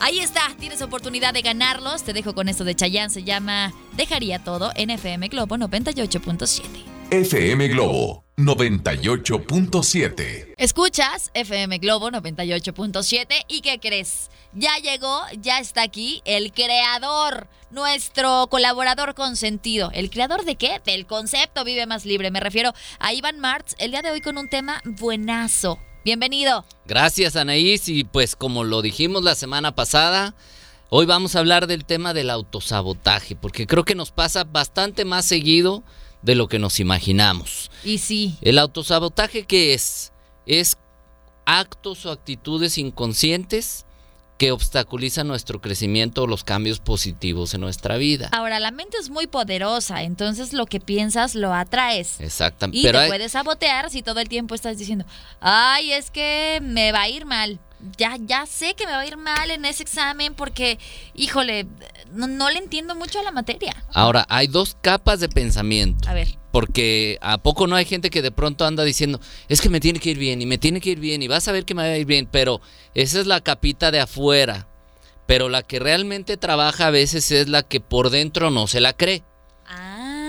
Ahí 0.00 0.18
está, 0.18 0.42
tienes 0.60 0.82
oportunidad 0.82 1.32
de 1.32 1.40
ganarlos. 1.40 2.02
Te 2.02 2.12
dejo 2.12 2.34
con 2.34 2.46
esto 2.46 2.64
de 2.64 2.74
Chayanne, 2.74 3.08
se 3.08 3.24
llama 3.24 3.72
Dejaría 3.96 4.44
todo 4.44 4.70
en 4.74 4.90
FM 4.90 5.28
Globo 5.28 5.56
98.7. 5.56 6.60
FM 7.10 7.68
Globo 7.68 8.27
98.7. 8.38 10.54
Escuchas 10.56 11.30
FM 11.34 11.78
Globo 11.78 12.08
98.7 12.10 13.26
y 13.48 13.60
¿qué 13.62 13.80
crees? 13.80 14.30
Ya 14.52 14.78
llegó, 14.78 15.22
ya 15.40 15.58
está 15.58 15.82
aquí 15.82 16.22
el 16.24 16.52
creador, 16.52 17.48
nuestro 17.72 18.46
colaborador 18.48 19.16
consentido. 19.16 19.90
¿El 19.92 20.08
creador 20.08 20.44
de 20.44 20.54
qué? 20.54 20.80
Del 20.86 21.06
concepto 21.06 21.64
Vive 21.64 21.86
Más 21.86 22.06
Libre. 22.06 22.30
Me 22.30 22.38
refiero 22.38 22.72
a 23.00 23.12
Iván 23.12 23.40
Martz, 23.40 23.74
el 23.78 23.90
día 23.90 24.02
de 24.02 24.12
hoy 24.12 24.20
con 24.20 24.38
un 24.38 24.48
tema 24.48 24.82
buenazo. 24.84 25.80
Bienvenido. 26.04 26.64
Gracias 26.86 27.34
Anaís 27.34 27.88
y 27.88 28.04
pues 28.04 28.36
como 28.36 28.62
lo 28.62 28.82
dijimos 28.82 29.24
la 29.24 29.34
semana 29.34 29.74
pasada, 29.74 30.36
hoy 30.90 31.06
vamos 31.06 31.34
a 31.34 31.40
hablar 31.40 31.66
del 31.66 31.84
tema 31.84 32.14
del 32.14 32.30
autosabotaje, 32.30 33.34
porque 33.34 33.66
creo 33.66 33.84
que 33.84 33.96
nos 33.96 34.12
pasa 34.12 34.44
bastante 34.44 35.04
más 35.04 35.24
seguido 35.24 35.82
de 36.22 36.34
lo 36.34 36.48
que 36.48 36.58
nos 36.58 36.80
imaginamos. 36.80 37.70
Y 37.84 37.98
sí. 37.98 38.36
El 38.40 38.58
autosabotaje 38.58 39.44
qué 39.46 39.74
es? 39.74 40.12
Es 40.46 40.76
actos 41.46 42.04
o 42.06 42.10
actitudes 42.10 42.76
inconscientes 42.78 43.84
que 44.36 44.52
obstaculizan 44.52 45.26
nuestro 45.26 45.60
crecimiento 45.60 46.22
o 46.22 46.26
los 46.28 46.44
cambios 46.44 46.78
positivos 46.78 47.54
en 47.54 47.60
nuestra 47.60 47.96
vida. 47.96 48.28
Ahora, 48.32 48.60
la 48.60 48.70
mente 48.70 48.96
es 48.96 49.10
muy 49.10 49.26
poderosa, 49.26 50.04
entonces 50.04 50.52
lo 50.52 50.66
que 50.66 50.78
piensas 50.78 51.34
lo 51.34 51.52
atraes. 51.52 52.20
Exactamente. 52.20 52.78
Y 52.78 52.82
Pero 52.84 52.98
te 52.98 53.04
hay- 53.04 53.10
puedes 53.10 53.32
sabotear 53.32 53.90
si 53.90 54.02
todo 54.02 54.20
el 54.20 54.28
tiempo 54.28 54.54
estás 54.54 54.78
diciendo, 54.78 55.04
ay, 55.40 55.90
es 55.92 56.12
que 56.12 56.60
me 56.62 56.92
va 56.92 57.02
a 57.02 57.08
ir 57.08 57.24
mal. 57.26 57.58
Ya, 57.96 58.16
ya 58.20 58.44
sé 58.46 58.74
que 58.74 58.86
me 58.86 58.92
va 58.92 59.00
a 59.00 59.06
ir 59.06 59.16
mal 59.16 59.50
en 59.50 59.64
ese 59.64 59.82
examen 59.82 60.34
porque, 60.34 60.78
híjole, 61.14 61.66
no, 62.12 62.26
no 62.26 62.50
le 62.50 62.58
entiendo 62.58 62.94
mucho 62.94 63.20
a 63.20 63.22
la 63.22 63.30
materia. 63.30 63.74
Ahora, 63.94 64.26
hay 64.28 64.48
dos 64.48 64.76
capas 64.80 65.20
de 65.20 65.28
pensamiento. 65.28 66.08
A 66.08 66.14
ver. 66.14 66.36
Porque 66.50 67.18
a 67.20 67.38
poco 67.38 67.66
no 67.66 67.76
hay 67.76 67.84
gente 67.84 68.10
que 68.10 68.22
de 68.22 68.32
pronto 68.32 68.64
anda 68.64 68.82
diciendo, 68.82 69.20
es 69.48 69.60
que 69.60 69.68
me 69.68 69.80
tiene 69.80 70.00
que 70.00 70.10
ir 70.10 70.18
bien 70.18 70.42
y 70.42 70.46
me 70.46 70.58
tiene 70.58 70.80
que 70.80 70.90
ir 70.90 70.98
bien 70.98 71.22
y 71.22 71.28
vas 71.28 71.46
a 71.46 71.52
ver 71.52 71.64
que 71.64 71.74
me 71.74 71.82
va 71.82 71.88
a 71.88 71.98
ir 71.98 72.06
bien, 72.06 72.26
pero 72.30 72.60
esa 72.94 73.20
es 73.20 73.26
la 73.26 73.40
capita 73.42 73.90
de 73.90 74.00
afuera. 74.00 74.66
Pero 75.26 75.48
la 75.48 75.62
que 75.62 75.78
realmente 75.78 76.38
trabaja 76.38 76.86
a 76.86 76.90
veces 76.90 77.30
es 77.30 77.48
la 77.48 77.62
que 77.62 77.80
por 77.80 78.10
dentro 78.10 78.50
no 78.50 78.66
se 78.66 78.80
la 78.80 78.94
cree. 78.94 79.22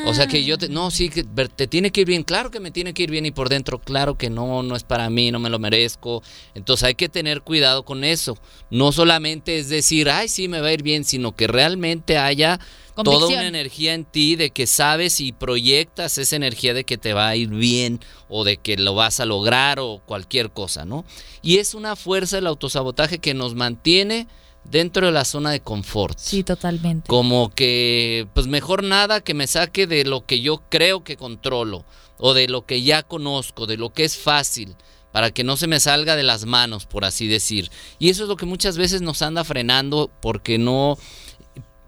O 0.06 0.14
sea 0.14 0.28
que 0.28 0.44
yo 0.44 0.58
te, 0.58 0.70
no, 0.70 0.92
sí, 0.92 1.10
que 1.10 1.24
te 1.24 1.68
tiene 1.68 1.92
que 1.92 2.02
ir 2.02 2.08
bien, 2.08 2.24
claro 2.24 2.52
que 2.52 2.60
me 2.60 2.72
tiene 2.72 2.94
que 2.94 3.04
ir 3.04 3.12
bien 3.12 3.26
y 3.26 3.32
por 3.32 3.50
dentro, 3.50 3.80
claro 3.80 4.18
que 4.18 4.30
no, 4.30 4.64
no 4.64 4.76
es 4.76 4.84
para 4.84 5.10
mí, 5.10 5.32
no 5.32 5.40
me 5.40 5.50
lo 5.50 5.60
merezco. 5.60 6.24
Entonces 6.56 6.84
hay 6.86 6.96
que 6.96 7.10
tener 7.10 7.42
cuidado 7.42 7.84
con 7.84 8.04
eso. 8.04 8.38
No 8.70 8.92
solamente 8.92 9.58
es 9.60 9.70
decir, 9.70 10.10
ay, 10.10 10.28
sí, 10.28 10.48
me 10.48 10.62
va 10.62 10.68
a 10.68 10.74
ir 10.74 10.84
bien, 10.84 11.04
sino 11.04 11.36
que 11.36 11.48
realmente 11.48 12.18
haya 12.18 12.60
toda 13.04 13.28
una 13.28 13.48
energía 13.48 13.94
en 13.94 14.06
ti 14.06 14.36
de 14.36 14.52
que 14.52 14.68
sabes 14.68 15.20
y 15.20 15.32
proyectas 15.32 16.18
esa 16.18 16.36
energía 16.36 16.74
de 16.74 16.84
que 16.84 16.98
te 16.98 17.14
va 17.14 17.28
a 17.30 17.36
ir 17.36 17.50
bien 17.50 18.00
o 18.28 18.44
de 18.44 18.58
que 18.58 18.78
lo 18.78 18.96
vas 18.96 19.20
a 19.20 19.26
lograr 19.26 19.80
o 19.80 20.02
cualquier 20.06 20.52
cosa, 20.52 20.86
¿no? 20.86 21.06
Y 21.42 21.58
es 21.58 21.74
una 21.74 21.96
fuerza 21.96 22.38
el 22.38 22.48
autosabotaje 22.48 23.20
que 23.20 23.34
nos 23.34 23.56
mantiene 23.56 24.28
dentro 24.64 25.06
de 25.08 25.12
la 25.12 25.26
zona 25.26 25.52
de 25.52 25.62
confort. 25.62 26.18
Sí, 26.18 26.44
totalmente. 26.44 27.08
Como 27.08 27.50
que, 27.50 28.28
pues 28.34 28.48
mejor 28.48 28.84
nada 28.84 29.22
que 29.22 29.34
me 29.34 29.48
saque 29.48 29.88
de 29.88 30.06
lo 30.06 30.26
que 30.26 30.42
yo 30.42 30.64
creo 30.70 31.04
que 31.04 31.18
controlo, 31.18 31.86
o 32.18 32.34
de 32.34 32.48
lo 32.48 32.66
que 32.66 32.82
ya 32.82 33.04
conozco, 33.04 33.66
de 33.66 33.78
lo 33.78 33.92
que 33.92 34.04
es 34.04 34.18
fácil, 34.18 34.76
para 35.12 35.32
que 35.32 35.44
no 35.44 35.58
se 35.58 35.68
me 35.68 35.80
salga 35.80 36.16
de 36.16 36.24
las 36.24 36.46
manos, 36.46 36.86
por 36.86 37.06
así 37.06 37.28
decir. 37.28 37.72
Y 37.98 38.10
eso 38.10 38.24
es 38.24 38.30
lo 38.30 38.36
que 38.36 38.46
muchas 38.46 38.78
veces 38.78 39.02
nos 39.02 39.22
anda 39.22 39.44
frenando 39.44 40.12
porque 40.22 40.58
no, 40.58 40.98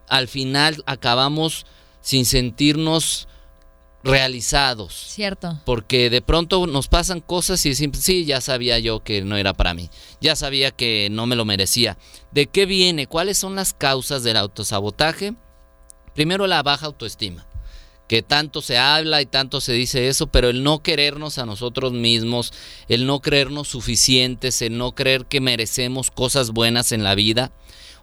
al 0.08 0.28
final 0.28 0.84
acabamos 0.86 1.66
sin 2.02 2.26
sentirnos 2.26 3.28
realizados. 4.04 4.94
Cierto. 4.94 5.60
Porque 5.66 6.10
de 6.10 6.22
pronto 6.22 6.66
nos 6.68 6.88
pasan 6.88 7.20
cosas 7.20 7.66
y 7.66 7.70
decimos, 7.70 7.98
sí, 8.00 8.26
ya 8.26 8.42
sabía 8.42 8.80
yo 8.80 9.04
que 9.04 9.22
no 9.22 9.38
era 9.38 9.54
para 9.54 9.74
mí, 9.74 9.90
ya 10.20 10.36
sabía 10.36 10.72
que 10.72 11.10
no 11.12 11.26
me 11.26 11.36
lo 11.36 11.46
merecía. 11.46 11.98
¿De 12.32 12.48
qué 12.48 12.66
viene? 12.66 13.08
¿Cuáles 13.08 13.38
son 13.38 13.56
las 13.56 13.74
causas 13.74 14.24
del 14.24 14.38
autosabotaje? 14.38 15.36
Primero 16.16 16.48
la 16.48 16.64
baja 16.64 16.88
autoestima, 16.88 17.46
que 18.08 18.22
tanto 18.22 18.62
se 18.62 18.78
habla 18.78 19.22
y 19.22 19.26
tanto 19.26 19.62
se 19.62 19.74
dice 19.74 20.10
eso, 20.10 20.28
pero 20.28 20.50
el 20.50 20.64
no 20.64 20.84
querernos 20.84 21.38
a 21.38 21.46
nosotros 21.46 21.94
mismos, 21.94 22.52
el 22.90 23.06
no 23.06 23.22
creernos 23.22 23.70
suficientes, 23.70 24.62
el 24.62 24.78
no 24.78 24.94
creer 24.94 25.26
que 25.26 25.40
merecemos 25.40 26.12
cosas 26.12 26.52
buenas 26.52 26.92
en 26.92 27.04
la 27.04 27.16
vida. 27.16 27.52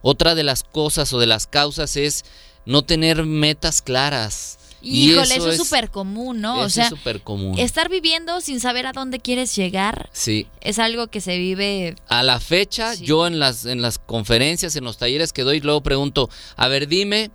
Otra 0.00 0.34
de 0.34 0.44
las 0.44 0.62
cosas 0.62 1.12
o 1.12 1.18
de 1.18 1.26
las 1.26 1.46
causas 1.46 1.96
es 1.96 2.24
no 2.64 2.82
tener 2.82 3.24
metas 3.24 3.82
claras. 3.82 4.57
Híjole, 4.82 5.34
eso 5.36 5.50
es 5.50 5.56
súper 5.56 5.90
común, 5.90 6.40
¿no? 6.40 6.56
o 6.60 6.60
eso 6.66 6.70
sea, 6.70 6.84
es 6.84 6.90
súper 6.90 7.20
común. 7.22 7.58
estar 7.58 7.88
viviendo 7.88 8.40
sin 8.40 8.60
saber 8.60 8.86
a 8.86 8.92
dónde 8.92 9.18
quieres 9.20 9.54
llegar 9.56 10.08
Sí. 10.12 10.46
es 10.60 10.78
algo 10.78 11.08
que 11.08 11.20
se 11.20 11.36
vive 11.38 11.96
A 12.08 12.22
la 12.22 12.38
fecha, 12.40 12.94
yo 12.94 13.26
en 13.26 13.38
las, 13.38 13.64
en 13.64 13.82
las 13.82 13.98
conferencias, 13.98 14.76
en 14.76 14.84
los 14.84 14.98
talleres 14.98 15.32
que 15.32 15.42
doy, 15.42 15.60
luego 15.60 15.82
pregunto, 15.82 16.30
a 16.56 16.68
ver, 16.68 16.86
dime, 16.88 17.30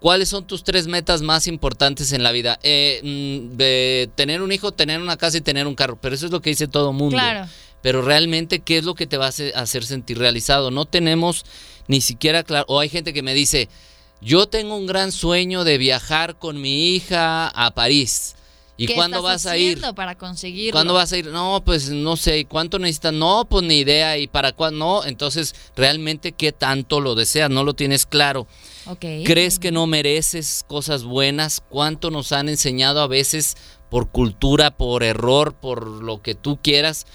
¿cuáles 0.00 0.28
son 0.28 0.46
tus 0.46 0.64
tres 0.64 0.86
metas 0.86 1.22
más 1.22 1.46
importantes 1.46 2.12
en 2.12 2.22
la 2.22 2.32
vida? 2.32 2.58
Eh, 2.62 3.00
mm, 3.02 3.56
de 3.56 4.10
tener 4.14 4.42
un 4.42 4.52
hijo, 4.52 4.72
tener 4.72 5.00
una 5.00 5.16
casa 5.16 5.36
y 5.38 5.40
tener 5.40 5.66
un 5.66 5.74
carro. 5.74 5.98
Pero 6.00 6.14
eso 6.14 6.26
es 6.26 6.32
lo 6.32 6.40
que 6.40 6.50
dice 6.50 6.68
todo 6.68 6.92
mundo. 6.92 7.16
Claro. 7.16 7.48
Pero 7.82 8.02
realmente, 8.02 8.60
¿qué 8.60 8.78
es 8.78 8.84
lo 8.84 8.94
que 8.94 9.06
te 9.06 9.16
va 9.16 9.26
a 9.26 9.60
hacer 9.60 9.84
sentir 9.84 10.18
realizado? 10.18 10.70
No 10.70 10.86
tenemos 10.86 11.44
ni 11.88 12.00
siquiera 12.00 12.42
claro. 12.42 12.64
O 12.68 12.80
hay 12.80 12.88
gente 12.88 13.12
que 13.12 13.22
me 13.22 13.32
dice, 13.34 13.68
yo 14.20 14.46
tengo 14.46 14.76
un 14.76 14.86
gran 14.86 15.12
sueño 15.12 15.64
de 15.64 15.78
viajar 15.78 16.38
con 16.38 16.60
mi 16.60 16.94
hija 16.94 17.48
a 17.48 17.74
París. 17.74 18.34
¿Y 18.78 18.86
¿Qué 18.86 18.94
cuándo 18.94 19.18
estás 19.18 19.44
vas 19.44 19.46
a 19.46 19.56
ir? 19.56 19.80
para 19.94 20.16
conseguirlo? 20.16 20.72
¿Cuándo 20.72 20.92
vas 20.92 21.10
a 21.12 21.16
ir? 21.16 21.26
No, 21.28 21.62
pues 21.64 21.88
no 21.88 22.16
sé. 22.16 22.40
¿Y 22.40 22.44
cuánto 22.44 22.78
necesitas? 22.78 23.14
No, 23.14 23.46
pues 23.48 23.64
ni 23.64 23.78
idea. 23.78 24.18
¿Y 24.18 24.26
para 24.26 24.52
cuándo? 24.52 24.78
No. 24.78 25.04
Entonces, 25.04 25.54
realmente, 25.74 26.32
¿qué 26.32 26.52
tanto 26.52 27.00
lo 27.00 27.14
deseas? 27.14 27.48
No 27.48 27.64
lo 27.64 27.74
tienes 27.74 28.04
claro. 28.04 28.46
¿Crees 29.24 29.58
que 29.58 29.72
no 29.72 29.86
mereces 29.86 30.64
cosas 30.66 31.04
buenas? 31.04 31.62
¿Cuánto 31.68 32.10
nos 32.10 32.32
han 32.32 32.48
enseñado 32.48 33.00
a 33.00 33.06
veces 33.06 33.56
por 33.88 34.10
cultura, 34.10 34.76
por 34.76 35.02
error, 35.02 35.54
por 35.54 35.86
lo 35.86 36.20
que 36.20 36.34
tú 36.34 36.58
quieras? 36.62 37.06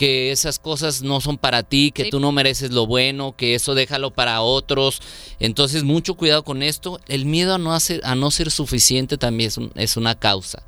Que 0.00 0.30
esas 0.32 0.58
cosas 0.58 1.02
no 1.02 1.20
son 1.20 1.36
para 1.36 1.62
ti, 1.62 1.92
que 1.92 2.04
Sí. 2.04 2.10
tú 2.10 2.20
no 2.20 2.32
mereces 2.32 2.70
lo 2.70 2.86
bueno, 2.86 3.36
que 3.36 3.54
eso 3.54 3.74
déjalo 3.74 4.12
para 4.14 4.40
otros. 4.40 5.02
Entonces, 5.40 5.84
mucho 5.84 6.14
cuidado 6.14 6.42
con 6.42 6.62
esto. 6.62 6.98
El 7.06 7.26
miedo 7.26 7.54
a 7.54 7.58
no, 7.58 7.74
hacer, 7.74 8.00
a 8.04 8.14
no 8.14 8.30
ser 8.30 8.50
suficiente 8.50 9.18
también 9.18 9.48
es, 9.48 9.58
un- 9.58 9.72
es 9.74 9.98
una 9.98 10.14
causa. 10.14 10.62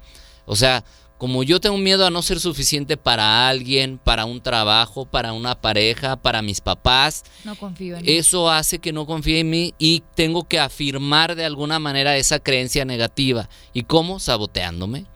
O 0.45 0.55
sea, 0.55 0.85
como 1.17 1.45
yo 1.45 1.61
tengo 1.61 1.79
miedo 1.79 2.05
a 2.07 2.11
no 2.11 2.21
ser 2.21 2.41
suficiente 2.41 2.99
para 2.99 3.49
alguien, 3.49 3.97
para 3.97 4.27
un 4.27 4.43
trabajo, 4.43 5.07
para 5.07 5.33
una 5.33 5.59
pareja, 5.59 6.17
para 6.17 6.43
mis 6.43 6.61
papás, 6.61 7.23
No 7.45 7.55
confío 7.57 7.97
en 7.97 8.03
mí. 8.05 8.13
eso 8.13 8.51
hace 8.51 8.81
que 8.81 8.93
no 8.93 9.07
confíe 9.07 9.39
en 9.41 9.49
mí 9.49 9.73
y 9.79 10.03
tengo 10.15 10.47
que 10.47 10.59
afirmar 10.61 11.37
de 11.37 11.47
alguna 11.47 11.79
manera 11.79 12.19
esa 12.19 12.39
creencia 12.39 12.85
negativa. 12.85 13.49
¿Y 13.73 13.85
cómo? 13.85 14.21
Saboteándome. 14.21 15.07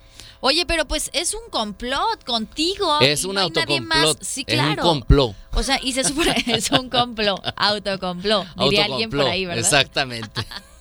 Oye, 0.41 0.67
pero 0.67 0.87
pues 0.87 1.11
es 1.13 1.35
un 1.35 1.51
complot 1.51 2.25
contigo. 2.25 3.01
es 3.01 3.25
un 3.25 3.35
no 3.37 3.43
autocomplot. 3.43 4.23
Sí, 4.23 4.45
Es 4.47 4.55
un 4.55 4.65
claro. 4.65 4.83
complot. 4.83 5.35
O 5.55 5.63
sea, 5.63 5.79
y 5.83 5.93
se 5.93 6.05
supone 6.05 6.35
es 6.47 6.71
un 6.71 6.91
complot, 6.91 7.41
autocomplot, 7.57 8.47
diría 8.57 8.85
alguien 8.85 9.11
por 9.11 9.27
ahí, 9.27 9.47
¿verdad? 9.47 9.65
Exactamente. 9.65 10.47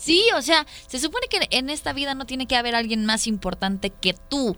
Sí, 0.00 0.24
o 0.34 0.40
sea, 0.40 0.66
se 0.86 0.98
supone 0.98 1.26
que 1.28 1.46
en 1.50 1.68
esta 1.68 1.92
vida 1.92 2.14
no 2.14 2.24
tiene 2.24 2.46
que 2.46 2.56
haber 2.56 2.74
alguien 2.74 3.04
más 3.04 3.26
importante 3.26 3.90
que 3.90 4.14
tú. 4.14 4.56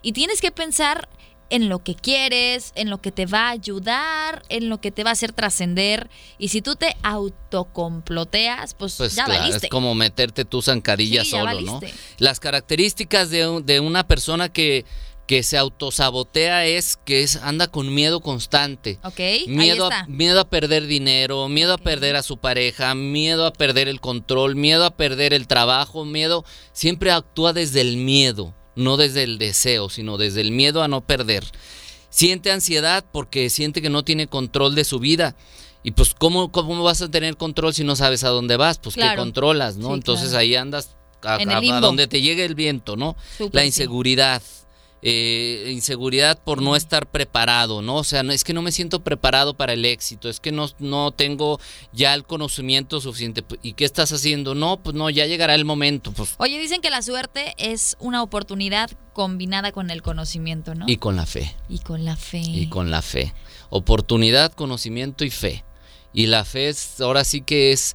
Y 0.00 0.12
tienes 0.12 0.40
que 0.40 0.52
pensar 0.52 1.08
en 1.50 1.68
lo 1.68 1.82
que 1.82 1.94
quieres, 1.94 2.72
en 2.74 2.90
lo 2.90 3.00
que 3.00 3.12
te 3.12 3.26
va 3.26 3.48
a 3.48 3.50
ayudar, 3.50 4.42
en 4.48 4.68
lo 4.68 4.80
que 4.80 4.90
te 4.90 5.04
va 5.04 5.10
a 5.10 5.12
hacer 5.12 5.32
trascender. 5.32 6.10
Y 6.38 6.48
si 6.48 6.62
tú 6.62 6.76
te 6.76 6.96
autocomploteas, 7.02 8.74
pues, 8.74 8.94
Pues 8.96 9.14
ya 9.14 9.24
claro, 9.24 9.40
valiste. 9.40 9.66
es 9.66 9.70
como 9.70 9.94
meterte 9.94 10.44
tu 10.44 10.62
zancadilla 10.62 11.24
Sí, 11.24 11.30
solo, 11.30 11.60
¿no? 11.60 11.80
Las 12.18 12.40
características 12.40 13.30
de, 13.30 13.62
de 13.64 13.80
una 13.80 14.06
persona 14.06 14.48
que, 14.48 14.84
que 15.26 15.42
se 15.42 15.58
autosabotea 15.58 16.66
es 16.66 16.96
que 17.04 17.22
es 17.22 17.36
anda 17.36 17.66
con 17.68 17.92
miedo 17.94 18.20
constante. 18.20 18.98
A, 19.02 19.12
miedo 20.08 20.40
a 20.40 20.48
perder 20.48 20.86
dinero, 20.86 21.48
miedo 21.48 21.74
a 21.74 21.78
perder 21.78 22.16
a 22.16 22.22
su 22.22 22.38
pareja, 22.38 22.94
miedo 22.94 23.46
a 23.46 23.52
perder 23.52 23.88
el 23.88 24.00
control, 24.00 24.56
miedo 24.56 24.84
a 24.84 24.96
perder 24.96 25.34
el 25.34 25.46
trabajo, 25.46 26.04
miedo. 26.04 26.44
Siempre 26.72 27.10
actúa 27.10 27.52
desde 27.52 27.80
el 27.80 27.96
miedo, 27.96 28.54
no 28.76 28.96
desde 28.96 29.24
el 29.24 29.38
deseo, 29.38 29.88
sino 29.88 30.16
desde 30.18 30.40
el 30.42 30.52
miedo 30.52 30.82
a 30.82 30.88
no 30.88 31.00
perder. 31.00 31.44
Siente 32.10 32.52
ansiedad 32.52 33.04
porque 33.12 33.50
siente 33.50 33.82
que 33.82 33.90
no 33.90 34.04
tiene 34.04 34.28
control 34.28 34.74
de 34.74 34.84
su 34.84 34.98
vida. 35.00 35.36
Y 35.82 35.92
pues, 35.92 36.14
¿cómo, 36.14 36.50
cómo 36.50 36.82
vas 36.82 37.02
a 37.02 37.10
tener 37.10 37.36
control 37.36 37.74
si 37.74 37.84
no 37.84 37.96
sabes 37.96 38.24
a 38.24 38.28
dónde 38.28 38.56
vas? 38.56 38.78
Pues 38.78 38.94
que 38.94 39.02
Claro. 39.02 39.22
controlas, 39.22 39.76
¿no? 39.76 39.88
Sí, 39.88 39.94
Entonces 39.94 40.28
claro. 40.30 40.40
ahí 40.40 40.54
andas 40.56 40.96
a, 41.22 41.80
donde 41.80 42.06
te 42.06 42.20
llegue 42.20 42.44
el 42.44 42.54
viento, 42.54 42.96
¿no? 42.96 43.16
La 43.52 43.62
sí. 43.62 43.86
Inseguridad. 45.06 45.66
eh, 45.66 45.72
inseguridad 45.72 46.38
por 46.42 46.62
no 46.62 46.76
estar 46.76 47.06
preparado, 47.10 47.82
¿no? 47.82 47.96
O 47.96 48.04
sea, 48.04 48.22
no, 48.22 48.32
es 48.32 48.44
que 48.44 48.52
no 48.52 48.62
me 48.62 48.72
siento 48.72 49.02
preparado 49.02 49.54
para 49.54 49.72
el 49.72 49.84
éxito, 49.84 50.28
es 50.28 50.40
que 50.40 50.52
no, 50.52 50.68
no 50.78 51.12
tengo 51.12 51.60
ya 51.92 52.14
el 52.14 52.24
conocimiento 52.24 53.00
suficiente. 53.00 53.44
¿Y 53.62 53.74
qué 53.74 53.84
estás 53.84 54.12
haciendo? 54.12 54.54
No, 54.54 54.82
pues 54.82 54.94
no, 54.96 55.08
ya 55.10 55.26
llegará 55.26 55.54
el 55.54 55.64
momento. 55.64 56.12
Pues, 56.12 56.34
Oye, 56.38 56.58
dicen 56.58 56.80
que 56.80 56.90
la 56.90 57.02
suerte 57.02 57.54
es 57.58 57.96
una 58.00 58.22
oportunidad 58.22 58.90
combinada 59.12 59.72
con 59.72 59.90
el 59.90 60.02
conocimiento, 60.02 60.74
¿no? 60.74 60.86
Y 60.88 60.96
con 60.96 61.16
la 61.16 61.26
fe. 61.26 61.54
Y 61.68 61.78
con 61.78 62.04
la 62.04 62.16
fe. 62.16 62.38
Y 62.38 62.68
con 62.68 62.90
la 62.90 63.02
fe. 63.02 63.32
Oportunidad, 63.70 64.52
conocimiento 64.52 65.24
y 65.24 65.30
fe. 65.30 65.64
Y 66.12 66.26
la 66.26 66.44
fe 66.44 66.68
es, 66.68 67.00
ahora 67.00 67.24
sí 67.24 67.42
que 67.42 67.72
es 67.72 67.94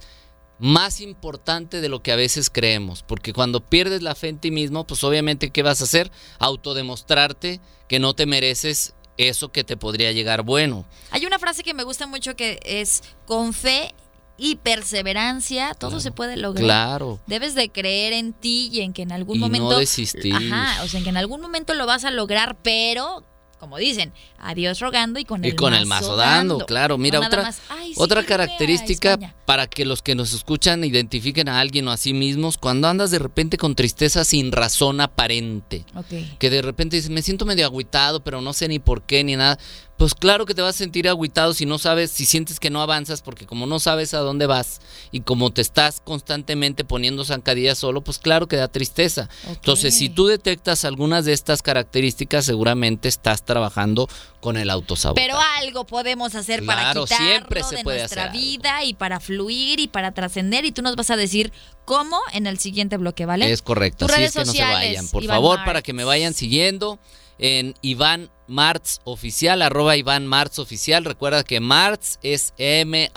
más 0.62 1.00
importante 1.00 1.80
de 1.80 1.88
lo 1.88 2.04
que 2.04 2.12
a 2.12 2.16
veces 2.16 2.48
creemos, 2.48 3.02
porque 3.02 3.32
cuando 3.32 3.68
pierdes 3.68 4.00
la 4.00 4.14
fe 4.14 4.28
en 4.28 4.38
ti 4.38 4.52
mismo, 4.52 4.86
pues 4.86 5.02
obviamente 5.02 5.50
¿qué 5.50 5.64
vas 5.64 5.80
a 5.80 5.84
hacer? 5.84 6.12
Autodemostrarte 6.38 7.60
que 7.88 7.98
no 7.98 8.14
te 8.14 8.26
mereces 8.26 8.94
eso 9.16 9.50
que 9.50 9.64
te 9.64 9.76
podría 9.76 10.12
llegar 10.12 10.44
bueno. 10.44 10.86
Hay 11.10 11.26
una 11.26 11.40
frase 11.40 11.64
que 11.64 11.74
me 11.74 11.82
gusta 11.82 12.06
mucho 12.06 12.36
que 12.36 12.60
es 12.64 13.02
con 13.26 13.54
fe 13.54 13.92
y 14.38 14.54
perseverancia 14.54 15.74
todo 15.74 15.98
se 15.98 16.12
puede 16.12 16.36
lograr. 16.36 16.64
Claro. 16.64 17.20
Debes 17.26 17.56
de 17.56 17.68
creer 17.70 18.12
en 18.12 18.32
ti 18.32 18.70
y 18.72 18.82
en 18.82 18.92
que 18.92 19.02
en 19.02 19.10
algún 19.10 19.38
Y 19.38 19.40
no 19.40 19.46
momento 19.46 19.76
desistir. 19.76 20.32
Ajá, 20.32 20.84
o 20.84 20.88
sea, 20.88 20.98
en 20.98 21.04
que 21.04 21.10
en 21.10 21.16
algún 21.16 21.40
momento 21.40 21.74
lo 21.74 21.86
vas 21.86 22.04
a 22.04 22.12
lograr, 22.12 22.56
pero 22.62 23.24
como 23.62 23.78
dicen, 23.78 24.12
a 24.40 24.56
Dios 24.56 24.80
rogando 24.80 25.20
y 25.20 25.24
con 25.24 25.44
Y 25.44 25.50
el 25.50 25.54
con 25.54 25.70
mazo 25.70 25.82
el 25.82 25.86
mazo 25.88 26.16
dando, 26.16 26.58
claro. 26.66 26.98
Mira, 26.98 27.20
No 27.20 27.26
otra, 27.28 27.42
más, 27.44 27.60
"Ay, 27.68 27.94
sí, 27.94 28.00
otra 28.02 28.24
característica 28.24 29.12
España". 29.12 29.36
para 29.46 29.68
que 29.68 29.84
los 29.84 30.02
que 30.02 30.16
nos 30.16 30.32
escuchan 30.32 30.82
identifiquen 30.82 31.48
a 31.48 31.60
alguien 31.60 31.86
o 31.86 31.92
a 31.92 31.96
sí 31.96 32.12
mismos, 32.12 32.58
cuando 32.58 32.88
andas 32.88 33.12
de 33.12 33.20
repente 33.20 33.58
con 33.58 33.76
tristeza 33.76 34.24
sin 34.24 34.50
razón 34.50 35.00
aparente. 35.00 35.84
Ok. 35.94 36.38
que 36.40 36.50
de 36.50 36.60
repente 36.60 36.96
dices, 36.96 37.10
me 37.12 37.22
siento 37.22 37.44
medio 37.46 37.64
agüitado, 37.64 38.24
pero 38.24 38.40
no 38.40 38.52
sé 38.52 38.66
ni 38.66 38.80
por 38.80 39.04
qué 39.04 39.22
ni 39.22 39.36
nada. 39.36 39.58
Pues 39.98 40.14
claro 40.14 40.46
que 40.46 40.54
te 40.54 40.62
vas 40.62 40.74
a 40.74 40.78
sentir 40.78 41.08
agüitado 41.08 41.54
si 41.54 41.64
no 41.64 41.78
sabes, 41.78 42.10
si 42.10 42.24
sientes 42.26 42.58
que 42.58 42.70
no 42.70 42.82
avanzas, 42.82 43.22
porque 43.22 43.46
como 43.46 43.66
no 43.66 43.78
sabes 43.78 44.14
a 44.14 44.18
dónde 44.18 44.46
vas 44.46 44.80
y 45.12 45.20
como 45.20 45.52
te 45.52 45.60
estás 45.62 46.00
constantemente 46.00 46.82
poniendo 46.84 47.24
zancadillas 47.24 47.78
solo, 47.78 48.02
pues 48.02 48.18
claro 48.18 48.48
que 48.48 48.56
da 48.56 48.66
tristeza. 48.66 49.28
Entonces, 49.46 49.96
si 49.96 50.08
tú 50.08 50.26
detectas 50.26 50.84
algunas 50.84 51.24
de 51.24 51.32
estas 51.32 51.62
características, 51.62 52.44
seguramente 52.44 53.08
estás 53.08 53.44
trabajando 53.44 54.08
con 54.40 54.56
el 54.56 54.70
autosabotaje. 54.70 55.24
Pero 55.24 55.38
algo 55.60 55.84
podemos 55.86 56.34
hacer 56.34 56.62
Claro, 56.64 56.66
para 56.66 56.88
quitarlo 57.04 57.06
siempre 57.06 57.62
se 57.62 57.76
de 57.76 57.84
puede 57.84 57.98
nuestra 58.00 58.24
hacer 58.24 58.30
algo. 58.30 58.42
vida 58.42 58.84
y 58.84 58.94
para 58.94 59.20
fluir 59.20 59.78
y 59.78 59.86
para 59.86 60.10
trascender 60.12 60.64
y 60.64 60.72
tú 60.72 60.82
nos 60.82 60.96
vas 60.96 61.10
a 61.10 61.16
decir 61.16 61.52
cómo 61.84 62.18
en 62.32 62.48
el 62.48 62.58
siguiente 62.58 62.96
bloque, 62.96 63.24
¿vale? 63.24 63.52
Es 63.52 63.62
correcto, 63.62 64.06
Tus 64.06 64.12
así 64.14 64.20
redes 64.20 64.30
es 64.30 64.34
que 64.34 64.46
no 64.46 64.52
se 64.52 64.58
sociales, 64.58 64.88
vayan. 64.96 65.08
Por 65.08 65.22
Iván 65.22 65.36
favor, 65.36 65.56
Martz. 65.58 65.66
para 65.66 65.82
que 65.82 65.92
me 65.92 66.02
vayan 66.02 66.34
siguiendo 66.34 66.98
en 67.42 67.74
Iván 67.82 68.30
Martz 68.46 69.00
Oficial, 69.04 69.62
arroba 69.62 69.96
Iván 69.96 70.26
Martz 70.26 70.58
Oficial. 70.58 71.04
Recuerda 71.04 71.42
que 71.42 71.58
Martz 71.58 72.18
es 72.22 72.54
M-A-R-T-Z 72.56 73.16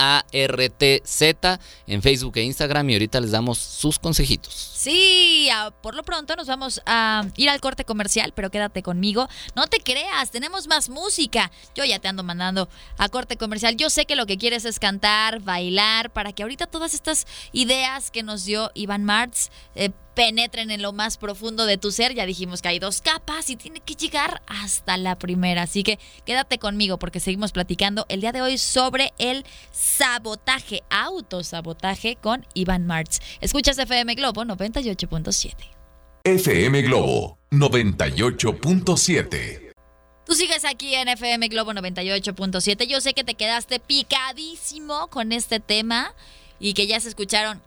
en 1.88 2.02
Facebook 2.02 2.38
e 2.38 2.44
Instagram 2.44 2.90
y 2.90 2.94
ahorita 2.94 3.20
les 3.22 3.32
damos 3.32 3.58
sus 3.60 4.00
consejitos. 4.00 4.54
Sí, 4.54 5.50
por 5.82 5.94
lo 5.94 6.04
pronto 6.04 6.36
nos 6.36 6.48
vamos 6.48 6.82
a 6.86 7.26
ir 7.38 7.50
al 7.50 7.60
corte 7.60 7.86
comercial, 7.86 8.34
pero 8.36 8.50
quédate 8.50 8.82
conmigo. 8.82 9.28
No 9.56 9.68
te 9.68 9.80
creas, 9.80 10.32
tenemos 10.32 10.68
más 10.68 10.90
música. 10.90 11.52
Yo 11.76 11.86
ya 11.86 12.00
te 12.00 12.08
ando 12.08 12.24
mandando 12.24 12.68
a 12.98 13.10
corte 13.10 13.38
comercial. 13.38 13.76
Yo 13.76 13.92
sé 13.92 14.06
que 14.06 14.16
lo 14.16 14.26
que 14.26 14.38
quieres 14.38 14.66
es 14.66 14.80
cantar, 14.80 15.42
bailar, 15.42 16.12
para 16.12 16.34
que 16.34 16.42
ahorita 16.44 16.66
todas 16.66 16.96
estas 16.96 17.28
ideas 17.52 18.10
que 18.10 18.24
nos 18.24 18.46
dio 18.46 18.72
Iván 18.74 19.04
Martz 19.04 19.50
eh, 19.76 19.92
penetren 20.16 20.72
en 20.72 20.82
lo 20.82 20.94
más 20.94 21.18
profundo 21.18 21.66
de 21.66 21.78
tu 21.78 21.92
ser. 21.92 22.16
Ya 22.16 22.26
dijimos 22.26 22.62
que 22.62 22.70
hay 22.70 22.80
dos 22.80 23.02
capas 23.02 23.50
y 23.50 23.56
tiene 23.56 23.82
que 23.82 23.96
llegar 23.96 24.42
hasta 24.48 24.98
la 24.98 25.18
primera. 25.18 25.64
Así 25.64 25.84
que 25.84 26.00
quédate 26.26 26.58
conmigo 26.58 26.98
porque 26.98 27.20
seguimos 27.20 27.52
platicando 27.52 28.06
el 28.10 28.22
día 28.22 28.32
de 28.32 28.42
hoy 28.42 28.58
sobre 28.58 29.14
el 29.20 29.46
sabotaje, 29.72 30.82
autosabotaje 30.90 32.16
con 32.16 32.48
Iván 32.54 32.88
Martz. 32.88 33.20
Escuchas 33.42 33.78
FM 33.78 34.16
Globo 34.16 34.44
98.7. 34.44 35.54
FM 36.24 36.82
Globo 36.82 37.38
98.7. 37.52 39.74
Tú 40.26 40.34
sigues 40.34 40.66
aquí 40.66 40.96
en 40.96 41.08
FM 41.08 41.48
Globo 41.50 41.72
98.7. 41.74 42.88
Yo 42.88 43.00
sé 43.00 43.14
que 43.14 43.24
te 43.24 43.36
quedaste 43.36 43.80
picadísimo 43.80 45.06
con 45.08 45.32
este 45.32 45.60
tema 45.60 46.16
y 46.60 46.74
que 46.74 46.88
ya 46.88 47.00
se 47.00 47.10
escucharon 47.10 47.62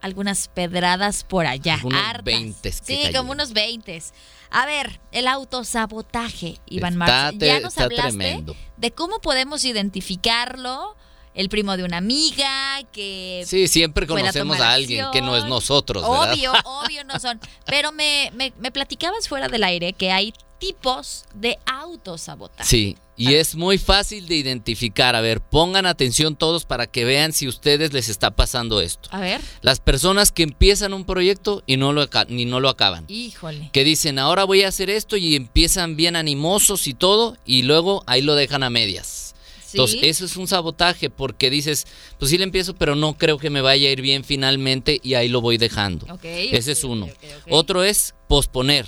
algunas 0.00 0.48
pedradas 0.48 1.24
por 1.24 1.46
allá. 1.46 1.74
Algunos 1.74 2.00
hartas. 2.02 2.24
veintes 2.24 2.80
que 2.80 2.86
Sí, 2.86 2.96
cayeron. 3.02 3.20
como 3.22 3.32
unos 3.32 3.52
20. 3.52 4.02
A 4.50 4.64
ver, 4.66 5.00
el 5.12 5.26
autosabotaje, 5.28 6.58
Iván 6.66 6.96
Martz. 6.96 7.36
Ya 7.38 7.60
nos 7.60 7.76
hablaste 7.78 8.08
tremendo. 8.18 8.56
de 8.76 8.90
cómo 8.92 9.18
podemos 9.20 9.64
identificarlo. 9.64 10.96
El 11.34 11.48
primo 11.50 11.76
de 11.76 11.84
una 11.84 11.98
amiga 11.98 12.80
que 12.90 13.44
Sí, 13.46 13.68
siempre 13.68 14.08
conocemos 14.08 14.58
a 14.58 14.72
alguien 14.72 15.06
que 15.12 15.22
no 15.22 15.36
es 15.36 15.44
nosotros, 15.44 16.02
¿verdad? 16.02 16.32
Obvio, 16.32 16.52
obvio 16.64 17.04
no 17.04 17.20
son. 17.20 17.38
Pero 17.64 17.92
me, 17.92 18.32
me, 18.34 18.52
me 18.58 18.72
platicabas 18.72 19.28
fuera 19.28 19.46
del 19.46 19.62
aire 19.62 19.92
que 19.92 20.10
hay 20.10 20.32
tipos 20.58 21.24
de 21.34 21.58
autosabotaje. 21.66 22.68
Sí, 22.68 22.96
y 23.18 23.34
es 23.34 23.56
muy 23.56 23.78
fácil 23.78 24.28
de 24.28 24.36
identificar. 24.36 25.16
A 25.16 25.20
ver, 25.20 25.40
pongan 25.40 25.86
atención 25.86 26.36
todos 26.36 26.64
para 26.64 26.86
que 26.86 27.04
vean 27.04 27.32
si 27.32 27.46
a 27.46 27.48
ustedes 27.48 27.92
les 27.92 28.08
está 28.08 28.30
pasando 28.30 28.80
esto. 28.80 29.08
A 29.12 29.18
ver. 29.18 29.40
Las 29.60 29.80
personas 29.80 30.30
que 30.30 30.44
empiezan 30.44 30.94
un 30.94 31.04
proyecto 31.04 31.64
y 31.66 31.76
no 31.76 31.92
lo, 31.92 32.08
ni 32.28 32.44
no 32.44 32.60
lo 32.60 32.68
acaban. 32.68 33.04
Híjole. 33.08 33.70
Que 33.72 33.82
dicen, 33.82 34.20
ahora 34.20 34.44
voy 34.44 34.62
a 34.62 34.68
hacer 34.68 34.88
esto 34.88 35.16
y 35.16 35.34
empiezan 35.34 35.96
bien 35.96 36.14
animosos 36.14 36.86
y 36.86 36.94
todo 36.94 37.36
y 37.44 37.62
luego 37.62 38.04
ahí 38.06 38.22
lo 38.22 38.36
dejan 38.36 38.62
a 38.62 38.70
medias. 38.70 39.34
Sí. 39.66 39.76
Entonces, 39.76 40.00
eso 40.04 40.24
es 40.24 40.36
un 40.36 40.46
sabotaje 40.46 41.10
porque 41.10 41.50
dices, 41.50 41.86
pues 42.18 42.30
sí 42.30 42.38
le 42.38 42.44
empiezo, 42.44 42.74
pero 42.74 42.94
no 42.94 43.18
creo 43.18 43.36
que 43.36 43.50
me 43.50 43.60
vaya 43.60 43.88
a 43.88 43.92
ir 43.92 44.00
bien 44.00 44.22
finalmente 44.24 45.00
y 45.02 45.14
ahí 45.14 45.28
lo 45.28 45.40
voy 45.40 45.58
dejando. 45.58 46.06
Ok, 46.06 46.24
Ese 46.24 46.72
es 46.72 46.84
uno. 46.84 47.08
Otro 47.50 47.82
es 47.82 48.14
posponer. 48.28 48.86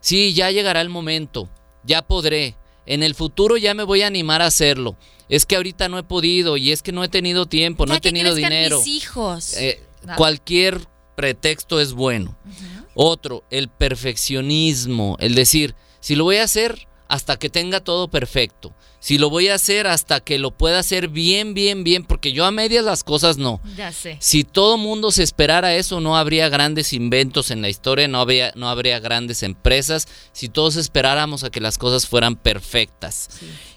Sí, 0.00 0.34
ya 0.34 0.50
llegará 0.50 0.80
el 0.80 0.88
momento, 0.88 1.48
ya 1.84 2.02
podré. 2.02 2.56
En 2.86 3.02
el 3.02 3.14
futuro 3.14 3.56
ya 3.56 3.74
me 3.74 3.82
voy 3.82 4.02
a 4.02 4.06
animar 4.06 4.42
a 4.42 4.46
hacerlo. 4.46 4.96
Es 5.28 5.44
que 5.44 5.56
ahorita 5.56 5.88
no 5.88 5.98
he 5.98 6.04
podido 6.04 6.56
y 6.56 6.70
es 6.70 6.82
que 6.82 6.92
no 6.92 7.02
he 7.02 7.08
tenido 7.08 7.46
tiempo, 7.46 7.84
no 7.84 7.94
he 7.94 8.00
tenido 8.00 8.34
dinero. 8.34 8.78
mis 8.78 8.86
hijos. 8.86 9.54
Eh. 9.54 9.82
Cualquier 10.16 10.86
pretexto 11.16 11.80
es 11.80 11.92
bueno. 11.92 12.36
Otro, 12.94 13.44
el 13.50 13.68
perfeccionismo, 13.68 15.16
el 15.18 15.34
decir, 15.34 15.74
si 16.00 16.14
lo 16.14 16.24
voy 16.24 16.36
a 16.36 16.44
hacer 16.44 16.86
hasta 17.08 17.38
que 17.38 17.50
tenga 17.50 17.80
todo 17.80 18.08
perfecto, 18.08 18.74
si 18.98 19.18
lo 19.18 19.30
voy 19.30 19.48
a 19.48 19.54
hacer 19.54 19.86
hasta 19.86 20.18
que 20.18 20.38
lo 20.38 20.50
pueda 20.50 20.80
hacer 20.80 21.08
bien, 21.08 21.54
bien, 21.54 21.84
bien, 21.84 22.04
porque 22.04 22.32
yo 22.32 22.44
a 22.44 22.50
medias 22.50 22.84
las 22.84 23.04
cosas 23.04 23.38
no. 23.38 23.60
Ya 23.76 23.92
sé. 23.92 24.16
Si 24.20 24.42
todo 24.42 24.78
mundo 24.78 25.12
se 25.12 25.22
esperara 25.22 25.76
eso, 25.76 26.00
no 26.00 26.16
habría 26.16 26.48
grandes 26.48 26.92
inventos 26.92 27.52
en 27.52 27.62
la 27.62 27.68
historia, 27.68 28.08
no 28.08 28.18
habría, 28.18 28.52
no 28.56 28.68
habría 28.68 28.98
grandes 28.98 29.44
empresas, 29.44 30.08
si 30.32 30.48
todos 30.48 30.74
esperáramos 30.74 31.44
a 31.44 31.50
que 31.50 31.60
las 31.60 31.78
cosas 31.78 32.08
fueran 32.08 32.34
perfectas. 32.34 33.28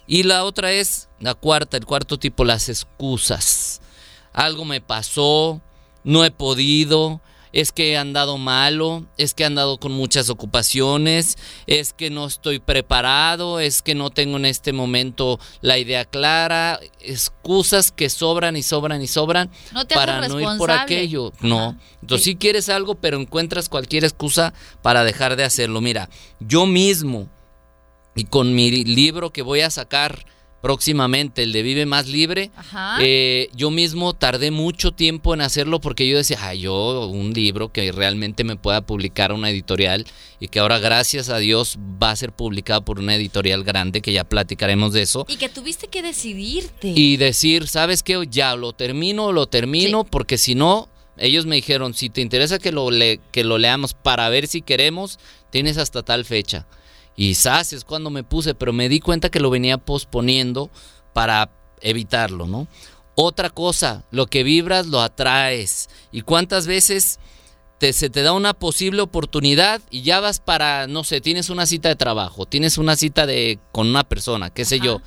Y 0.08 0.24
la 0.24 0.44
otra 0.46 0.72
es, 0.72 1.10
la 1.20 1.36
cuarta, 1.36 1.78
el 1.78 1.86
cuarto 1.86 2.18
tipo, 2.18 2.44
las 2.44 2.68
excusas. 2.68 3.82
Algo 4.34 4.66
me 4.66 4.82
pasó, 4.82 5.62
no 6.04 6.26
he 6.26 6.32
podido, 6.32 7.22
es 7.54 7.72
que 7.72 7.92
he 7.92 7.98
andado 7.98 8.38
malo, 8.38 9.06
es 9.18 9.34
que 9.34 9.44
he 9.44 9.46
andado 9.46 9.80
con 9.80 9.92
muchas 9.92 10.30
ocupaciones, 10.30 11.38
es 11.68 11.94
que 11.94 12.10
no 12.10 12.26
estoy 12.26 12.60
preparado, 12.60 13.60
es 13.60 13.82
que 13.82 13.96
no 13.96 14.10
tengo 14.10 14.38
en 14.38 14.46
este 14.46 14.74
momento 14.74 15.40
la 15.62 15.78
idea 15.78 16.06
clara, 16.06 16.80
excusas 17.00 17.92
que 17.92 18.10
sobran 18.10 18.56
y 18.56 18.64
sobran 18.64 19.02
y 19.02 19.08
sobran 19.08 19.50
No 19.74 19.86
te 19.86 19.96
para 19.96 20.28
no 20.28 20.40
ir 20.40 20.58
por 20.58 20.72
aquello. 20.72 21.34
No, 21.42 21.78
entonces 22.02 22.26
si 22.26 22.36
quieres 22.36 22.70
algo, 22.70 22.96
pero 22.96 23.20
encuentras 23.20 23.70
cualquier 23.70 24.04
excusa 24.04 24.54
para 24.82 25.04
dejar 25.04 25.36
de 25.36 25.44
hacerlo. 25.44 25.82
Mira, 25.82 26.10
yo 26.40 26.66
mismo 26.66 27.30
y 28.16 28.26
con 28.26 28.54
mi 28.54 28.70
libro 28.72 29.32
que 29.32 29.42
voy 29.42 29.62
a 29.62 29.70
sacar 29.70 30.26
próximamente, 30.62 31.44
el 31.44 31.54
de 31.54 31.64
Vive 31.64 31.86
Más 31.86 32.08
Libre. 32.08 32.52
Ajá. 32.56 32.98
Eh, 33.02 33.50
yo 33.56 33.72
mismo 33.72 34.14
tardé 34.14 34.52
mucho 34.52 34.92
tiempo 34.92 35.34
en 35.34 35.42
hacerlo 35.42 35.80
porque 35.80 36.08
yo 36.08 36.18
decía, 36.18 36.54
yo 36.54 37.08
un 37.08 37.34
libro 37.34 37.72
que 37.72 37.92
realmente 37.92 38.44
me 38.44 38.56
pueda 38.56 38.82
publicar 38.82 39.32
una 39.32 39.50
editorial 39.50 40.06
y 40.40 40.48
que 40.48 40.60
ahora 40.60 40.80
gracias 40.80 41.30
a 41.30 41.38
Dios 41.38 41.78
va 42.02 42.12
a 42.12 42.16
ser 42.16 42.32
publicado 42.32 42.84
por 42.84 43.00
una 43.00 43.16
editorial 43.16 43.64
grande, 43.64 44.02
que 44.02 44.14
ya 44.14 44.24
platicaremos 44.24 44.94
de 44.94 45.04
eso. 45.04 45.26
Y 45.30 45.38
que 45.38 45.50
tuviste 45.50 45.88
que 45.88 46.02
decidirte. 46.02 46.94
Y 46.96 47.18
decir, 47.18 47.68
¿sabes 47.68 48.04
qué? 48.04 48.20
Ya 48.30 48.56
lo 48.56 48.74
termino 48.74 49.30
lo 49.32 49.48
termino 49.48 50.04
porque 50.04 50.38
si 50.38 50.56
no, 50.56 50.90
ellos 51.18 51.46
me 51.46 51.56
dijeron, 51.56 51.94
si 51.94 52.10
te 52.10 52.22
interesa 52.22 52.60
que 52.60 52.72
lo, 52.72 52.92
le 52.92 53.20
que 53.32 53.44
lo 53.44 53.58
leamos 53.58 53.94
para 53.94 54.30
ver 54.30 54.48
si 54.48 54.62
queremos, 54.62 55.20
tienes 55.50 55.78
hasta 55.78 56.04
tal 56.04 56.26
fecha. 56.26 56.68
Y 57.20 57.32
quizás 57.32 57.74
es 57.74 57.84
cuando 57.84 58.10
me 58.10 58.24
puse, 58.24 58.56
pero 58.56 58.72
me 58.72 58.88
di 58.88 59.02
cuenta 59.02 59.30
que 59.30 59.42
lo 59.42 59.50
venía 59.50 59.78
posponiendo 59.78 60.70
para 61.12 61.52
evitarlo, 61.82 62.48
¿no? 62.48 62.70
Otra 63.16 63.50
cosa, 63.50 64.06
lo 64.10 64.28
que 64.28 64.44
vibras 64.44 64.88
lo 64.88 65.02
atraes. 65.02 65.90
¿Y 66.14 66.22
cuántas 66.22 66.66
veces 66.66 67.20
te, 67.78 67.92
se 67.92 68.10
te 68.10 68.22
da 68.22 68.32
una 68.32 68.54
posible 68.54 69.02
oportunidad 69.02 69.82
y 69.90 70.04
ya 70.04 70.22
vas 70.22 70.40
para, 70.40 70.88
no 70.88 71.04
sé, 71.04 71.20
tienes 71.20 71.50
una 71.50 71.66
cita 71.66 71.90
de 71.90 71.98
trabajo, 71.98 72.46
tienes 72.46 72.78
una 72.78 72.96
cita 72.96 73.26
de 73.26 73.60
con 73.74 73.88
una 73.88 74.06
persona, 74.08 74.50
qué 74.50 74.64
sé 74.64 74.80
yo, 74.80 75.02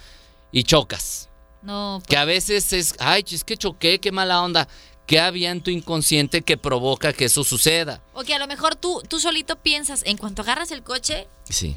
y 0.51 0.65
chocas? 0.65 1.31
No, 1.63 2.01
pues, 2.01 2.09
Que 2.09 2.19
a 2.19 2.27
veces 2.27 2.75
es, 2.75 2.95
ay, 2.99 3.25
es 3.31 3.43
que 3.43 3.57
choqué, 3.57 4.01
qué 4.01 4.13
mala 4.13 4.43
onda. 4.43 4.69
¿Qué 5.07 5.19
había 5.19 5.51
en 5.51 5.63
tu 5.63 5.71
inconsciente 5.71 6.43
que 6.43 6.59
provoca 6.59 7.15
que 7.15 7.25
eso 7.25 7.43
suceda? 7.43 8.03
o 8.13 8.23
que 8.23 8.35
a 8.35 8.39
lo 8.39 8.47
mejor 8.47 8.77
tú, 8.77 9.03
tú 9.09 9.19
solito 9.19 9.57
piensas, 9.57 10.03
en 10.05 10.19
cuanto 10.19 10.43
agarras 10.43 10.71
el 10.73 10.83
coche, 10.83 11.27
Sí. 11.49 11.75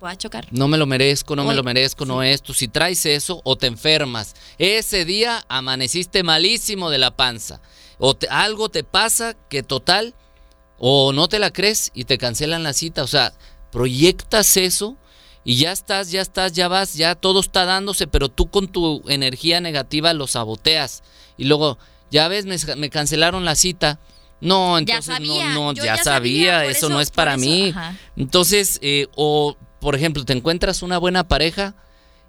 Voy 0.00 0.10
a 0.12 0.16
chocar. 0.16 0.46
No 0.50 0.68
me 0.68 0.76
lo 0.78 0.86
merezco, 0.86 1.34
no 1.36 1.44
me 1.44 1.54
lo 1.54 1.62
merezco, 1.62 2.04
no 2.04 2.22
esto. 2.22 2.52
Si 2.54 2.68
traes 2.68 3.04
eso 3.06 3.40
o 3.44 3.56
te 3.56 3.66
enfermas, 3.66 4.34
ese 4.58 5.04
día 5.04 5.44
amaneciste 5.48 6.22
malísimo 6.22 6.90
de 6.90 6.98
la 6.98 7.16
panza. 7.16 7.60
O 7.98 8.14
te- 8.14 8.28
algo 8.28 8.68
te 8.68 8.84
pasa 8.84 9.34
que 9.48 9.62
total, 9.62 10.14
o 10.78 11.12
no 11.12 11.28
te 11.28 11.38
la 11.38 11.50
crees 11.50 11.90
y 11.94 12.04
te 12.04 12.18
cancelan 12.18 12.62
la 12.62 12.72
cita. 12.74 13.02
O 13.02 13.06
sea, 13.06 13.32
proyectas 13.72 14.56
eso 14.56 14.96
y 15.44 15.56
ya 15.56 15.70
estás, 15.72 16.10
ya 16.10 16.20
estás, 16.22 16.52
ya 16.52 16.66
vas, 16.68 16.94
ya 16.94 17.14
todo 17.14 17.40
está 17.40 17.64
dándose, 17.64 18.06
pero 18.06 18.28
tú 18.28 18.50
con 18.50 18.68
tu 18.68 19.02
energía 19.08 19.60
negativa 19.60 20.12
lo 20.12 20.26
saboteas. 20.26 21.02
Y 21.36 21.44
luego, 21.44 21.78
ya 22.10 22.26
ves, 22.28 22.46
me, 22.46 22.56
me 22.76 22.90
cancelaron 22.90 23.44
la 23.44 23.54
cita. 23.54 24.00
No, 24.40 24.74
Ya 24.78 24.96
entonces 24.96 25.14
sabía, 25.14 25.48
no, 25.54 25.54
no, 25.54 25.72
ya, 25.72 25.96
ya 25.96 26.02
sabía, 26.04 26.64
eso, 26.64 26.78
eso- 26.78 26.88
no 26.90 27.00
es 27.00 27.10
para 27.10 27.36
mí. 27.36 27.68
ajá. 27.70 27.96
Entonces, 28.16 28.78
eh, 28.82 29.06
o 29.14 29.56
por 29.86 29.94
ejemplo, 29.94 30.24
te 30.24 30.32
encuentras 30.32 30.82
una 30.82 30.98
buena 30.98 31.28
pareja 31.28 31.76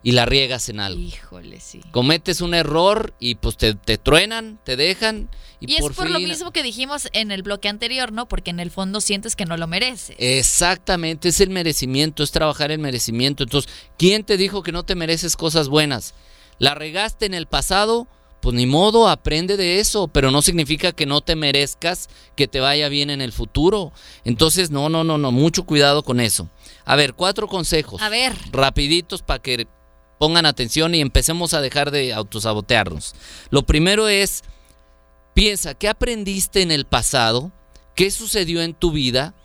y 0.03 0.11
la 0.11 0.27
riegas 0.27 0.69
en 0.69 0.79
algo. 0.79 1.01
Híjole, 1.01 1.59
sí. 1.59 1.81
Cometes 1.89 2.41
un 2.41 2.53
error 2.53 3.15
y 3.19 3.33
pues 3.33 3.57
te, 3.57 3.73
te 3.73 3.97
truenan, 3.97 4.59
te 4.63 4.75
dejan 4.75 5.27
y, 5.59 5.73
Y, 5.73 5.79
por 5.79 5.89
es 5.89 5.97
por 5.97 6.07
lo 6.11 6.19
mismo 6.19 6.51
que 6.51 6.61
dijimos 6.61 7.07
en 7.13 7.31
el 7.31 7.41
bloque 7.41 7.67
anterior, 7.67 8.11
¿no? 8.11 8.27
Porque 8.27 8.51
en 8.51 8.59
el 8.59 8.69
fondo 8.69 9.01
sientes 9.01 9.35
que 9.35 9.45
no 9.45 9.57
lo 9.57 9.65
mereces. 9.65 10.15
Exactamente, 10.19 11.29
es 11.29 11.41
el 11.41 11.49
merecimiento, 11.49 12.21
es 12.21 12.29
trabajar 12.29 12.69
el 12.69 12.77
merecimiento. 12.77 13.41
Entonces, 13.41 13.73
¿quién 13.97 14.23
te 14.23 14.37
dijo 14.37 14.61
que 14.61 14.71
no 14.71 14.83
te 14.83 14.93
mereces 14.93 15.35
cosas 15.35 15.67
buenas? 15.67 16.13
La 16.59 16.75
regaste 16.75 17.25
en 17.25 17.33
el 17.33 17.47
pasado, 17.47 18.07
pues 18.47 18.55
ni 18.55 18.65
modo, 18.65 19.09
aprende 19.09 19.57
de 19.57 19.81
eso, 19.81 20.07
pero 20.07 20.31
no 20.31 20.41
significa 20.41 20.93
que 20.93 21.05
no 21.05 21.19
te 21.19 21.35
merezcas 21.35 22.07
que 22.37 22.47
te 22.47 22.61
vaya 22.61 22.87
bien 22.87 23.09
en 23.09 23.19
el 23.19 23.33
futuro. 23.33 23.91
Entonces, 24.23 24.71
no, 24.71 24.87
no, 24.87 25.03
no, 25.03 25.17
no, 25.17 25.33
mucho 25.33 25.65
cuidado 25.65 26.01
con 26.01 26.21
eso. 26.21 26.49
A 26.85 26.95
ver, 26.95 27.13
cuatro 27.13 27.49
consejos. 27.49 28.01
A 28.01 28.07
ver. 28.07 28.37
Rapiditos 28.53 29.21
para 29.21 29.41
que 29.41 29.67
pongan 30.17 30.45
atención 30.45 30.95
y 30.95 31.01
empecemos 31.01 31.53
a 31.53 31.59
dejar 31.59 31.91
de 31.91 32.13
autosabotearnos. 32.13 33.15
Lo 33.49 33.65
primero 33.65 34.07
es, 34.07 34.45
piensa, 35.33 35.73
¿qué 35.73 35.89
aprendiste 35.89 36.61
en 36.61 36.71
el 36.71 36.85
pasado? 36.85 37.51
¿Qué 37.95 38.11
sucedió 38.11 38.61
en 38.61 38.73
tu 38.73 38.93
vida? 38.93 39.35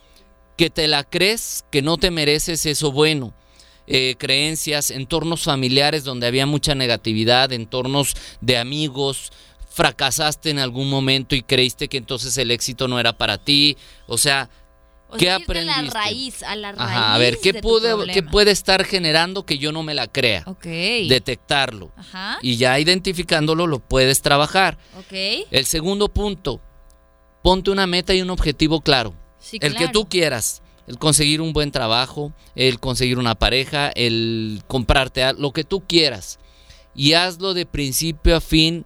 Que 0.57 0.71
te 0.71 0.87
la 0.87 1.03
crees 1.03 1.65
que 1.73 1.83
no 1.83 1.97
te 1.97 2.13
mereces 2.13 2.67
eso 2.67 2.93
bueno. 2.93 3.35
Eh, 3.87 4.15
creencias, 4.19 4.91
entornos 4.91 5.43
familiares 5.43 6.05
donde 6.05 6.27
había 6.27 6.47
mucha 6.47 6.75
negatividad, 6.75 7.53
entornos 7.53 8.15
de 8.41 8.57
amigos, 8.57 9.33
fracasaste 9.71 10.51
en 10.51 10.59
algún 10.59 10.89
momento 10.89 11.35
y 11.35 11.43
creíste 11.43 11.89
que 11.89 11.97
entonces 11.97 12.37
el 12.39 12.51
éxito 12.51 12.89
no 12.89 13.01
era 13.01 13.17
para 13.17 13.39
ti. 13.39 13.77
O 14.07 14.19
sea, 14.19 14.49
O 15.09 15.17
¿qué 15.17 15.31
aprendiste? 15.31 15.79
a 15.81 15.83
la 15.83 15.91
raíz, 15.91 16.43
a 16.43 16.57
la 16.57 16.73
raíz. 16.73 16.81
Ajá, 16.91 17.15
a 17.15 17.19
ver, 17.19 17.39
¿qué? 17.43 17.53
¿qué 17.53 18.23
puede 18.23 18.51
estar 18.51 18.85
generando 18.85 19.45
que 19.45 19.59
yo 19.59 19.73
no 19.73 19.83
me 19.83 19.95
la 19.95 20.07
crea? 20.07 20.45
Ok. 20.47 20.65
Detectarlo. 20.65 21.93
Ajá. 21.97 22.39
Y 22.41 22.57
ya 22.57 22.79
identificándolo 22.79 23.67
lo 23.67 23.81
puedes 23.81 24.23
trabajar. 24.23 24.79
Ok. 24.99 25.47
El 25.51 25.67
segundo 25.67 26.09
punto, 26.09 26.61
ponte 27.43 27.71
una 27.71 27.87
meta 27.87 28.15
y 28.15 28.23
un 28.23 28.31
objetivo 28.31 28.81
claro. 28.81 29.15
Sí, 29.39 29.59
el 29.61 29.75
que 29.75 29.89
tú 29.89 30.09
quieras. 30.09 30.62
El 30.87 30.99
conseguir 30.99 31.41
un 31.41 31.53
buen 31.53 31.71
trabajo, 31.71 32.33
el 32.55 32.81
conseguir 32.81 33.19
una 33.19 33.35
pareja, 33.37 33.91
el 33.95 34.63
comprarte 34.67 35.33
lo 35.35 35.53
que 35.53 35.65
tú 35.65 35.81
quieras. 35.87 36.39
Y 36.95 37.13
hazlo 37.15 37.55
de 37.55 37.67
principio 37.67 38.37
a 38.37 38.41
fin, 38.41 38.85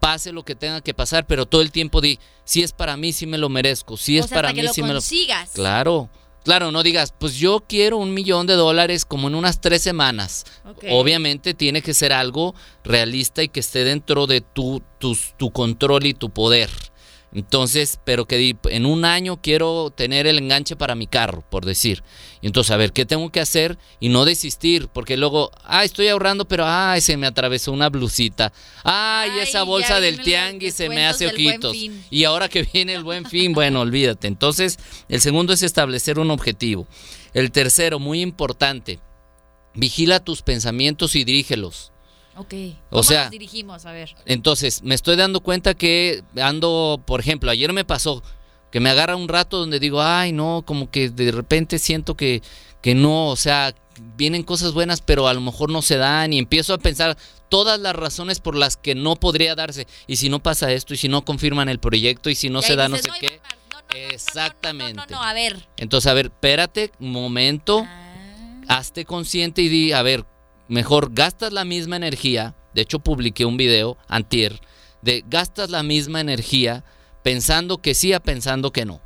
pase 0.00 0.32
lo 0.32 0.44
que 0.44 0.54
tenga 0.54 0.80
que 0.80 0.94
pasar, 0.94 1.26
pero 1.26 1.46
todo 1.46 1.60
el 1.62 1.70
tiempo 1.70 2.00
di, 2.00 2.18
si 2.44 2.62
es 2.62 2.72
para 2.72 2.96
mí, 2.96 3.12
si 3.12 3.26
me 3.26 3.38
lo 3.38 3.48
merezco, 3.48 3.96
si 3.96 4.18
es 4.18 4.26
sea, 4.26 4.34
para 4.36 4.48
hasta 4.48 4.60
mí, 4.60 4.66
lo 4.66 4.72
si 4.72 4.82
me 4.82 4.88
lo... 4.88 4.94
consigas. 4.94 5.50
Claro, 5.54 6.10
claro, 6.44 6.72
no 6.72 6.82
digas, 6.82 7.14
pues 7.18 7.36
yo 7.36 7.64
quiero 7.68 7.98
un 7.98 8.12
millón 8.12 8.46
de 8.46 8.54
dólares 8.54 9.04
como 9.04 9.28
en 9.28 9.34
unas 9.34 9.60
tres 9.60 9.82
semanas. 9.82 10.44
Obviamente 10.90 11.54
tiene 11.54 11.80
que 11.82 11.94
ser 11.94 12.12
algo 12.12 12.54
realista 12.82 13.42
y 13.42 13.48
que 13.48 13.60
esté 13.60 13.84
dentro 13.84 14.26
de 14.26 14.40
tu, 14.40 14.82
tus- 14.98 15.34
tu 15.36 15.50
control 15.52 16.06
y 16.06 16.14
tu 16.14 16.30
poder. 16.30 16.70
Entonces, 17.34 17.98
pero 18.04 18.26
que 18.26 18.56
en 18.70 18.86
un 18.86 19.04
año 19.04 19.40
quiero 19.42 19.90
tener 19.90 20.28
el 20.28 20.38
enganche 20.38 20.76
para 20.76 20.94
mi 20.94 21.08
carro, 21.08 21.44
por 21.50 21.64
decir. 21.64 22.04
Y 22.40 22.46
entonces, 22.46 22.70
a 22.70 22.76
ver, 22.76 22.92
¿qué 22.92 23.04
tengo 23.04 23.30
que 23.30 23.40
hacer? 23.40 23.76
Y 23.98 24.08
no 24.08 24.24
desistir, 24.24 24.86
porque 24.88 25.16
luego, 25.16 25.50
ah, 25.64 25.82
estoy 25.82 26.06
ahorrando, 26.08 26.46
pero, 26.46 26.64
ay, 26.64 27.00
se 27.00 27.16
me 27.16 27.26
atravesó 27.26 27.72
una 27.72 27.88
blusita. 27.88 28.52
Ay, 28.84 29.30
esa 29.40 29.60
Ay, 29.60 29.66
bolsa 29.66 29.88
ya 29.88 30.00
del 30.00 30.20
tianguis 30.20 30.74
se 30.74 30.88
me 30.88 31.06
hace 31.06 31.26
ojitos. 31.26 31.76
Y 32.08 32.24
ahora 32.24 32.48
que 32.48 32.62
viene 32.72 32.94
el 32.94 33.02
buen 33.02 33.26
fin, 33.26 33.52
bueno, 33.52 33.80
olvídate. 33.80 34.28
Entonces, 34.28 34.78
el 35.08 35.20
segundo 35.20 35.52
es 35.52 35.64
establecer 35.64 36.20
un 36.20 36.30
objetivo. 36.30 36.86
El 37.32 37.50
tercero, 37.50 37.98
muy 37.98 38.20
importante, 38.20 39.00
vigila 39.74 40.20
tus 40.20 40.42
pensamientos 40.42 41.16
y 41.16 41.24
dirígelos. 41.24 41.93
Ok. 42.36 42.54
O 42.54 42.90
¿Cómo 42.90 43.02
sea- 43.04 43.22
nos 43.22 43.30
dirigimos? 43.30 43.86
A 43.86 43.92
ver. 43.92 44.14
Entonces, 44.26 44.82
me 44.82 44.94
estoy 44.94 45.16
dando 45.16 45.40
cuenta 45.40 45.74
que 45.74 46.22
ando, 46.40 47.02
por 47.06 47.20
ejemplo, 47.20 47.50
ayer 47.50 47.72
me 47.72 47.84
pasó 47.84 48.22
que 48.74 48.80
me 48.80 48.90
agarra 48.90 49.14
un 49.14 49.28
rato 49.28 49.58
donde 49.58 49.78
digo, 49.78 50.02
ay, 50.02 50.32
no, 50.32 50.64
como 50.66 50.90
que 50.90 51.08
de 51.08 51.30
repente 51.30 51.78
siento 51.78 52.16
que, 52.16 52.42
que 52.82 52.96
no, 52.96 53.28
o 53.28 53.36
sea, 53.36 53.72
vienen 54.16 54.42
cosas 54.42 54.72
buenas, 54.72 55.00
pero 55.00 55.28
a 55.28 55.34
lo 55.34 55.40
mejor 55.40 55.70
no 55.70 55.80
se 55.80 55.96
dan 55.96 56.32
y 56.32 56.38
empiezo 56.40 56.74
a 56.74 56.78
pensar 56.78 57.16
todas 57.48 57.78
las 57.78 57.94
razones 57.94 58.40
por 58.40 58.56
las 58.56 58.76
que 58.76 58.96
no 58.96 59.14
podría 59.14 59.54
darse. 59.54 59.86
Y 60.08 60.16
si 60.16 60.28
no 60.28 60.42
pasa 60.42 60.72
esto, 60.72 60.92
y 60.92 60.96
si 60.96 61.06
no 61.06 61.24
confirman 61.24 61.68
el 61.68 61.78
proyecto, 61.78 62.30
y 62.30 62.34
si 62.34 62.50
no 62.50 62.58
Y 62.58 62.62
se 62.64 62.74
da 62.74 62.88
no 62.88 62.96
sé 62.96 63.10
qué. 63.20 63.40
Exactamente. 64.10 64.94
No, 64.94 65.06
no, 65.08 65.22
a 65.22 65.32
ver. 65.34 65.68
Entonces, 65.76 66.10
a 66.10 66.14
ver, 66.14 66.26
espérate, 66.26 66.90
un 66.98 67.12
momento, 67.12 67.86
hazte 68.66 69.04
consciente 69.04 69.62
y 69.62 69.68
di, 69.68 69.92
a 69.92 70.02
ver, 70.02 70.24
mejor 70.68 71.12
gastas 71.12 71.52
la 71.52 71.64
misma 71.64 71.96
energía. 71.96 72.54
De 72.74 72.82
hecho, 72.82 72.98
publiqué 72.98 73.44
un 73.44 73.56
video 73.56 73.96
antier 74.08 74.60
de 75.02 75.22
gastas 75.28 75.70
la 75.70 75.82
misma 75.82 76.20
energía 76.20 76.84
pensando 77.22 77.78
que 77.78 77.94
sí 77.94 78.12
a 78.12 78.20
pensando 78.20 78.72
que 78.72 78.84
no. 78.84 79.00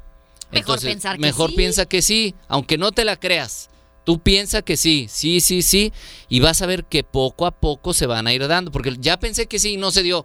Mejor 0.51 0.81
pensar 0.81 1.17
que 1.17 1.21
mejor 1.21 1.51
sí. 1.51 1.57
piensa 1.57 1.87
que 1.87 2.03
sí, 2.03 2.35
aunque 2.47 2.79
no 2.79 2.93
te 2.93 3.05
la 3.05 3.17
creas. 3.17 3.69
Tú 4.05 4.21
piensa 4.21 4.63
que 4.63 4.79
sí, 4.79 5.07
sí, 5.11 5.41
sí, 5.41 5.61
sí, 5.61 5.93
y 6.31 6.41
vas 6.41 6.63
a 6.63 6.67
ver 6.67 6.87
que 6.87 7.05
poco 7.05 7.45
a 7.45 7.51
poco 7.51 7.93
se 7.93 8.07
van 8.07 8.27
a 8.27 8.33
ir 8.33 8.47
dando, 8.49 8.71
porque 8.71 8.97
ya 8.99 9.19
pensé 9.19 9.47
que 9.47 9.59
sí 9.59 9.75
y 9.75 9.77
no 9.77 9.91
se 9.91 10.03
dio. 10.03 10.25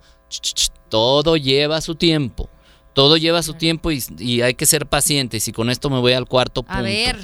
Todo 0.87 1.35
lleva 1.35 1.81
su 1.81 1.95
tiempo, 1.95 2.49
todo 2.93 3.17
lleva 3.17 3.43
su 3.43 3.55
tiempo 3.55 3.91
y, 3.91 4.01
y 4.19 4.41
hay 4.41 4.53
que 4.53 4.65
ser 4.65 4.87
pacientes. 4.87 5.47
Y 5.49 5.51
con 5.51 5.69
esto 5.69 5.89
me 5.89 5.99
voy 5.99 6.13
al 6.13 6.27
cuarto 6.27 6.63
punto. 6.63 6.77
A 6.77 6.81
ver. 6.81 7.19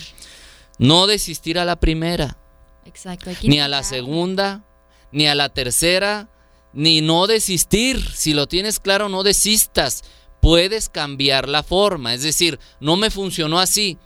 No 0.79 1.07
desistir 1.07 1.59
a 1.59 1.65
la 1.65 1.79
primera, 1.79 2.37
Exacto. 2.89 3.29
hay 3.29 3.35
que 3.35 3.47
ni 3.47 3.59
a 3.59 3.67
la 3.67 3.83
segunda, 3.83 4.63
ni 5.11 5.27
a 5.27 5.35
la 5.35 5.49
tercera, 5.49 6.27
ni 6.73 7.01
no 7.01 7.27
desistir. 7.27 8.03
Si 8.13 8.33
lo 8.33 8.47
tienes 8.47 8.79
claro, 8.79 9.09
no 9.09 9.23
desistas. 9.23 10.03
Puedes 10.41 10.89
cambiar 10.89 11.47
la 11.47 11.63
forma. 11.63 12.13
Es 12.13 12.23
decir, 12.23 12.59
no 12.79 12.97
me 12.97 13.11
funcionó 13.11 13.59
así. 13.59 13.97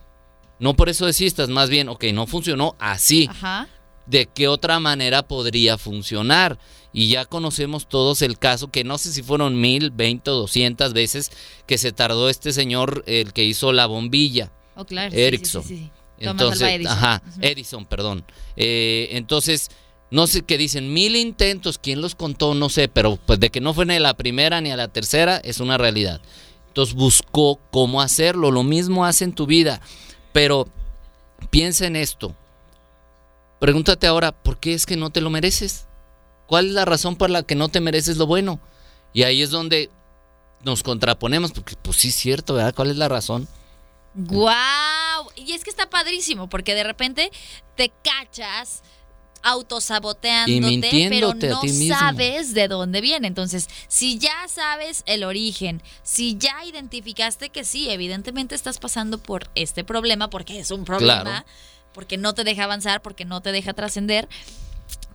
No 0.59 0.75
por 0.75 0.89
eso 0.89 1.05
desistas, 1.05 1.49
más 1.49 1.69
bien, 1.69 1.89
ok, 1.89 2.05
no 2.13 2.27
funcionó 2.27 2.75
así. 2.79 3.27
Ajá. 3.29 3.67
¿De 4.05 4.27
qué 4.27 4.47
otra 4.49 4.79
manera 4.79 5.23
podría 5.27 5.77
funcionar? 5.77 6.59
Y 6.91 7.07
ya 7.07 7.25
conocemos 7.25 7.87
todos 7.87 8.21
el 8.21 8.37
caso, 8.37 8.69
que 8.69 8.83
no 8.83 8.97
sé 8.97 9.13
si 9.13 9.23
fueron 9.23 9.59
mil, 9.59 9.91
veinte 9.91 10.29
o 10.29 10.35
doscientas 10.35 10.93
veces 10.93 11.31
que 11.65 11.77
se 11.77 11.91
tardó 11.91 12.29
este 12.29 12.51
señor, 12.51 13.03
el 13.07 13.33
que 13.33 13.45
hizo 13.45 13.71
la 13.71 13.85
bombilla. 13.85 14.51
Oh, 14.75 14.85
claro. 14.85 15.15
Erickson. 15.15 15.63
sí, 15.63 15.69
sí, 15.69 15.83
sí. 15.85 16.02
Entonces, 16.31 16.61
Edison. 16.67 16.91
ajá. 16.93 17.21
Edison, 17.41 17.85
perdón. 17.85 18.25
Eh, 18.55 19.09
entonces, 19.11 19.69
No 20.11 20.27
sé 20.27 20.43
qué 20.43 20.59
dicen, 20.59 20.93
mil 20.93 21.15
intentos, 21.15 21.79
¿quién 21.79 21.99
los 21.99 22.13
contó? 22.13 22.53
No 22.53 22.69
sé, 22.69 22.87
pero 22.87 23.15
pues 23.15 23.39
de 23.39 23.49
que 23.49 23.59
no 23.61 23.73
fue 23.73 23.87
ni 23.87 23.95
a 23.95 23.99
la 23.99 24.13
primera 24.13 24.61
ni 24.61 24.69
a 24.69 24.77
la 24.77 24.87
tercera 24.87 25.37
es 25.37 25.59
una 25.59 25.79
realidad. 25.79 26.21
Entonces 26.67 26.93
buscó 26.93 27.59
cómo 27.71 27.99
hacerlo, 27.99 28.51
lo 28.51 28.61
mismo 28.61 29.05
hace 29.05 29.23
en 29.23 29.33
tu 29.33 29.47
vida, 29.47 29.81
pero 30.31 30.67
piensa 31.49 31.87
en 31.87 31.95
esto. 31.95 32.35
Pregúntate 33.59 34.05
ahora, 34.05 34.31
¿por 34.33 34.59
qué 34.59 34.75
es 34.75 34.85
que 34.85 34.97
no 34.97 35.09
te 35.09 35.19
lo 35.19 35.31
mereces? 35.31 35.87
¿Cuál 36.45 36.67
es 36.67 36.73
la 36.73 36.85
razón 36.85 37.15
por 37.15 37.31
la 37.31 37.41
que 37.41 37.55
no 37.55 37.69
te 37.69 37.79
mereces 37.79 38.17
lo 38.17 38.27
bueno? 38.27 38.59
Y 39.13 39.23
ahí 39.23 39.41
es 39.41 39.49
donde 39.49 39.89
nos 40.63 40.83
contraponemos, 40.83 41.53
porque 41.53 41.73
pues 41.81 41.97
sí 41.97 42.09
es 42.09 42.15
cierto, 42.15 42.53
¿verdad? 42.53 42.75
¿Cuál 42.75 42.91
es 42.91 42.97
la 42.97 43.07
razón? 43.07 43.47
¡Guau! 44.13 44.53
Y 45.35 45.53
es 45.53 45.63
que 45.63 45.69
está 45.69 45.89
padrísimo, 45.89 46.49
porque 46.49 46.75
de 46.75 46.83
repente 46.83 47.31
te 47.75 47.91
cachas 48.03 48.83
autosaboteándote, 49.43 51.07
pero 51.09 51.33
no 51.33 51.61
sabes 51.89 52.53
de 52.53 52.69
dónde 52.69 53.01
viene. 53.01 53.27
Entonces, 53.27 53.67
si 53.89 54.17
ya 54.17 54.47
sabes 54.47 55.03
el 55.05 55.23
origen, 55.23 55.83
si 56.01 56.37
ya 56.37 56.63
identificaste 56.63 57.49
que 57.49 57.65
sí, 57.65 57.89
evidentemente 57.89 58.55
estás 58.55 58.79
pasando 58.79 59.17
por 59.17 59.49
este 59.55 59.83
problema, 59.83 60.29
porque 60.29 60.59
es 60.59 60.71
un 60.71 60.85
problema, 60.85 61.45
porque 61.93 62.17
no 62.17 62.33
te 62.33 62.45
deja 62.45 62.63
avanzar, 62.63 63.01
porque 63.01 63.25
no 63.25 63.41
te 63.41 63.51
deja 63.51 63.73
trascender, 63.73 64.29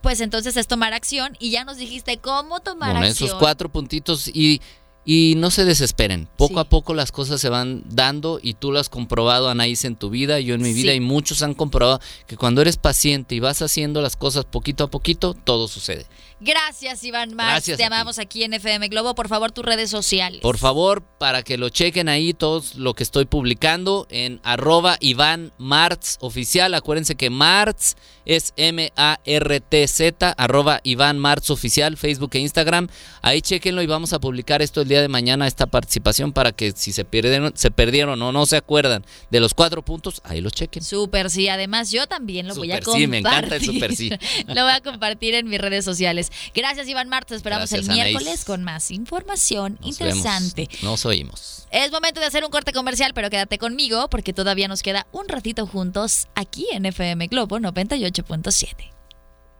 pues 0.01 0.21
entonces 0.21 0.55
es 0.55 0.67
tomar 0.67 0.93
acción 0.93 1.35
y 1.39 1.49
ya 1.49 1.65
nos 1.65 1.77
dijiste 1.77 2.19
cómo 2.19 2.59
tomar 2.61 2.93
Con 2.93 3.03
acción. 3.03 3.29
esos 3.29 3.39
cuatro 3.39 3.69
puntitos 3.69 4.27
y, 4.27 4.61
y 5.05 5.35
no 5.37 5.49
se 5.51 5.65
desesperen. 5.65 6.27
Poco 6.37 6.59
a 6.59 6.65
poco 6.65 6.93
las 6.93 7.11
cosas 7.11 7.41
se 7.41 7.49
van 7.49 7.83
dando 7.89 8.39
y 8.41 8.53
tú 8.53 8.71
lo 8.71 8.79
has 8.79 8.89
comprobado, 8.89 9.49
Anaís, 9.49 9.85
en 9.85 9.95
tu 9.95 10.09
vida, 10.09 10.39
yo 10.39 10.55
en 10.55 10.61
mi 10.61 10.73
vida 10.73 10.93
y 10.93 10.99
muchos 10.99 11.41
han 11.41 11.53
comprobado 11.53 11.99
que 12.27 12.37
cuando 12.37 12.61
eres 12.61 12.77
paciente 12.77 13.35
y 13.35 13.39
vas 13.39 13.61
haciendo 13.61 14.01
las 14.01 14.15
cosas 14.15 14.45
poquito 14.45 14.83
a 14.83 14.91
poquito, 14.91 15.33
todo 15.33 15.67
sucede. 15.67 16.05
Gracias, 16.41 17.03
Iván. 17.03 17.31
Gracias 17.31 17.77
Te 17.77 17.83
ti. 17.83 17.87
amamos 17.87 18.17
aquí 18.17 18.43
en 18.43 18.53
FM 18.53 18.87
Globo. 18.87 19.13
Por 19.13 19.27
favor, 19.27 19.51
tus 19.51 19.65
redes 19.65 19.89
sociales. 19.89 20.41
Por 20.41 20.57
favor, 20.57 21.03
para 21.17 21.43
que 21.43 21.57
lo 21.57 21.69
chequen 21.69 22.07
ahí 22.07 22.33
todos 22.33 22.75
lo 22.75 22.93
que 22.93 23.03
estoy 23.03 23.25
publicando 23.25 24.07
en 24.09 24.39
arroba 24.43 24.97
Iván 25.01 25.51
Martz 25.57 26.17
oficial. 26.21 26.73
Acuérdense 26.73 27.15
que 27.15 27.29
Martz 27.29 27.95
es 28.25 28.53
M-A-R-T-Z, 28.57 30.33
arroba 30.37 30.79
Iván 30.83 31.19
Martz 31.19 31.49
oficial, 31.49 31.97
Facebook 31.97 32.29
e 32.33 32.39
Instagram. 32.39 32.87
Ahí 33.21 33.41
chequenlo 33.41 33.81
y 33.81 33.87
vamos 33.87 34.13
a 34.13 34.19
publicar 34.19 34.61
esto 34.61 34.81
el 34.81 34.87
día 34.87 35.01
de 35.01 35.07
mañana, 35.07 35.47
esta 35.47 35.65
participación, 35.65 36.31
para 36.31 36.51
que 36.51 36.71
si 36.71 36.93
se 36.93 37.05
perdieron, 37.05 37.51
se 37.55 37.71
perdieron 37.71 38.21
o 38.21 38.31
no 38.31 38.45
se 38.45 38.57
acuerdan 38.57 39.03
de 39.29 39.39
los 39.39 39.53
cuatro 39.53 39.83
puntos, 39.83 40.21
ahí 40.23 40.41
lo 40.41 40.51
chequen. 40.51 40.83
Súper 40.83 41.29
sí, 41.29 41.49
además 41.49 41.91
yo 41.91 42.07
también 42.07 42.47
lo 42.47 42.55
voy 42.55 42.71
a 42.71 42.79
compartir. 42.79 43.01
sí, 43.01 43.07
me 43.07 43.17
encanta 43.17 43.55
el 43.55 43.65
súper 43.65 43.95
sí. 43.95 44.09
lo 44.47 44.63
voy 44.63 44.73
a 44.73 44.81
compartir 44.81 45.33
en 45.35 45.49
mis 45.49 45.59
redes 45.59 45.83
sociales. 45.83 46.28
Gracias, 46.53 46.87
Iván 46.87 47.09
Marx. 47.09 47.27
Te 47.27 47.35
esperamos 47.35 47.69
Gracias, 47.69 47.87
el 47.87 47.91
Anaís. 47.99 48.15
miércoles 48.15 48.45
con 48.45 48.63
más 48.63 48.91
información 48.91 49.77
Nos 49.81 49.99
interesante. 49.99 50.67
vemos. 50.69 50.83
Nos 50.83 51.05
oímos. 51.05 51.67
Es 51.71 51.91
momento 51.91 52.19
de 52.19 52.25
hacer 52.25 52.43
un 52.43 52.51
corte 52.51 52.73
comercial, 52.73 53.13
pero 53.13 53.29
quédate 53.29 53.57
conmigo 53.57 54.09
porque 54.09 54.33
todavía 54.33 54.67
nos 54.67 54.81
queda 54.81 55.07
un 55.11 55.27
ratito 55.27 55.67
juntos 55.67 56.27
aquí 56.35 56.67
en 56.71 56.85
FM 56.85 57.27
Globo 57.27 57.59
98.7. 57.59 58.91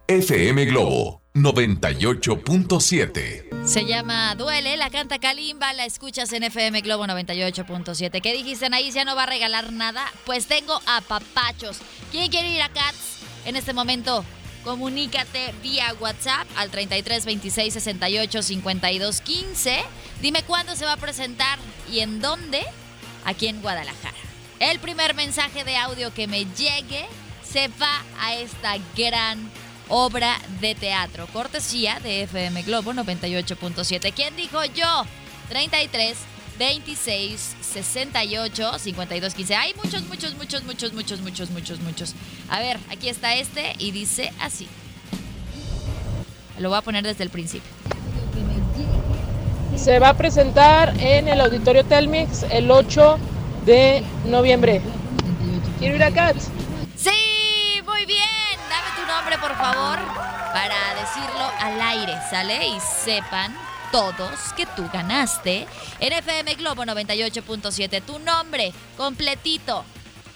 FM 0.08 0.66
Globo 0.66 1.22
98.7. 1.36 3.66
Se 3.66 3.86
llama 3.86 4.34
Duele, 4.36 4.76
la 4.78 4.90
canta 4.90 5.20
Kalimba, 5.20 5.72
la 5.74 5.86
escuchas 5.86 6.34
en 6.34 6.44
FM 6.44 6.82
Globo 6.82 7.06
98.7. 7.06 8.22
¿Qué 8.22 8.34
dijiste, 8.34 8.66
Anaís? 8.66 8.96
¿Ya 8.96 9.06
no 9.06 9.16
va 9.16 9.24
a 9.24 9.28
regalar 9.28 9.72
nada? 9.72 10.04
Pues 10.26 10.48
tengo 10.48 10.82
a 10.88 11.02
papachos. 11.02 11.78
¿Quién 12.12 12.32
quiere 12.32 12.50
ir 12.50 12.62
a 12.62 12.70
Cats 12.70 13.20
en 13.46 13.56
este 13.56 13.74
momento? 13.74 14.26
Comunícate 14.70 15.52
vía 15.64 15.96
WhatsApp 16.00 16.48
al 16.56 16.70
33 16.70 17.26
26 17.26 17.74
68 17.74 18.44
52 18.44 19.22
15. 19.22 19.80
Dime 20.22 20.44
cuándo 20.44 20.76
se 20.76 20.86
va 20.86 20.94
a 20.94 20.98
presentar 20.98 21.58
y 21.92 22.02
en 22.02 22.22
dónde, 22.22 22.62
aquí 23.26 23.48
en 23.48 23.64
Guadalajara. 23.64 24.16
El 24.60 24.78
primer 24.78 25.16
mensaje 25.16 25.64
de 25.64 25.76
audio 25.76 26.14
que 26.14 26.28
me 26.28 26.46
llegue 26.46 27.08
se 27.44 27.70
va 27.82 28.04
a 28.20 28.36
esta 28.36 28.76
gran 28.96 29.50
obra 29.88 30.38
de 30.62 30.76
teatro. 30.76 31.26
Cortesía 31.34 32.00
de 32.02 32.22
FM 32.22 32.62
Globo 32.62 32.94
98.7. 32.94 34.14
¿Quién 34.14 34.36
dijo 34.36 34.64
yo? 34.66 35.04
33 35.50 36.16
26 36.60 37.55
68 37.62 38.80
52 38.80 39.34
15. 39.34 39.55
Hay 39.55 39.74
muchos, 39.82 40.03
muchos, 40.03 40.36
muchos, 40.36 40.64
muchos, 40.64 40.93
muchos, 40.93 41.22
muchos, 41.22 41.49
muchos, 41.49 41.80
muchos. 41.80 42.16
A 42.49 42.60
ver, 42.60 42.78
aquí 42.91 43.07
está 43.07 43.34
este 43.34 43.74
y 43.80 43.91
dice 43.91 44.32
así. 44.41 44.68
Lo 46.60 46.70
voy 46.70 46.78
a 46.78 46.82
poner 46.82 47.03
desde 47.03 47.24
el 47.24 47.30
principio. 47.30 47.72
Se 49.78 49.97
va 49.99 50.10
a 50.10 50.18
presentar 50.18 50.93
en 50.99 51.30
el 51.30 51.39
Auditorio 51.39 51.86
Telmex 51.86 52.43
el 52.51 52.70
8 52.70 53.18
de 53.66 54.03
noviembre. 54.26 54.82
Quiero 55.80 55.95
ir 55.95 56.03
a 56.03 56.12
Cats. 56.12 56.49
Sí, 56.97 57.82
muy 57.86 58.05
bien. 58.05 58.28
Dame 58.70 58.89
tu 58.97 59.07
nombre, 59.10 59.38
por 59.38 59.55
favor, 59.55 59.97
para 60.51 60.95
decirlo 60.95 61.49
al 61.62 61.82
aire, 61.82 62.14
¿sale? 62.30 62.68
Y 62.68 62.78
sepan 62.82 63.69
todos 63.92 64.54
que 64.56 64.66
tú 64.66 64.88
ganaste 64.94 65.68
en 66.00 66.14
FM 66.14 66.56
Globo 66.56 66.84
98.7. 66.84 68.02
Tu 68.04 68.20
nombre 68.20 68.74
completito. 68.98 69.86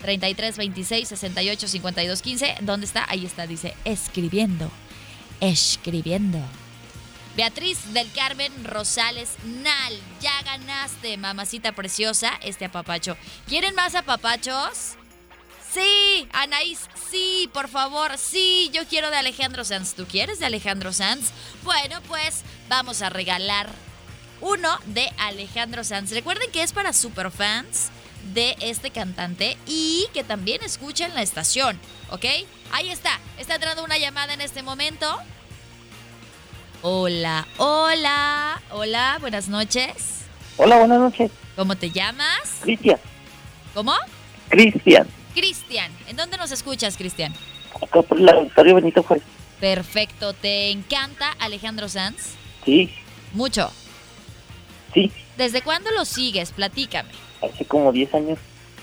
33 0.01 0.57
26 0.57 1.07
68 1.07 1.67
52 1.67 2.21
15. 2.21 2.55
¿Dónde 2.61 2.85
está? 2.85 3.05
Ahí 3.09 3.25
está, 3.25 3.47
dice 3.47 3.75
escribiendo. 3.85 4.69
Escribiendo. 5.39 6.39
Beatriz 7.35 7.93
del 7.93 8.11
Carmen 8.11 8.51
Rosales 8.63 9.37
Nal, 9.43 9.93
ya 10.21 10.43
ganaste, 10.43 11.17
mamacita 11.17 11.71
preciosa, 11.71 12.31
este 12.43 12.65
apapacho. 12.65 13.17
¿Quieren 13.47 13.73
más 13.73 13.95
apapachos? 13.95 14.97
Sí, 15.73 16.27
Anaís, 16.31 16.81
sí, 17.09 17.49
por 17.51 17.67
favor, 17.67 18.19
sí, 18.19 18.69
yo 18.71 18.85
quiero 18.87 19.09
de 19.09 19.17
Alejandro 19.17 19.65
Sanz. 19.65 19.95
¿Tú 19.95 20.05
quieres 20.05 20.37
de 20.37 20.45
Alejandro 20.45 20.93
Sanz? 20.93 21.31
Bueno, 21.63 21.99
pues 22.07 22.43
vamos 22.73 23.03
a 23.03 23.09
regalar 23.09 23.67
uno 24.41 24.67
de 24.87 25.07
Alejandro 25.19 25.83
Sanz. 25.83 26.11
Recuerden 26.11 26.49
que 26.51 26.63
es 26.63 26.73
para 26.73 26.91
superfans 26.91 27.91
de 28.33 28.55
este 28.61 28.89
cantante 28.89 29.57
y 29.67 30.07
que 30.11 30.23
también 30.23 30.63
escuchan 30.63 31.13
la 31.13 31.21
estación, 31.21 31.79
¿ok? 32.09 32.25
Ahí 32.71 32.89
está, 32.89 33.19
está 33.37 33.55
entrando 33.55 33.83
una 33.83 33.99
llamada 33.99 34.33
en 34.33 34.41
este 34.41 34.63
momento. 34.63 35.05
Hola, 36.81 37.47
hola, 37.57 38.59
hola, 38.71 39.17
buenas 39.21 39.49
noches. 39.49 40.23
Hola, 40.57 40.79
buenas 40.79 40.99
noches. 40.99 41.29
¿Cómo 41.55 41.75
te 41.75 41.91
llamas? 41.91 42.57
Cristian. 42.61 42.97
¿Cómo? 43.75 43.93
Cristian. 44.49 45.07
Cristian. 45.35 45.91
¿En 46.07 46.15
dónde 46.15 46.37
nos 46.37 46.51
escuchas, 46.51 46.97
Cristian? 46.97 47.35
Acá 47.83 48.01
por 48.01 48.19
la 48.19 48.31
Auditorio 48.31 48.73
Benito 48.73 49.03
Juárez. 49.03 49.23
Perfecto. 49.59 50.33
¿Te 50.33 50.71
encanta 50.71 51.35
Alejandro 51.39 51.87
Sanz? 51.87 52.42
Sí, 52.65 52.93
Mucho. 53.33 53.71
sí. 54.93 55.11
¿Desde 55.37 55.61
cuándo 55.61 55.89
lo 55.91 56.05
sigues? 56.05 56.51
Platícame. 56.51 57.09
Hace 57.41 57.65
como 57.65 57.91
10 57.91 58.13
años. 58.13 58.39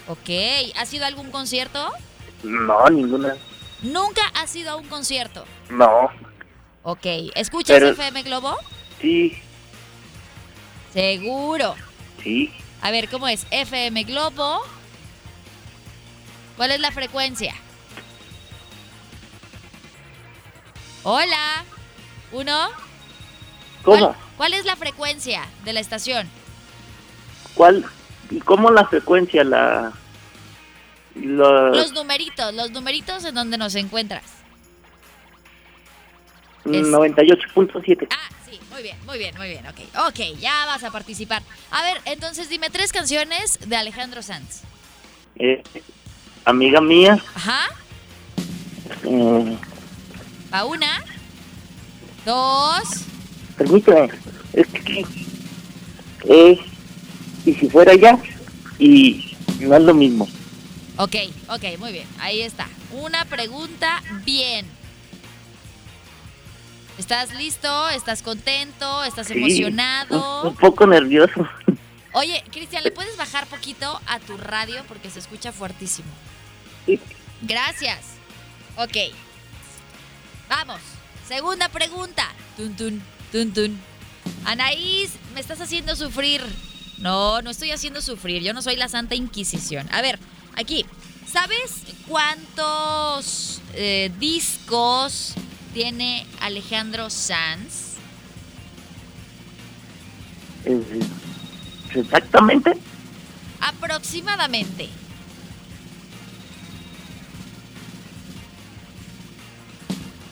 Ok. 0.08 0.28
¿Has 0.76 0.92
ido 0.92 1.04
a 1.04 1.08
algún 1.08 1.30
concierto? 1.30 1.88
No, 2.42 2.88
ninguna. 2.90 3.36
Nunca 3.82 4.22
has 4.34 4.54
ido 4.56 4.72
a 4.72 4.76
un 4.76 4.88
concierto. 4.88 5.44
No. 5.70 6.10
Ok. 6.82 7.06
¿Escuchas 7.36 7.76
Pero- 7.78 7.90
FM 7.90 8.22
Globo? 8.24 8.56
Sí, 9.00 9.38
Seguro. 10.92 11.76
sí. 12.22 12.52
A 12.82 12.90
ver, 12.90 13.08
¿cómo 13.08 13.28
es? 13.28 13.46
FM 13.50 14.02
Globo. 14.04 14.60
¿Cuál 16.56 16.72
es 16.72 16.80
la 16.80 16.90
frecuencia? 16.90 17.54
Hola. 21.02 21.64
¿Uno? 22.32 22.68
¿Cómo? 23.82 23.98
¿Cuál, 23.98 24.16
cuál 24.36 24.54
es 24.54 24.64
la 24.64 24.76
frecuencia 24.76 25.46
de 25.64 25.72
la 25.72 25.80
estación? 25.80 26.28
¿Cuál? 27.54 27.84
¿Y 28.30 28.40
cómo 28.40 28.70
la 28.70 28.86
frecuencia? 28.86 29.44
La. 29.44 29.92
la 31.14 31.70
Los 31.70 31.92
numeritos, 31.92 32.54
los 32.54 32.70
numeritos 32.70 33.24
en 33.24 33.34
donde 33.34 33.58
nos 33.58 33.74
encuentras. 33.74 34.40
98.7. 36.64 38.08
Ah, 38.10 38.16
sí, 38.48 38.60
muy 38.70 38.82
bien, 38.82 38.96
muy 39.06 39.18
bien, 39.18 39.34
muy 39.36 39.48
bien, 39.48 39.66
ok. 39.66 40.08
Ok, 40.08 40.38
ya 40.38 40.66
vas 40.66 40.84
a 40.84 40.90
participar. 40.90 41.42
A 41.70 41.82
ver, 41.82 42.00
entonces 42.04 42.48
dime 42.48 42.70
tres 42.70 42.92
canciones 42.92 43.58
de 43.66 43.76
Alejandro 43.76 44.22
Sanz. 44.22 44.62
Eh, 45.36 45.62
amiga 46.44 46.80
mía. 46.80 47.18
Ajá, 47.34 47.68
eh, 49.04 49.56
va 50.52 50.64
una, 50.64 51.04
dos, 52.24 53.04
permíteme. 53.60 54.08
Es 54.54 54.66
que. 54.68 55.04
Eh, 56.24 56.58
y 57.44 57.52
si 57.54 57.68
fuera 57.68 57.94
ya. 57.94 58.18
Y 58.78 59.36
no 59.60 59.76
es 59.76 59.82
lo 59.82 59.92
mismo. 59.94 60.26
ok, 60.96 61.14
ok, 61.48 61.78
muy 61.78 61.92
bien, 61.92 62.06
ahí 62.18 62.40
está. 62.40 62.66
Una 62.92 63.24
pregunta 63.26 64.02
bien. 64.24 64.66
¿Estás 66.98 67.34
listo? 67.34 67.88
¿Estás 67.90 68.22
contento? 68.22 69.04
¿Estás 69.04 69.28
Sí, 69.28 69.34
emocionado? 69.34 70.42
Un, 70.42 70.48
un 70.48 70.56
poco 70.56 70.86
nervioso. 70.86 71.48
Oye, 72.12 72.42
Cristian, 72.50 72.82
¿le 72.84 72.90
puedes 72.90 73.16
bajar 73.16 73.46
poquito 73.46 74.00
a 74.06 74.18
tu 74.20 74.36
radio 74.36 74.82
porque 74.88 75.10
se 75.10 75.18
escucha 75.20 75.52
fuertísimo? 75.52 76.08
Gracias. 77.42 78.00
Ok. 78.76 79.14
Vamos. 80.48 80.80
Segunda 81.28 81.68
pregunta. 81.68 82.24
Tun, 82.56 82.74
tun, 82.74 83.02
tun, 83.32 83.52
tun. 83.52 83.78
Anaís, 84.44 85.12
me 85.34 85.40
estás 85.40 85.60
haciendo 85.60 85.96
sufrir. 85.96 86.42
No, 86.98 87.40
no 87.42 87.50
estoy 87.50 87.70
haciendo 87.70 88.00
sufrir. 88.02 88.42
Yo 88.42 88.52
no 88.52 88.62
soy 88.62 88.76
la 88.76 88.88
Santa 88.88 89.14
Inquisición. 89.14 89.88
A 89.92 90.02
ver, 90.02 90.18
aquí. 90.56 90.84
¿Sabes 91.30 91.82
cuántos 92.08 93.60
eh, 93.74 94.10
discos 94.18 95.34
tiene 95.72 96.26
Alejandro 96.40 97.08
Sanz? 97.08 97.94
Eh, 100.64 100.82
Exactamente. 101.94 102.72
Aproximadamente. 103.60 104.88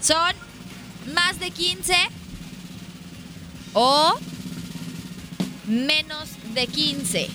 ¿Son 0.01 0.34
más 1.14 1.38
de 1.38 1.51
15 1.51 1.94
o 3.75 4.14
menos 5.66 6.29
de 6.55 6.66
15? 6.66 7.29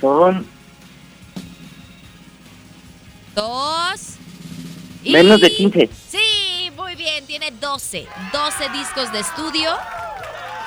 Son 0.00 0.46
Dos. 3.34 4.14
y- 5.04 5.12
menos 5.12 5.40
de 5.40 5.50
15. 5.54 5.90
Sí, 6.08 6.70
muy 6.76 6.94
bien, 6.96 7.26
tiene 7.26 7.50
12. 7.52 8.06
12 8.32 8.68
discos 8.70 9.12
de 9.12 9.20
estudio. 9.20 9.70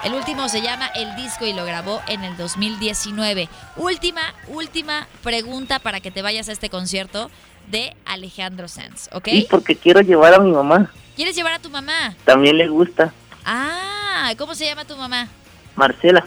El 0.04 0.14
último 0.16 0.50
se 0.50 0.62
llama 0.62 0.88
El 0.88 1.16
Disco 1.16 1.46
y 1.46 1.54
lo 1.54 1.64
grabó 1.66 2.02
en 2.08 2.24
el 2.24 2.36
2019. 2.36 3.48
Última, 3.78 4.22
última 4.48 5.08
pregunta 5.24 5.80
para 5.80 6.02
que 6.02 6.12
te 6.12 6.22
vayas 6.22 6.50
a 6.50 6.52
este 6.52 6.70
concierto 6.70 7.32
de 7.68 7.96
Alejandro 8.06 8.68
Sanz, 8.68 9.10
¿ok? 9.14 9.30
Sí, 9.30 9.48
porque 9.50 9.76
quiero 9.78 10.02
llevar 10.02 10.34
a 10.34 10.40
mi 10.40 10.52
mamá. 10.52 10.92
¿Quieres 11.16 11.36
llevar 11.36 11.54
a 11.54 11.60
tu 11.60 11.70
mamá? 11.70 12.16
También 12.26 12.58
le 12.58 12.68
gusta. 12.68 13.14
Ah, 13.46 14.34
¿cómo 14.38 14.56
se 14.56 14.66
llama 14.66 14.86
tu 14.86 14.96
mamá? 14.96 15.28
Marcela. 15.76 16.26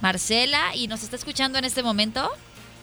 Marcela, 0.00 0.74
¿y 0.74 0.88
nos 0.88 1.02
está 1.02 1.16
escuchando 1.16 1.58
en 1.58 1.64
este 1.64 1.82
momento? 1.82 2.30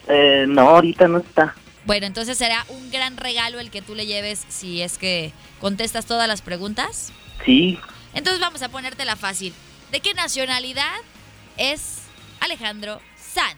Eh, 0.08 0.46
no, 0.48 0.62
ahorita 0.70 1.08
no 1.08 1.20
está. 1.20 1.56
Bueno, 1.86 2.06
entonces 2.06 2.38
será 2.38 2.66
un 2.70 2.92
gran 2.92 3.18
regalo 3.18 3.60
el 3.60 3.70
que 3.70 3.82
tú 3.82 3.94
le 3.96 4.06
lleves 4.06 4.46
si 4.50 4.82
es 4.82 4.98
que 4.98 5.32
contestas 5.60 6.06
todas 6.06 6.28
las 6.28 6.42
preguntas. 6.42 7.12
Sí, 7.46 7.78
Entonces 8.14 8.40
vamos 8.40 8.62
a 8.62 8.70
ponértela 8.70 9.16
fácil. 9.16 9.54
¿De 9.92 10.00
qué 10.00 10.14
nacionalidad 10.14 10.94
es 11.58 12.00
Alejandro 12.40 13.02
Sanz? 13.18 13.58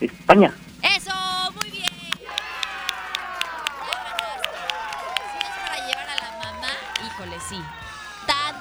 España. 0.00 0.52
¡Eso! 0.82 1.12
¡Muy 1.56 1.70
bien! 1.70 1.84
Ya 2.20 2.34
ganaste. 4.04 4.58
Si 5.32 5.38
es 5.38 5.54
para 5.68 5.86
llevar 5.86 6.08
a 6.08 6.14
la 6.16 6.30
mamá, 6.44 6.70
híjole, 7.06 7.36
sí. 7.48 7.56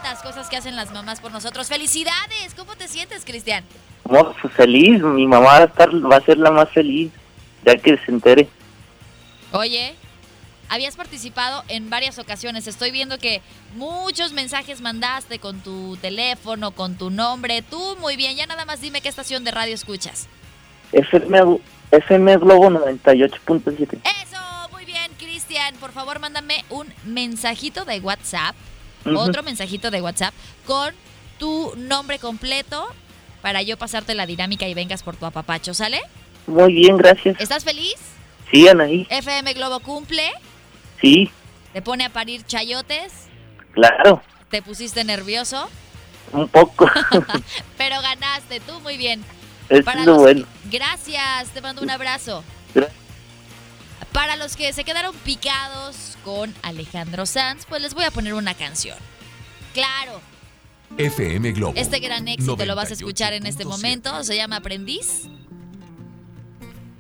Tantas 0.08 0.24
cosas 0.24 0.48
que 0.48 0.56
hacen 0.56 0.78
las 0.78 0.94
mamás 0.94 1.20
por 1.20 1.34
nosotros. 1.34 1.68
¡Felicidades! 1.68 2.54
¿Cómo 2.56 2.78
te 2.78 2.88
sientes, 2.88 3.26
Cristian? 3.26 3.66
No, 4.10 4.32
pues 4.42 4.54
feliz. 4.54 5.02
Mi 5.04 5.28
mamá 5.28 5.46
va 5.46 5.58
a, 5.58 5.64
estar, 5.66 5.90
va 5.94 6.16
a 6.16 6.22
ser 6.22 6.38
la 6.38 6.50
más 6.50 6.70
feliz, 6.70 7.12
ya 7.66 7.76
que 7.76 7.98
se 7.98 8.12
entere. 8.12 8.48
Oye, 9.52 9.96
habías 10.70 10.96
participado 10.96 11.62
en 11.68 11.90
varias 11.90 12.20
ocasiones. 12.20 12.68
Estoy 12.68 12.92
viendo 12.92 13.18
que 13.18 13.42
muchos 13.76 14.32
mensajes 14.32 14.80
mandaste 14.80 15.40
con 15.40 15.60
tu 15.60 15.98
teléfono, 15.98 16.72
con 16.72 16.96
tu 16.96 17.10
nombre. 17.10 17.62
Tú, 17.62 17.98
muy 18.00 18.16
bien. 18.16 18.38
Ya 18.38 18.46
nada 18.46 18.64
más 18.64 18.80
dime 18.80 19.02
qué 19.02 19.10
estación 19.10 19.44
de 19.44 19.52
radio 19.52 19.76
escuchas. 19.76 20.30
FM, 20.94 21.60
FM 21.92 22.38
Globo 22.38 22.70
98.7. 22.70 24.00
Eso, 24.24 24.70
muy 24.72 24.86
bien, 24.86 25.12
Cristian. 25.18 25.76
Por 25.82 25.92
favor, 25.92 26.20
mándame 26.20 26.64
un 26.70 26.88
mensajito 27.04 27.84
de 27.84 28.00
WhatsApp. 28.00 28.56
Otro 29.06 29.44
mensajito 29.44 29.92
de 29.92 30.02
WhatsApp 30.02 30.34
con 30.66 30.94
tu 31.40 31.74
nombre 31.78 32.20
completo 32.20 32.88
para 33.42 33.62
yo 33.62 33.78
pasarte 33.78 34.16
la 34.16 34.26
dinámica 34.26 34.68
y 34.68 34.74
vengas 34.74 35.04
por 35.04 35.16
tu 35.16 35.26
apapacho, 35.26 35.74
¿sale? 35.74 36.02
Muy 36.48 36.74
bien, 36.74 36.98
gracias. 36.98 37.40
¿Estás 37.40 37.64
feliz? 37.64 37.96
Sí, 38.52 38.68
Anaí. 38.68 39.06
FM 39.10 39.54
Globo 39.54 39.80
cumple. 39.82 40.30
Sí, 41.02 41.30
Te 41.74 41.82
pone 41.82 42.06
a 42.06 42.10
parir 42.10 42.44
chayotes. 42.46 43.14
claro. 43.74 44.22
Te 44.50 44.62
pusiste 44.62 45.04
nervioso. 45.04 45.70
Un 46.32 46.48
poco. 46.48 46.90
Pero 47.78 48.02
ganaste, 48.02 48.60
tú 48.62 48.80
muy 48.80 48.98
bien. 48.98 49.24
Eso 49.70 49.84
Para 49.84 50.00
es 50.02 50.06
lo 50.06 50.14
los 50.14 50.22
bueno. 50.22 50.46
gracias, 50.72 51.50
te 51.54 51.60
mando 51.62 51.82
un 51.82 51.90
abrazo. 51.90 52.44
Gra- 52.74 52.88
Para 54.18 54.36
los 54.36 54.56
que 54.56 54.74
se 54.74 54.84
quedaron 54.84 55.16
picados 55.18 56.18
con 56.26 56.52
Alejandro 56.64 57.28
Sanz, 57.28 57.68
pues 57.70 57.84
les 57.84 57.94
voy 57.94 58.04
a 58.04 58.10
poner 58.10 58.34
una 58.34 58.56
canción. 58.56 58.98
Claro, 59.76 60.22
FM 60.98 61.52
Globo. 61.52 61.74
este 61.76 62.00
gran 62.00 62.28
éxito 62.28 62.66
lo 62.66 62.76
vas 62.76 62.90
a 62.90 62.96
escuchar 62.96 63.34
en 63.34 63.46
este 63.46 63.64
momento, 63.64 64.24
se 64.24 64.36
llama 64.36 64.56
Aprendiz. 64.56 65.30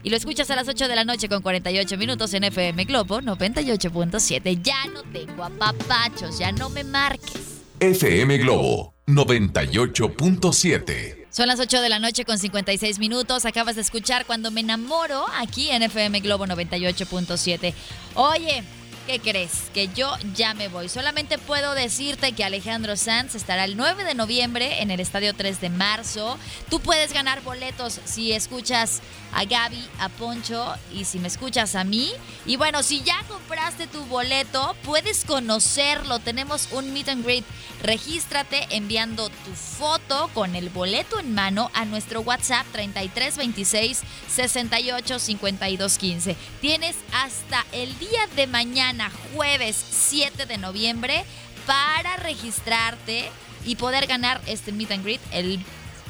Y 0.03 0.11
lo 0.11 0.15
escuchas 0.15 0.51
a 0.51 0.55
las 0.55 0.67
8 0.67 0.87
de 0.87 0.95
la 0.95 1.05
noche 1.05 1.27
con 1.27 1.41
48 1.41 1.97
minutos 1.97 2.35
en 2.35 2.43
FM 2.43 2.85
Globo 2.85 3.19
98.7. 3.19 4.61
Ya 4.61 4.85
no 4.85 5.01
tengo 5.01 5.43
apapachos, 5.43 6.37
ya 6.37 6.51
no 6.51 6.69
me 6.69 6.83
marques. 6.83 7.63
FM 7.79 8.37
Globo 8.37 8.93
98.7. 9.07 11.26
Son 11.37 11.45
las 11.47 11.59
8 11.59 11.81
de 11.81 11.89
la 11.89 11.99
noche 11.99 12.25
con 12.25 12.39
56 12.39 12.97
minutos. 12.97 13.45
Acabas 13.45 13.75
de 13.75 13.83
escuchar 13.83 14.25
Cuando 14.25 14.49
me 14.49 14.61
enamoro 14.61 15.23
aquí 15.37 15.69
en 15.69 15.83
FM 15.83 16.21
Globo 16.21 16.47
98.7. 16.47 17.75
Oye, 18.15 18.63
¿qué 19.07 19.19
crees? 19.19 19.71
Que 19.73 19.87
yo 19.87 20.13
ya 20.35 20.53
me 20.53 20.67
voy. 20.67 20.89
Solamente 20.89 21.37
puedo 21.37 21.73
decirte 21.73 22.33
que 22.33 22.43
Alejandro 22.43 22.97
Sanz 22.97 23.35
estará 23.35 23.63
el 23.63 23.77
9 23.77 24.03
de 24.03 24.13
noviembre 24.13 24.81
en 24.81 24.91
el 24.91 24.99
Estadio 24.99 25.33
3 25.33 25.61
de 25.61 25.69
marzo. 25.69 26.37
Tú 26.69 26.81
puedes 26.81 27.13
ganar 27.13 27.41
boletos 27.41 28.01
si 28.03 28.33
escuchas 28.33 29.01
a 29.33 29.45
Gaby, 29.45 29.87
a 29.99 30.09
Poncho 30.09 30.75
y 30.93 31.05
si 31.05 31.19
me 31.19 31.27
escuchas 31.29 31.75
a 31.75 31.85
mí. 31.85 32.11
Y 32.45 32.57
bueno, 32.57 32.83
si 32.83 33.01
ya 33.01 33.23
compraste 33.29 33.87
tu 33.87 34.03
boleto, 34.05 34.75
puedes 34.83 35.23
conocerlo. 35.23 36.19
Tenemos 36.19 36.69
un 36.71 36.91
meet 36.91 37.07
and 37.09 37.23
greet. 37.23 37.45
Regístrate 37.81 38.67
enviando 38.71 39.29
tu 39.29 39.53
foto 39.53 40.29
con 40.33 40.55
el 40.55 40.69
boleto 40.69 41.19
en 41.19 41.33
mano 41.33 41.69
a 41.73 41.85
nuestro 41.85 42.21
WhatsApp 42.21 42.65
3326 42.71 44.01
68 44.27 45.19
52 45.19 45.97
15. 45.97 46.35
Tienes 46.59 46.95
hasta 47.13 47.65
el 47.71 47.97
día 47.99 48.27
de 48.35 48.47
mañana, 48.47 48.96
jueves 49.33 49.83
7 49.89 50.45
de 50.45 50.57
noviembre, 50.57 51.23
para 51.65 52.15
registrarte 52.17 53.29
y 53.65 53.75
poder 53.75 54.07
ganar 54.07 54.41
este 54.47 54.71
meet 54.71 54.91
and 54.91 55.03
greet 55.03 55.21
el, 55.31 55.59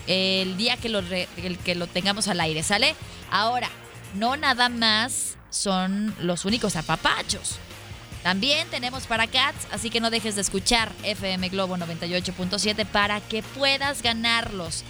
el 0.05 0.55
día 0.57 0.77
que 0.77 0.89
lo, 0.89 0.99
el 0.99 1.57
que 1.63 1.75
lo 1.75 1.87
tengamos 1.87 2.27
al 2.27 2.39
aire, 2.39 2.63
¿sale? 2.63 2.95
Ahora, 3.31 3.69
no 4.13 4.37
nada 4.37 4.69
más 4.69 5.37
son 5.49 6.13
los 6.19 6.45
únicos 6.45 6.75
apapachos. 6.75 7.57
También 8.23 8.67
tenemos 8.69 9.07
para 9.07 9.27
Cats, 9.27 9.67
así 9.71 9.89
que 9.89 10.01
no 10.01 10.09
dejes 10.09 10.35
de 10.35 10.41
escuchar 10.41 10.91
FM 11.03 11.49
Globo 11.49 11.77
98.7 11.77 12.85
para 12.85 13.21
que 13.21 13.41
puedas 13.41 14.01
ganarlos. 14.01 14.83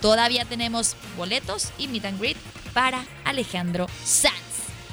Todavía 0.00 0.44
tenemos 0.44 0.96
boletos 1.16 1.70
y 1.78 1.88
meet 1.88 2.04
and 2.04 2.20
greet 2.20 2.36
para 2.72 3.04
Alejandro 3.24 3.86
Sanz. 4.04 4.49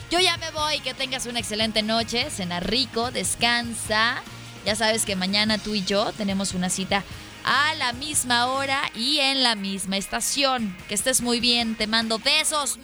Yo 0.10 0.20
ya 0.20 0.38
me 0.38 0.51
voy, 0.51 0.80
que 0.80 0.93
tengas 0.93 1.26
una 1.26 1.39
excelente 1.39 1.84
noche, 1.84 2.30
cena 2.30 2.62
rico, 2.62 3.12
descansa. 3.12 4.22
Ya 4.66 4.76
sabes 4.76 5.05
que 5.05 5.16
mañana 5.16 5.58
tú 5.58 5.76
y 5.76 5.84
yo 5.84 6.14
tenemos 6.14 6.53
una 6.53 6.70
cita 6.70 7.03
a 7.43 7.76
la 7.76 7.91
misma 7.93 8.47
hora 8.47 8.82
y 8.95 9.20
en 9.20 9.43
la 9.43 9.55
misma 9.55 9.97
estación. 9.97 10.76
Que 10.88 10.95
estés 10.95 11.22
muy 11.22 11.39
bien, 11.39 11.76
te 11.76 11.88
mando 11.88 12.20
besos. 12.20 12.80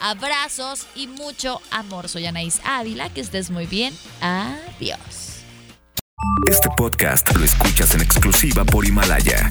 Abrazos 0.00 0.86
y 0.94 1.08
mucho 1.08 1.60
amor. 1.70 2.08
Soy 2.08 2.26
Anaís 2.26 2.60
Ávila, 2.64 3.10
que 3.10 3.20
estés 3.20 3.50
muy 3.50 3.66
bien. 3.66 3.96
Adiós. 4.20 5.42
Este 6.46 6.68
podcast 6.76 7.34
lo 7.34 7.44
escuchas 7.44 7.94
en 7.94 8.02
exclusiva 8.02 8.64
por 8.64 8.86
Himalaya. 8.86 9.50